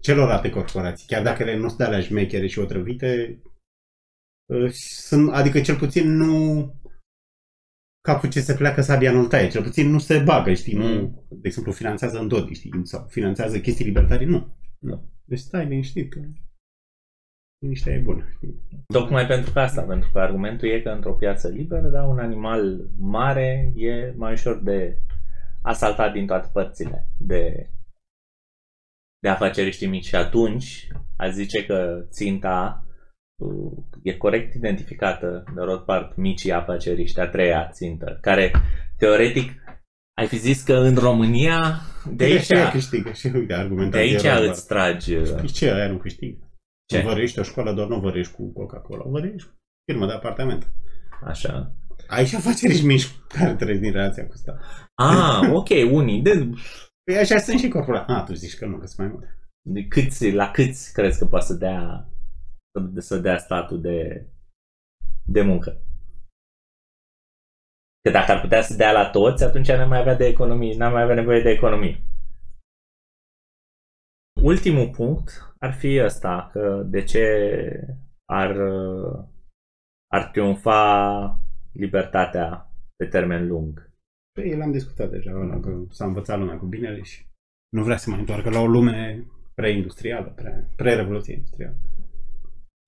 [0.00, 3.40] celorlalte corporații, chiar dacă ele nu sunt alea șmechere și otrăvite,
[4.52, 6.74] uh, sunt, adică cel puțin nu
[8.00, 11.24] capul ce se pleacă sabia nu-l taie, cel puțin nu se bagă, știi, nu, Mm.
[11.28, 14.56] de exemplu, finanțează în tot, știi, sau finanțează chestii libertarii, nu.
[14.78, 15.10] Nu.
[15.24, 16.20] Deci stai liniștit că
[17.64, 18.54] liniștea e bună, știi?
[18.86, 22.88] Tocmai pentru că asta, pentru că argumentul e că într-o piață liberă, da, un animal
[22.98, 24.98] mare e mai ușor de
[25.62, 27.70] asaltat din toate părțile de,
[29.18, 32.86] de afaceriștii mici și atunci a zice că ținta
[33.42, 33.72] uh,
[34.02, 38.52] e corect identificată de Rothbard micii afaceriști, a treia țintă, care
[38.98, 39.52] teoretic
[40.16, 41.80] ai fi zis că în România
[42.10, 44.48] de aici, și aia câștigă și uite, de argumentația aici Rothbard.
[44.48, 46.53] îți tragi uh, Păi ce, aia nu câștigă.
[46.86, 47.02] Ce?
[47.02, 49.54] Nu vărești o școală, doar nu vărești cu Coca-Cola, vărești cu
[49.90, 50.72] firmă de apartament.
[51.24, 51.72] așa.
[52.08, 54.60] Aici afaceri și mici care trăiesc din relația cu stat.
[54.94, 56.22] Ah, ok, unii.
[56.22, 56.50] De,
[57.04, 58.14] Păi așa sunt și corporații.
[58.14, 59.38] Ah, tu zici că nu, că sunt mai multe.
[59.68, 62.08] de câți, la câți crezi că poate să dea,
[62.72, 64.26] să- să dea statul de,
[65.26, 65.70] de muncă?
[68.02, 70.92] Că dacă ar putea să dea la toți, atunci n-am mai avea de economie, n-am
[70.92, 72.02] mai avea nevoie de economie.
[74.42, 77.26] Ultimul punct ar fi ăsta, că de ce
[78.24, 78.56] ar,
[80.12, 81.38] ar triumfa
[81.72, 83.90] libertatea pe termen lung.
[84.32, 87.26] Păi el am discutat deja, ăla, că s-a învățat lumea cu binele și
[87.68, 91.76] nu vrea să mai întoarcă la o lume pre-industrială, pre- pre-revoluție industrială.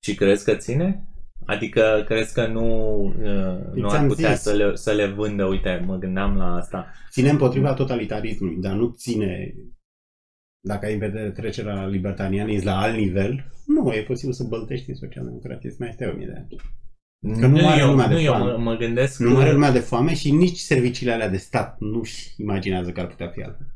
[0.05, 1.09] Și crezi că ține?
[1.45, 4.43] Adică crezi că nu, uh, nu ar ți-am putea zis.
[4.43, 5.45] să le, să le vândă?
[5.45, 6.93] Uite, mă gândeam la asta.
[7.11, 9.55] Ține împotriva totalitarismului, dar nu ține,
[10.67, 14.89] dacă ai în vedere trecerea la libertarianism la alt nivel, nu, e posibil să băltești
[14.91, 17.41] în social-democratism mai este o mie de ani.
[17.41, 18.51] Că nu are eu, lumea de nu, eu foame.
[18.53, 21.77] mă, mă gândesc Nu că- are lumea de foame și nici serviciile alea de stat
[21.81, 23.67] nu-și imaginează că ar putea fi altfel.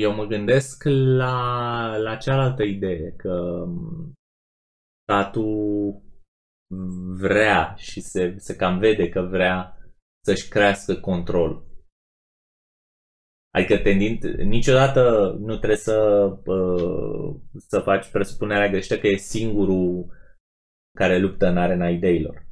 [0.00, 0.84] Eu mă gândesc
[1.16, 4.12] la, la cealaltă idee, că m,
[5.02, 6.02] statul
[7.16, 9.78] vrea și se, se cam vede că vrea
[10.24, 11.64] să-și crească control.
[13.56, 20.06] Adică tendind, niciodată nu trebuie să, uh, să faci presupunerea greșită că e singurul
[20.98, 22.46] care luptă în arena ideilor.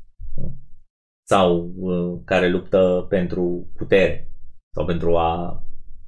[1.29, 4.31] Sau uh, care luptă pentru putere
[4.75, 5.63] sau pentru a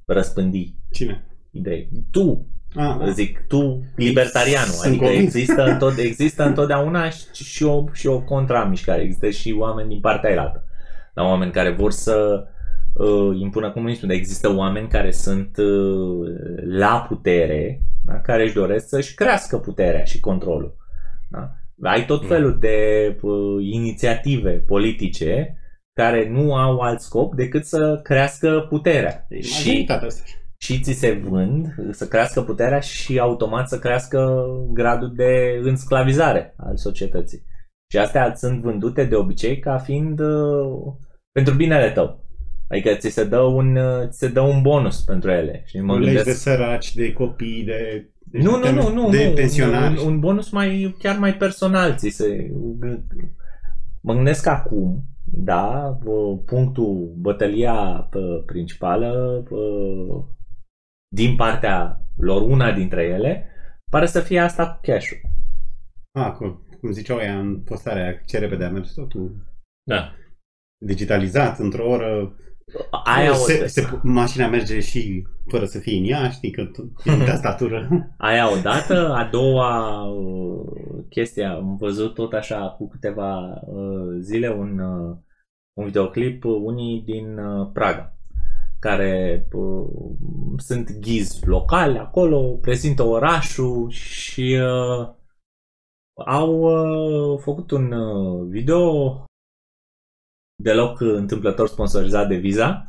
[0.05, 1.25] răspândi Cine?
[1.51, 1.89] idei.
[2.11, 4.67] Tu, Ah, zic, tu, libertarianul.
[4.73, 5.33] Sunt adică convins.
[5.33, 9.01] există, întot, există întotdeauna și, și, o, și o contramișcare.
[9.01, 10.63] Există și oameni din partea aia
[11.13, 12.47] La oameni care vor să
[12.97, 14.09] uh, impună comunismul.
[14.09, 16.27] Dar există oameni care sunt uh,
[16.67, 18.19] la putere, da?
[18.21, 20.75] care își doresc să-și crească puterea și controlul.
[21.29, 21.51] Da?
[21.81, 22.27] Ai tot Mm.
[22.27, 22.77] felul de
[23.21, 25.57] uh, inițiative politice
[25.93, 29.27] care nu au alt scop decât să crească puterea.
[29.41, 30.23] Și Majoritatea asta.
[30.57, 36.77] și ți se vând să crească puterea și automat să crească gradul de însclavizare al
[36.77, 37.43] societății.
[37.91, 40.93] Și astea sunt vândute de obicei ca fiind uh,
[41.31, 42.25] pentru binele tău.
[42.69, 45.63] Adică ți se dă un, uh, ți se dă un bonus pentru ele.
[45.65, 46.41] Și mă Mă legi de gândesc...
[46.41, 48.09] săraci, de copii, de...
[48.19, 50.01] de Nu, nu, nu, nu, de nu, pensionari.
[50.01, 51.95] Un, un bonus mai, chiar mai personal.
[51.95, 52.51] Ți se...
[54.01, 60.23] Mă gândesc acum, da, uh, punctul, bătălia uh, principală uh,
[61.15, 63.49] din partea lor, una dintre ele,
[63.91, 65.17] pare să fie asta cu cash-ul.
[66.11, 69.35] Ah, cum, cum ziceau ea în postarea, ce repede a mers totul
[69.89, 70.13] Da.
[70.85, 72.35] digitalizat, într-o oră
[73.03, 76.85] Aia, se, o, se, mașina merge și fără să fie în ea, știi că tot
[77.05, 78.09] e tastatură.
[78.17, 84.79] aia odată, a doua uh, chestie, am văzut tot așa cu câteva uh, zile un,
[84.79, 85.15] uh,
[85.73, 88.15] un videoclip, uh, unii din uh, Praga,
[88.79, 89.87] care uh,
[90.57, 95.09] sunt ghizi locali acolo, prezintă orașul și uh,
[96.25, 99.26] au uh, făcut un uh, video
[100.63, 102.87] deloc întâmplător sponsorizat de Visa,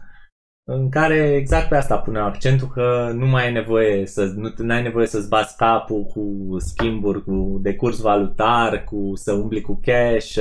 [0.71, 4.83] în care exact pe asta puneau accentul că nu mai ai nevoie să nu ai
[4.83, 10.35] nevoie să-ți bați capul cu schimburi, cu decurs valutar, cu să umbli cu cash,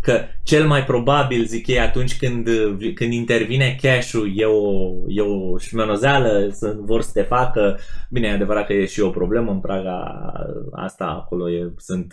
[0.00, 2.48] că cel mai probabil, zic ei, atunci când,
[2.94, 7.78] când intervine cash-ul e o, e o șmenozeală, să vor să te facă,
[8.10, 10.32] bine, e adevărat că e și o problemă în Praga
[10.72, 12.12] asta, acolo e, sunt,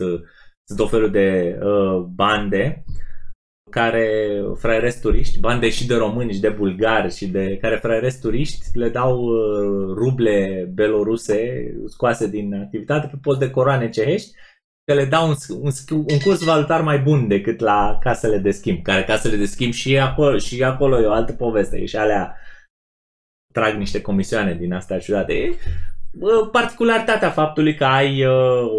[0.63, 3.00] sunt o felul de uh, bande, uh,
[3.71, 8.77] care fraieresc turiști, bande și de români și de bulgari și de care fraieresc turiști,
[8.77, 14.31] le dau uh, ruble beloruse scoase din activitate pe post de coroane cehești,
[14.85, 18.81] că le dau un, un, un curs valutar mai bun decât la casele de schimb,
[18.81, 22.35] care casele de schimb și acolo, și acolo e o altă poveste, și alea
[23.53, 25.55] trag niște comisioane din astea ciudate
[26.51, 28.31] particularitatea faptului că ai uh,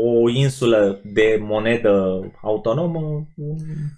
[0.05, 3.29] o insulă de monedă autonomă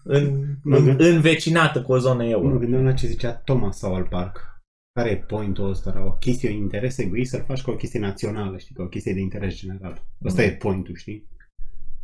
[0.05, 2.49] în, în, învecinată cu o zonă euro.
[2.49, 4.53] Mă gândeam la ce zicea Thomas sau al Park.
[4.93, 6.05] Care e pointul ăsta?
[6.07, 9.13] O chestie de interes egoist să-l faci ca o chestie națională, știi, ca o chestie
[9.13, 10.05] de interes general.
[10.25, 10.49] Ăsta mm.
[10.49, 11.29] e pointul, știi?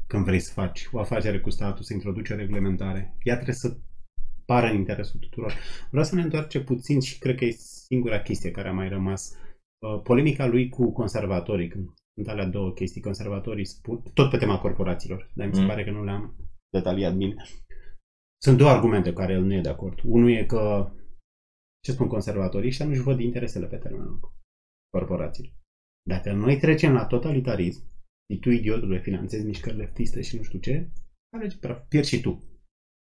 [0.06, 3.16] Când vrei să faci o afacere cu statul, să introduci o reglementare.
[3.22, 3.76] Ea trebuie să
[4.44, 5.54] pară în interesul tuturor.
[5.90, 7.50] Vreau să ne întoarce puțin și cred că e
[7.86, 9.49] singura chestie care a mai rămas Uh,
[10.02, 15.30] polemica lui cu conservatorii, când sunt alea două chestii, conservatorii spun, tot pe tema corporațiilor,
[15.34, 15.66] dar mi se mm.
[15.66, 16.36] pare că nu le-am
[16.72, 17.34] detaliat bine.
[18.42, 20.00] Sunt două argumente cu care el nu e de acord.
[20.04, 20.92] Unul e că,
[21.84, 24.20] ce spun conservatorii, și nu-și văd interesele pe termen lung,
[24.90, 25.54] corporațiile.
[26.08, 27.90] Dacă noi trecem la totalitarism,
[28.32, 30.90] și tu, idiotule, finanțezi mișcări leftiste și nu știu ce,
[31.36, 31.58] alegi,
[31.88, 32.44] pierzi și tu.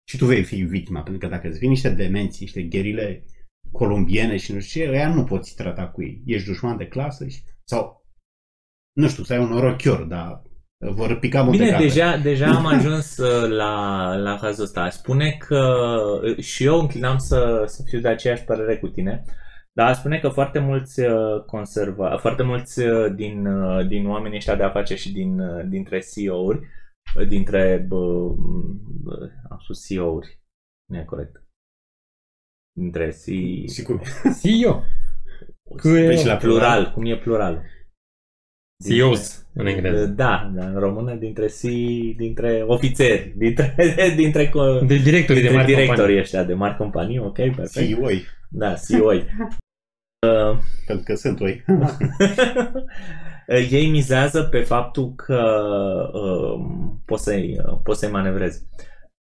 [0.09, 3.25] Și tu vei fi victima, pentru că dacă îți vin niște demenți, niște gherile
[3.71, 6.21] colombiene și nu știu ce, ăia nu poți trata cu ei.
[6.25, 8.05] Ești dușman de clasă și, sau,
[8.93, 10.41] nu știu, să ai un orochior, dar
[10.79, 14.89] vor pica multe Bine, deja, deja am ajuns uh, la, la cazul ăsta.
[14.89, 15.77] Spune că
[16.23, 19.23] uh, și eu înclinam să, să fiu de aceeași părere cu tine,
[19.71, 22.81] dar spune că foarte mulți uh, conserva, foarte mulți
[23.15, 23.47] din,
[23.87, 25.37] din oamenii ăștia de afaceri și din,
[25.69, 26.59] dintre CEO-uri,
[27.27, 27.87] dintre,
[29.49, 30.39] am spus CEO-uri,
[30.85, 31.46] nu e corect,
[32.77, 33.65] între si...
[33.73, 34.01] Și cum?
[34.41, 34.83] CEO.
[35.81, 37.63] Păi și la plural, cum e plural?
[38.83, 40.05] CEOs în engleză.
[40.05, 43.75] Da, dar în română dintre si, dintre ofițeri, dintre,
[44.15, 44.51] dintre,
[44.85, 46.19] de directori dintre de mari directorii companii.
[46.19, 47.87] ăștia de mari companii, ok, perfect.
[47.87, 48.25] CEO-i.
[48.49, 49.25] Da, CEO-i.
[50.27, 51.63] uh, Pentru că sunt oi.
[53.71, 55.41] ei mizează pe faptul că
[56.13, 56.65] uh,
[57.05, 58.65] poți să-i, uh, poți să-i manevrezi.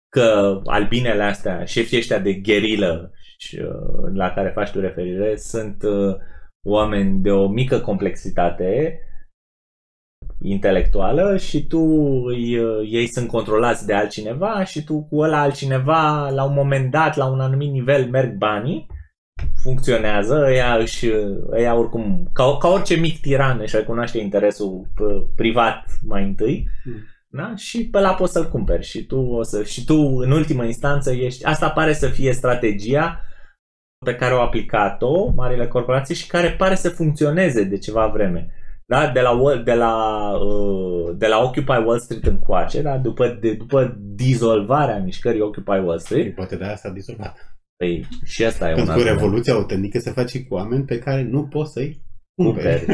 [0.09, 3.13] Că albinele astea, șefii ăștia de gherilă
[3.51, 6.15] Uh, la care faci tu referire sunt uh,
[6.65, 8.99] oameni de o mică complexitate
[10.41, 11.79] intelectuală și tu
[12.25, 16.91] îi, uh, ei sunt controlați de altcineva și tu cu ăla altcineva la un moment
[16.91, 18.87] dat, la un anumit nivel merg banii,
[19.61, 21.07] funcționează, ăia, își,
[21.51, 24.87] ăia oricum, ca, ca orice mic tiran își recunoaște interesul
[25.35, 27.11] privat mai întâi, mm.
[27.35, 27.53] Da?
[27.55, 31.11] Și pe la poți să-l cumperi și tu, o să, și tu în ultimă instanță
[31.11, 33.19] ești, asta pare să fie strategia
[34.03, 38.53] pe care au aplicat-o marile corporații și care pare să funcționeze de ceva vreme.
[38.85, 39.11] Da?
[39.13, 39.95] De, la, de, la,
[40.31, 42.97] uh, de la Occupy Wall Street încoace, da?
[42.97, 46.35] după, de, după dizolvarea mișcării Occupy Wall Street.
[46.35, 47.37] Poate de asta a dizolvat.
[47.77, 51.27] Păi, și asta e Pentru un că revoluția autentică se face cu oameni pe care
[51.29, 52.01] nu poți să-i
[52.35, 52.85] cumperi.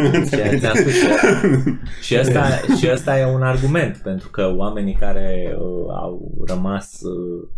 [2.02, 2.46] și, și, asta,
[2.80, 7.50] și asta e un argument, pentru că oamenii care uh, au rămas uh,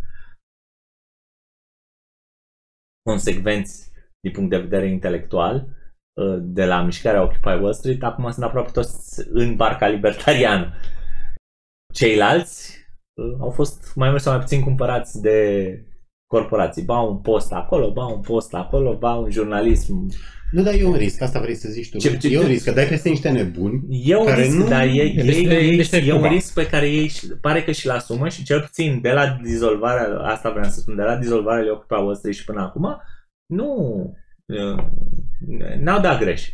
[3.03, 5.67] consecvenți din punct de vedere intelectual
[6.13, 10.73] uh, de la mișcarea Occupy Wall Street, acum sunt aproape toți în barca libertariană.
[11.93, 15.85] Ceilalți uh, au fost mai mult sau mai puțin cumpărați de
[16.27, 16.83] corporații.
[16.83, 20.07] Ba un post acolo, ba un post acolo, ba un jurnalism.
[20.51, 21.97] Nu, dar e un risc, asta vrei să zici tu.
[21.97, 24.67] Ce, ce, e un risc, că dai peste niște nebuni E un care risc, nu...
[24.67, 27.11] dar ei, ei, ei, ei, e un risc pe care ei
[27.41, 31.01] pare că și-l asumă și cel puțin de la dizolvarea, asta vreau să spun, de
[31.01, 33.01] la dizolvarea lui Occupy Wall Street și până acum,
[33.45, 34.13] nu,
[35.79, 36.49] n-au dat greș.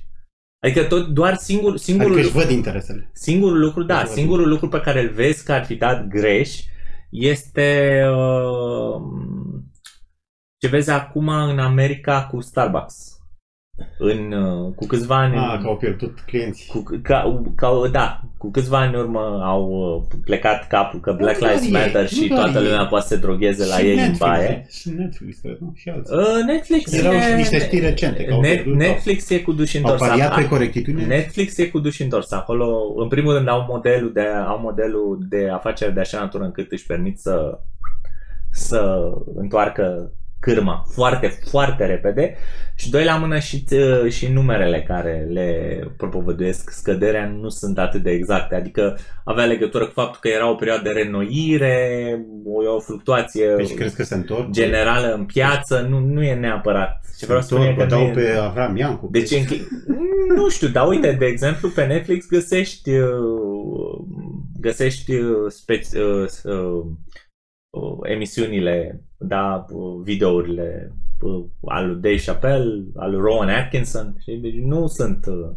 [0.63, 3.09] Adică tot doar singur, singurul adică lucru, văd interesele.
[3.13, 6.63] Singurul lucru, da, singurul lucru pe care îl vezi că ar fi dat greș
[7.09, 9.01] este uh,
[10.57, 13.16] ce vezi acum în America cu Starbucks
[13.97, 15.35] în, uh, cu câțiva ani...
[15.37, 16.67] Ah, că au pierdut clienții.
[16.67, 19.67] Cu, ca, ca, da, cu câțiva ani în urmă au
[20.11, 22.63] uh, plecat capul că Black doar Lives ei, Matter nu și doar toată ei.
[22.63, 24.65] lumea poate să se drogheze la Și ei în Netflix, baie.
[24.69, 25.73] Și Netflix, nu?
[25.75, 26.15] Și alții.
[26.15, 29.51] Uh, Netflix Erau e, și niște știri recente, că au Net, pierdut, Netflix e cu
[29.51, 30.09] duși Au întors.
[30.09, 31.05] pariat Acum- pe corectitudine?
[31.05, 32.31] Netflix e cu duși întors.
[32.31, 36.71] Acolo, în primul rând, au modelul de, au modelul de afaceri de așa natură încât
[36.71, 37.59] își permit să,
[38.51, 42.35] să întoarcă cârma foarte, foarte repede
[42.79, 48.03] și doi la mână și, ți- și numerele care le propovăduiesc scăderea nu sunt atât
[48.03, 52.79] de exacte, adică avea legătură cu faptul că era o perioadă de renoire, o, o
[52.79, 54.49] fluctuație Deci crezi că se întorc?
[54.49, 56.99] generală în piață, nu, nu e neapărat.
[57.03, 59.07] Ce Se vreau să spun e întorc, că o nu dau e- pe Avram Iancu.
[59.11, 59.61] deci, închi...
[60.35, 64.05] nu știu, dar uite, de exemplu, pe Netflix găsești uh,
[64.59, 66.85] găsești uh, spe- uh, uh,
[67.69, 70.95] uh, emisiunile, da, uh, videourile uh,
[71.67, 74.37] al lui Dave Chappelle, al lui Rowan Atkinson, știi?
[74.37, 75.55] Deci nu sunt uh,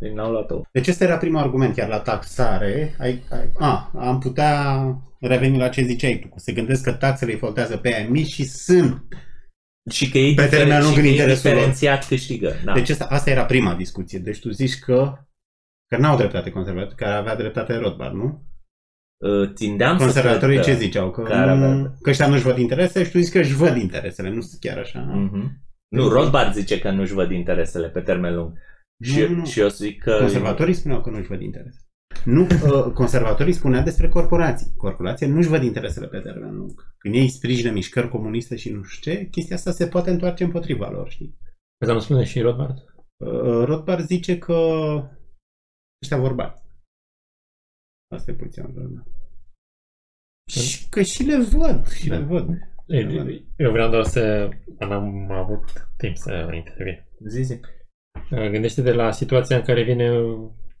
[0.00, 0.62] deci n-au luat-o.
[0.72, 2.94] Deci ăsta era primul argument, chiar la taxare.
[2.98, 4.82] Ai, ai, a, am putea
[5.20, 8.32] reveni la ce ziceai tu, că se gândesc că taxele îi foltează pe aia mici
[8.32, 9.02] și sunt.
[9.90, 11.54] Și că ei, Pe termen diferen- lung și în că ei interesul lor.
[11.54, 12.52] diferențiat câștigă.
[12.64, 12.72] Da.
[12.72, 14.18] Deci asta, asta era prima discuție.
[14.18, 15.18] Deci tu zici că
[15.86, 18.42] că n-au dreptate conservatori, care avea dreptate Rothbard, nu?
[19.24, 21.10] Uh, tindeam să Conservatorii cred ce că- ziceau?
[21.10, 23.76] Că, care avea- nu, că ăștia nu-și văd interese și tu zici că își văd
[23.76, 25.00] interesele, nu sunt chiar așa.
[25.00, 25.66] Mhm.
[25.88, 28.52] Nu, Rothbard zice că nu-și văd interesele pe termen lung.
[29.04, 29.44] Și, Nu, nu, nu.
[29.44, 30.16] și eu zic că...
[30.18, 31.82] Conservatorii spuneau că nu-și văd interese.
[32.24, 34.72] Nu, uh, conservatorii spuneau despre corporații.
[34.76, 36.94] Corporații nu-și văd interesele pe termen lung.
[36.98, 40.90] Când ei sprijină mișcări comuniste și nu știu ce, chestia asta se poate întoarce împotriva
[40.90, 41.36] lor, știi?
[41.82, 42.76] Asta nu spune și Rothbard?
[43.24, 44.54] Uh, Rothbard zice că
[46.02, 46.54] ăștia vorba.
[48.14, 49.06] Asta e poziția lui Rothbard.
[50.50, 52.16] Și că și le văd, și Da.
[52.18, 52.48] le văd.
[52.86, 54.48] Eu, eu vreau doar să...
[54.78, 57.04] N-am avut timp să intervin.
[57.26, 57.60] Zi, zi.
[58.30, 60.10] Gândește de la situația în care vine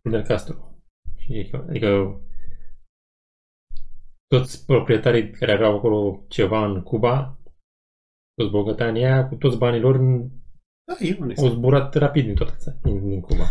[0.02, 0.74] Fidel Castro.
[1.16, 2.20] Și, adică
[4.26, 7.38] toți proprietarii care aveau acolo ceva în Cuba,
[8.34, 9.96] toți bogătanii aia, cu toți banii lor,
[10.86, 11.42] Da, e onest.
[11.42, 13.44] au zburat rapid din toată țara, din, din Cuba.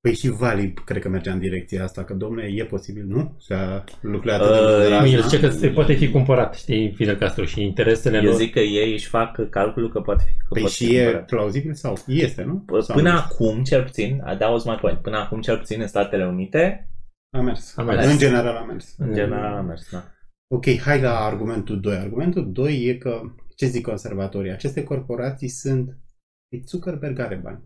[0.00, 3.36] Păi și Vali cred că mergea în direcția asta, că domne, e posibil, nu?
[3.38, 5.26] Să lucrează atât Uh, de Da, Nu, el da.
[5.26, 8.34] zice că se poate fi cumpărat, știi, Fidel Castro și interesele Eu lor.
[8.34, 11.02] zic că ei își fac calculul că poate fi că Păi poate și fi e
[11.02, 11.26] cumpărat.
[11.26, 12.64] plauzibil sau este, nu?
[12.64, 13.16] P- Sau Până nu?
[13.18, 16.88] acum, cel puțin, that was my point, până acum, cel puțin în Statele Unite,
[17.36, 17.76] A mers.
[17.76, 18.06] A mers.
[18.06, 18.94] În general a mers.
[18.98, 20.04] în general a mers, da.
[20.54, 21.96] Ok, hai la argumentul 2.
[21.96, 23.20] Argumentul 2 e că,
[23.56, 25.98] ce zic conservatorii, aceste corporații sunt,
[26.48, 27.62] e Zuckerberg are bani.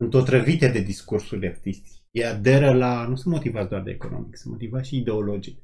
[0.00, 2.04] Sunt otrăvite de discursul leftist.
[2.10, 5.58] E aderă la, nu sunt motivați doar de economic, sunt motivați și ideologic.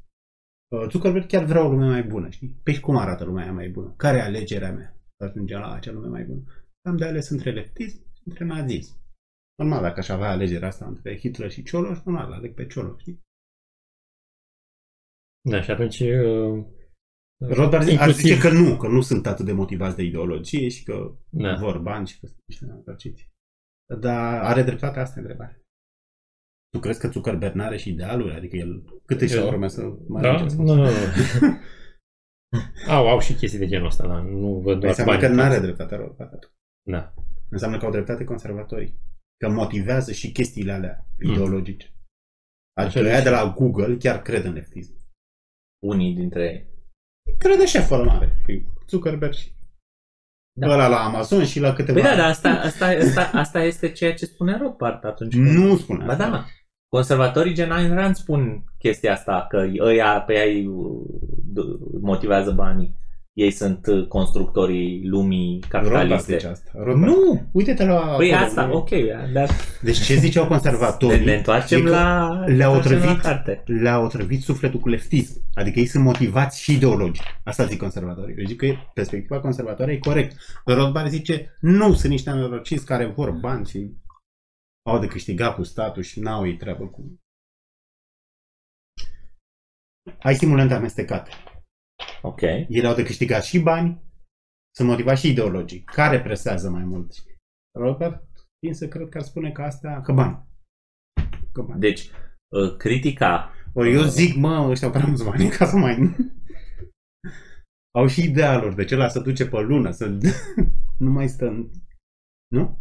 [0.75, 2.61] Uh, Zuckerberg chiar vrea o lume mai bună, știi?
[2.63, 3.95] Păi și cum arată lumea aia mai bună?
[3.97, 6.43] Care e alegerea mea să ajungem la acea lume mai bună?
[6.89, 9.01] Am de ales între leftism și între nazism.
[9.55, 13.21] Normal, dacă aș avea alegerea asta între Hitler și Cioloș, normal, aleg pe Cioloș, știi?
[15.51, 16.01] Da, și atunci...
[16.01, 16.65] Uh,
[17.49, 20.85] Rothbard ar inclusiv- zice că nu, că nu sunt atât de motivați de ideologie și
[20.85, 21.43] că Da.
[21.53, 21.59] da.
[21.61, 23.31] vor bani și că sunt niște neînvărciți.
[24.01, 25.61] Dar are dreptate asta întrebare.
[26.71, 28.35] Tu crezi că Zuckerberg n-are și idealuri?
[28.35, 30.33] Adică el câte și El- urme să mai Da?
[30.33, 30.55] ajunge?
[30.57, 30.89] Nu, nu, nu.
[32.89, 35.23] au, au și chestii de genul ăsta, dar nu văd doar Înseamnă bani.
[35.27, 36.53] că n-are dreptate Rothbard.
[36.91, 37.15] Da.
[37.51, 38.99] Înseamnă că au dreptate conservatorii.
[39.37, 41.31] Că motivează și chestiile alea Mm.
[41.31, 41.87] ideologice.
[42.77, 43.29] Adică Așa ăia zice.
[43.29, 44.95] de la Google chiar cred în leftism.
[45.87, 46.67] Unii dintre ei.
[47.39, 48.43] Crede șeful ăla mare.
[48.47, 49.53] Și Zuckerberg și
[50.53, 50.67] Da.
[50.67, 50.73] da.
[50.75, 52.01] ăla la Amazon și la câteva...
[52.01, 55.35] Păi da, dar asta, asta, asta, asta este ceea ce spune Rothbard atunci.
[55.35, 56.29] când- Nu spune Ba asta.
[56.29, 56.45] da.
[56.89, 61.03] Conservatorii gen Ayn Rand spun chestia asta, că ăia, pe ei uh,
[61.53, 62.97] d- motivează banii.
[63.33, 66.33] Ei sunt uh, constructorii lumii Rothbard capitaliste.
[66.33, 66.71] zice asta.
[66.75, 67.13] Rothbard.
[67.13, 67.49] Nu!
[67.53, 68.15] Uite-te la...
[68.17, 68.75] Păi acolo, asta, nu?
[68.75, 68.89] ok,
[69.33, 69.51] dar
[69.83, 71.25] Deci ce ziceau ne, conservatorii?
[71.25, 73.63] ne întoarcem e că la, le-au întoarcem la otrăvit, carte.
[73.67, 75.43] le-au otrăvit sufletul cu leftism.
[75.55, 77.23] Adică ei sunt motivați și ideologic.
[77.45, 78.35] Asta zic conservatorii.
[78.39, 80.37] Eu zic că perspectiva conservatoare e corect.
[80.65, 83.97] Rothbard zice, nu, sunt niște nenorociți care vor bani și
[84.89, 87.21] au de câștigat cu statul și n-au ei treabă cu...
[90.23, 91.31] Ai stimulente amestecate.
[92.23, 92.41] Ok.
[92.41, 94.03] Ele au de câștigat și bani,
[94.77, 95.91] sunt motivați și ideologic.
[95.91, 97.13] Care presează mai mult?
[97.79, 98.23] Rothbard,
[98.59, 100.47] tind să cred că ar spune că asta, că bani.
[101.53, 101.81] Că bani.
[101.81, 102.11] Deci,
[102.49, 105.97] uh, critica Ori eu zic, mă, ăștia au prea mulți bani ca să mai...
[107.99, 108.75] au și idealuri.
[108.75, 109.91] De ce la să duce pe lună?
[109.91, 110.07] Să
[111.05, 111.71] nu mai stă în...
[112.49, 112.81] Nu?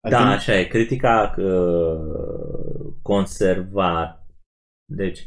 [0.00, 0.66] Adică Da, așa e.
[0.66, 4.26] Critica uh, conservat.
[4.92, 5.26] Deci,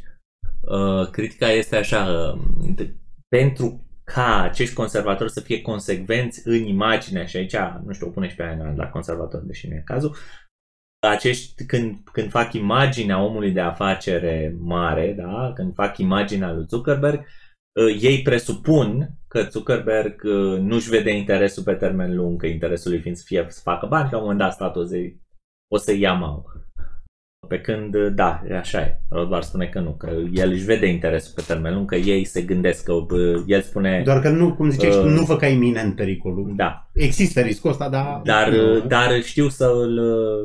[0.68, 2.06] uh, critica este așa.
[2.06, 2.40] Uh,
[2.74, 2.96] de-
[3.28, 8.28] pentru ca acești conservatori să fie consecvenți în imagine și aici, nu știu, o pune
[8.28, 10.16] și pe aia la conservator, deși nu e cazul,
[11.08, 15.52] acești, când, când fac imaginea omului de afacere mare, da?
[15.54, 21.74] când fac imaginea lui Zuckerberg, uh, ei presupun că Zuckerberg uh, nu-și vede interesul pe
[21.74, 24.40] termen lung, că interesul lui fiind să, fie, să facă bani, că la un moment
[24.40, 24.96] dat statul o să,
[25.72, 26.44] o să ia mau.
[27.48, 28.98] Pe când, da, așa e.
[29.08, 32.42] Rothbard spune că nu, că el își vede interesul pe termen lung, că ei se
[32.42, 32.92] gândesc, că
[33.46, 34.02] el spune...
[34.04, 36.52] Doar că nu, cum ziceai, uh, nu fă ca iminent pericolul.
[36.56, 36.90] Da.
[36.92, 38.20] Există riscul ăsta, dar...
[38.24, 40.00] Dar, nu, dar știu să-l...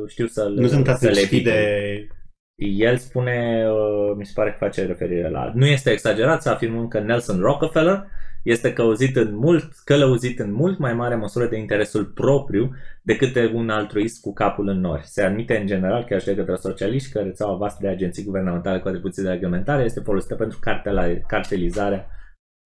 [0.08, 2.08] Știu să-l nu sunt atât să de...
[2.54, 3.64] El spune,
[4.16, 5.52] mi se pare că face referire la...
[5.54, 8.04] Nu este exagerat să afirmăm că Nelson Rockefeller
[8.42, 13.50] este călăuzit în mult, călăuzit în mult mai mare măsură de interesul propriu decât de
[13.54, 15.06] un altruist cu capul în nori.
[15.06, 18.80] Se admite în general, chiar și de către socialiști, că rețeaua vastă de agenții guvernamentale
[18.80, 20.58] cu atribuții de reglementare este folosită pentru
[21.26, 22.10] cartelizarea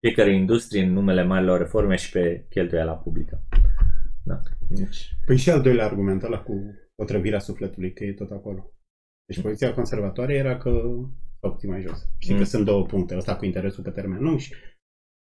[0.06, 3.42] fiecare industrie în numele marilor reforme și pe cheltuiala publică.
[4.24, 4.40] Da.
[4.68, 5.16] Deci...
[5.26, 8.72] Păi și al doilea argument ăla cu otrăvirea sufletului, că e tot acolo.
[9.26, 10.82] Deci poziția conservatoare era că
[11.40, 12.08] fac mai jos.
[12.18, 12.40] Știi mm.
[12.40, 13.16] că sunt două puncte.
[13.16, 14.54] Ăsta cu interesul pe termen lung și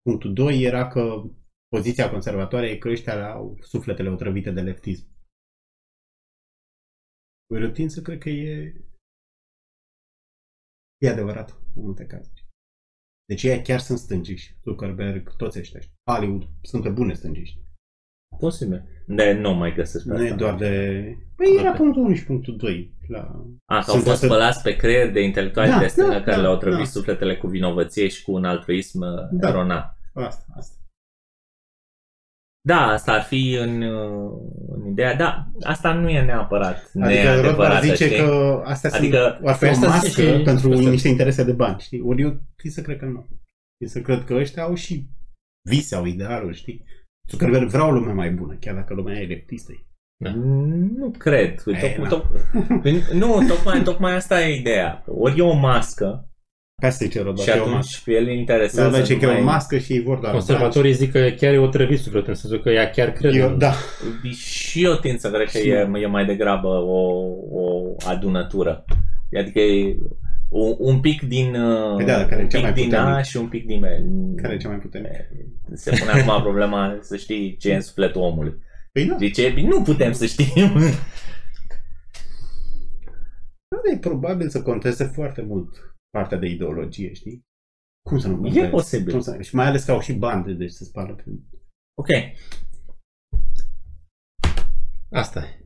[0.06, 1.22] Punctul 2 era că
[1.68, 5.06] poziția conservatoare e că ăștia au sufletele otrăvite de leftism.
[7.46, 8.74] Păi tind să cred că e
[11.02, 12.46] e adevărat în multe cazuri.
[13.28, 14.56] Deci ei chiar sunt stângiști.
[14.62, 15.80] Zuckerberg, toți ăștia.
[16.10, 17.60] Hollywood sunt pe bune stângiști.
[18.38, 18.88] Posibil.
[19.06, 21.02] De nu mai găsesc Nu e doar de...
[21.36, 21.76] Păi era okay.
[21.76, 22.94] punctul 1 și punctul 2.
[23.08, 23.20] La...
[23.64, 24.28] A, că au fost atât...
[24.28, 26.84] spălați pe creier de intelectuali da, de stânga da, care da, le-au trăvit da.
[26.84, 29.00] sufletele cu vinovăție și cu un altruism
[29.30, 29.48] da.
[29.48, 29.95] eronat.
[30.24, 30.76] Asta, asta.
[32.66, 33.82] Da, asta ar fi în,
[34.68, 38.16] în ideea, da, asta nu e neapărat adică neadevărat, zice știi?
[38.16, 41.80] că astea adică, sunt, ar fi o mască și, pentru și, niște interese de bani,
[41.80, 42.00] știi?
[42.00, 43.26] Ori eu trebuie să cred că nu.
[43.76, 45.08] Trebuie să cred că ăștia au și
[45.68, 46.84] vise, au idealuri, știi?
[47.28, 49.72] Zuckerberg vrea o lume mai bună, chiar dacă lumea e leptistă.
[50.24, 50.34] Da.
[50.96, 51.62] Nu cred.
[51.66, 52.24] Ei, tot, tot,
[53.12, 55.04] nu, tocmai, tocmai asta e ideea.
[55.06, 56.30] Ori e o mască
[56.82, 59.78] ca să zice Roda, și atunci pe el interesează Roda zice că e o mască
[59.78, 62.70] și ei vor doar Conservatorii zic că chiar e o trăvit sufletul, în sensul că
[62.70, 63.38] ea chiar crede.
[63.38, 63.72] Eu, da.
[64.34, 67.00] Și eu tind să cred că e, e mai degrabă o,
[67.50, 68.84] o adunătură.
[69.38, 69.96] Adică e
[70.48, 71.56] un, un pic din,
[71.96, 73.84] păi da, care un pic mai din A și un pic din B.
[74.42, 75.10] Care e cea mai puternic?
[75.74, 78.54] Se pune acum problema să știi ce e în sufletul omului.
[78.92, 79.14] Păi da.
[79.14, 79.54] De ce?
[79.66, 80.72] Nu putem să știm.
[83.68, 87.46] Da, e probabil să conteze foarte mult partea de ideologie, știi?
[88.08, 89.12] Cum să nu E posibil.
[89.12, 89.40] Cum să...
[89.40, 91.24] Și mai ales că au și bande, deci se spală pe...
[91.94, 92.08] Ok.
[95.10, 95.60] Asta e.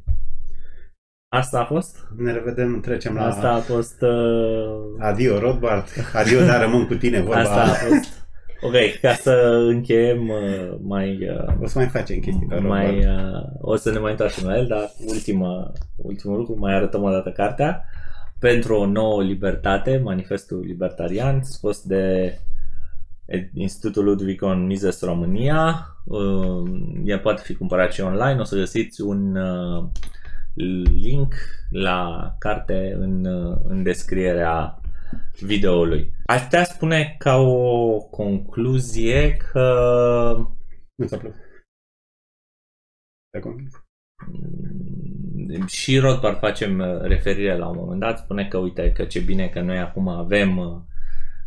[1.33, 2.09] Asta a fost?
[2.17, 3.27] Ne revedem, trecem la...
[3.27, 4.03] Asta a fost...
[4.03, 4.99] Uh...
[4.99, 5.87] Adio, Rothbard.
[6.13, 7.41] Adio, dar rămân cu tine, vorba.
[7.41, 8.29] Asta a fost...
[8.63, 9.31] Ok, ca să
[9.69, 11.29] încheiem uh, mai...
[11.29, 14.57] Uh, o să mai facem chestii ca mai, uh, O să ne mai întoarcem la
[14.57, 17.85] el, dar ultima, ultimul lucru, mai arătăm o dată cartea
[18.41, 22.35] pentru o nouă libertate, manifestul libertarian, scos de
[23.55, 25.87] Institutul Ludwig von Mises România.
[27.05, 28.41] Ea poate fi cumpărat și online.
[28.41, 29.89] O să găsiți un uh,
[31.01, 31.35] link
[31.71, 34.81] la carte în, uh, în descrierea
[35.41, 36.13] videoului.
[36.27, 40.47] Aș putea spune ca o concluzie că...
[40.95, 41.39] Nu ți-a plăcut.
[45.59, 49.21] Mm, și Rothbard facem uh, referire la un moment dat, spune că uite că ce
[49.21, 50.77] bine că noi acum avem uh,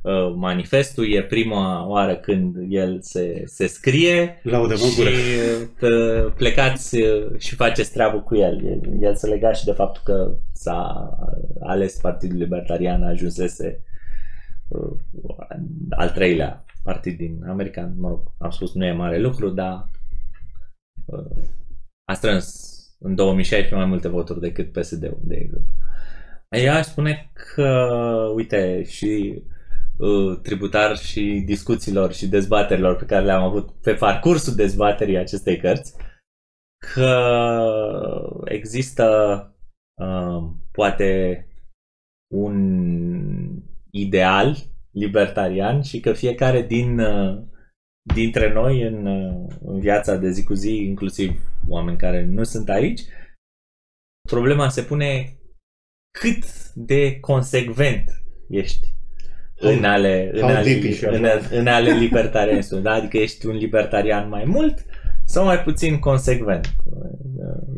[0.02, 5.04] uh, manifestul, e prima oară când el se, se scrie Laudă și
[6.36, 6.98] plecați
[7.38, 8.66] și faceți treabă cu el.
[8.66, 9.02] el.
[9.02, 11.10] El se lega și de faptul că s-a
[11.60, 13.84] ales Partidul Libertarian, ajunsese
[15.90, 17.94] al treilea partid din America.
[17.98, 19.90] Mă rog, am spus nu e mare lucru, dar
[22.06, 22.74] a strâns
[23.04, 25.74] în 2016 mai multe voturi decât PSD-ul, de exemplu.
[26.50, 27.90] Ea spune că,
[28.36, 29.44] uite, și
[29.98, 35.96] uh, tributar și discuțiilor și dezbaterilor pe care le-am avut pe parcursul dezbaterii acestei cărți,
[36.94, 37.32] că
[38.46, 39.06] există
[40.02, 41.48] uh, poate
[42.34, 42.56] un
[43.92, 44.58] ideal
[44.92, 47.42] libertarian și că fiecare din uh,
[48.14, 49.06] dintre noi în,
[49.66, 53.02] în viața de zi cu zi, inclusiv oameni care nu sunt aici,
[54.30, 55.38] problema se pune
[56.20, 58.88] cât de consecvent ești
[59.56, 62.84] în ale, în ale, în, în ale libertarianismului.
[62.84, 62.92] Da?
[62.92, 64.86] Adică ești un libertarian mai mult
[65.26, 66.76] sau mai puțin consecvent.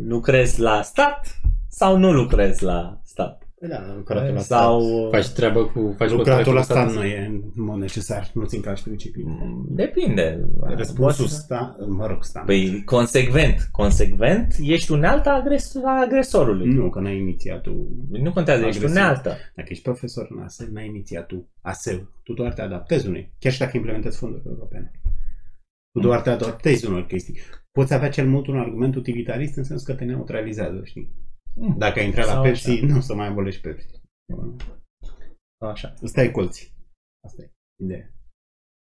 [0.03, 3.44] Lucrezi la stat sau nu lucrezi la stat.
[3.59, 4.81] Păi da, lucratul la Sau...
[4.81, 5.09] stat.
[5.11, 5.93] Faci treabă cu...
[5.97, 6.93] Faci Lucratul la contractul cu stat statul.
[6.95, 9.29] nu e în mod necesar, nu țin ca și disciplină.
[9.43, 10.45] Mm, Depinde.
[10.61, 12.39] Răspunsul Poți- sta, mă rog, sta.
[12.45, 13.67] Păi, consecvent.
[13.71, 16.67] Consecvent, ești unealta agres- a agresorului.
[16.73, 17.87] nu, că n-ai inițiat tu.
[18.11, 18.97] Nu contează, ești Agresiv.
[19.01, 19.35] unealtă.
[19.55, 22.09] Dacă ești profesor în ASEL, n-ai inițiat tu ASEL.
[22.23, 24.91] Tu doar te adaptezi unei, chiar și dacă implementezi fonduri europene.
[25.91, 27.37] Tu doar te adaptezi unor chestii.
[27.71, 31.23] Poți avea cel mult un argument utilitarist în sensul că te neutralizează, știi?
[31.55, 32.85] Mm, Dacă ai intrat la Sau Pepsi, așa.
[32.85, 33.87] nu o să mai abolești Pepsi.
[35.65, 35.93] Așa.
[36.03, 36.73] Ăsta e colții.
[37.27, 37.51] Asta e
[37.83, 38.09] ideea.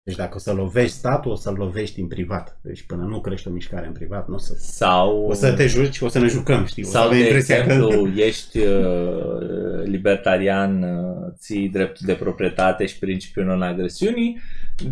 [0.04, 2.60] Deci dacă o să lovești statul, o să-l lovești în privat.
[2.64, 4.54] Deci până nu crește o mișcare în privat, nu o să...
[4.58, 5.26] Sau...
[5.26, 6.84] O să te juci, o să ne jucăm, știi?
[6.84, 8.20] O să Sau, avem de impresia exemplu, că...
[8.20, 14.40] ești uh, libertarian, uh, ții dreptul de proprietate și principiul non-agresiunii,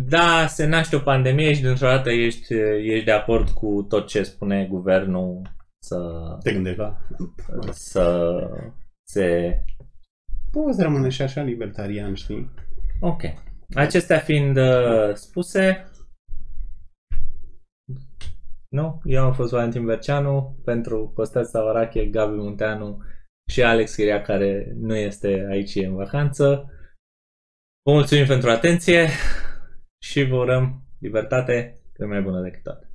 [0.08, 4.06] da, se naște o pandemie și dintr-o dată ești, uh, ești de acord cu tot
[4.06, 5.42] ce spune guvernul
[5.82, 6.98] să, Te gândești la...
[7.70, 8.48] să
[9.08, 9.58] se...
[10.50, 12.50] Poți rămâne și așa libertarian, știi?
[13.00, 13.22] Ok.
[13.74, 15.90] Acestea fiind uh, spuse,
[18.68, 19.00] nu?
[19.04, 23.02] Eu am fost Valentin Berceanu pentru Costel Savarache, Gabi Munteanu
[23.50, 26.70] și Alex Chiria, care nu este aici, e în vacanță.
[27.82, 29.08] Vă mulțumim pentru atenție
[30.04, 32.89] și vă urăm libertate cât mai bună decât toate.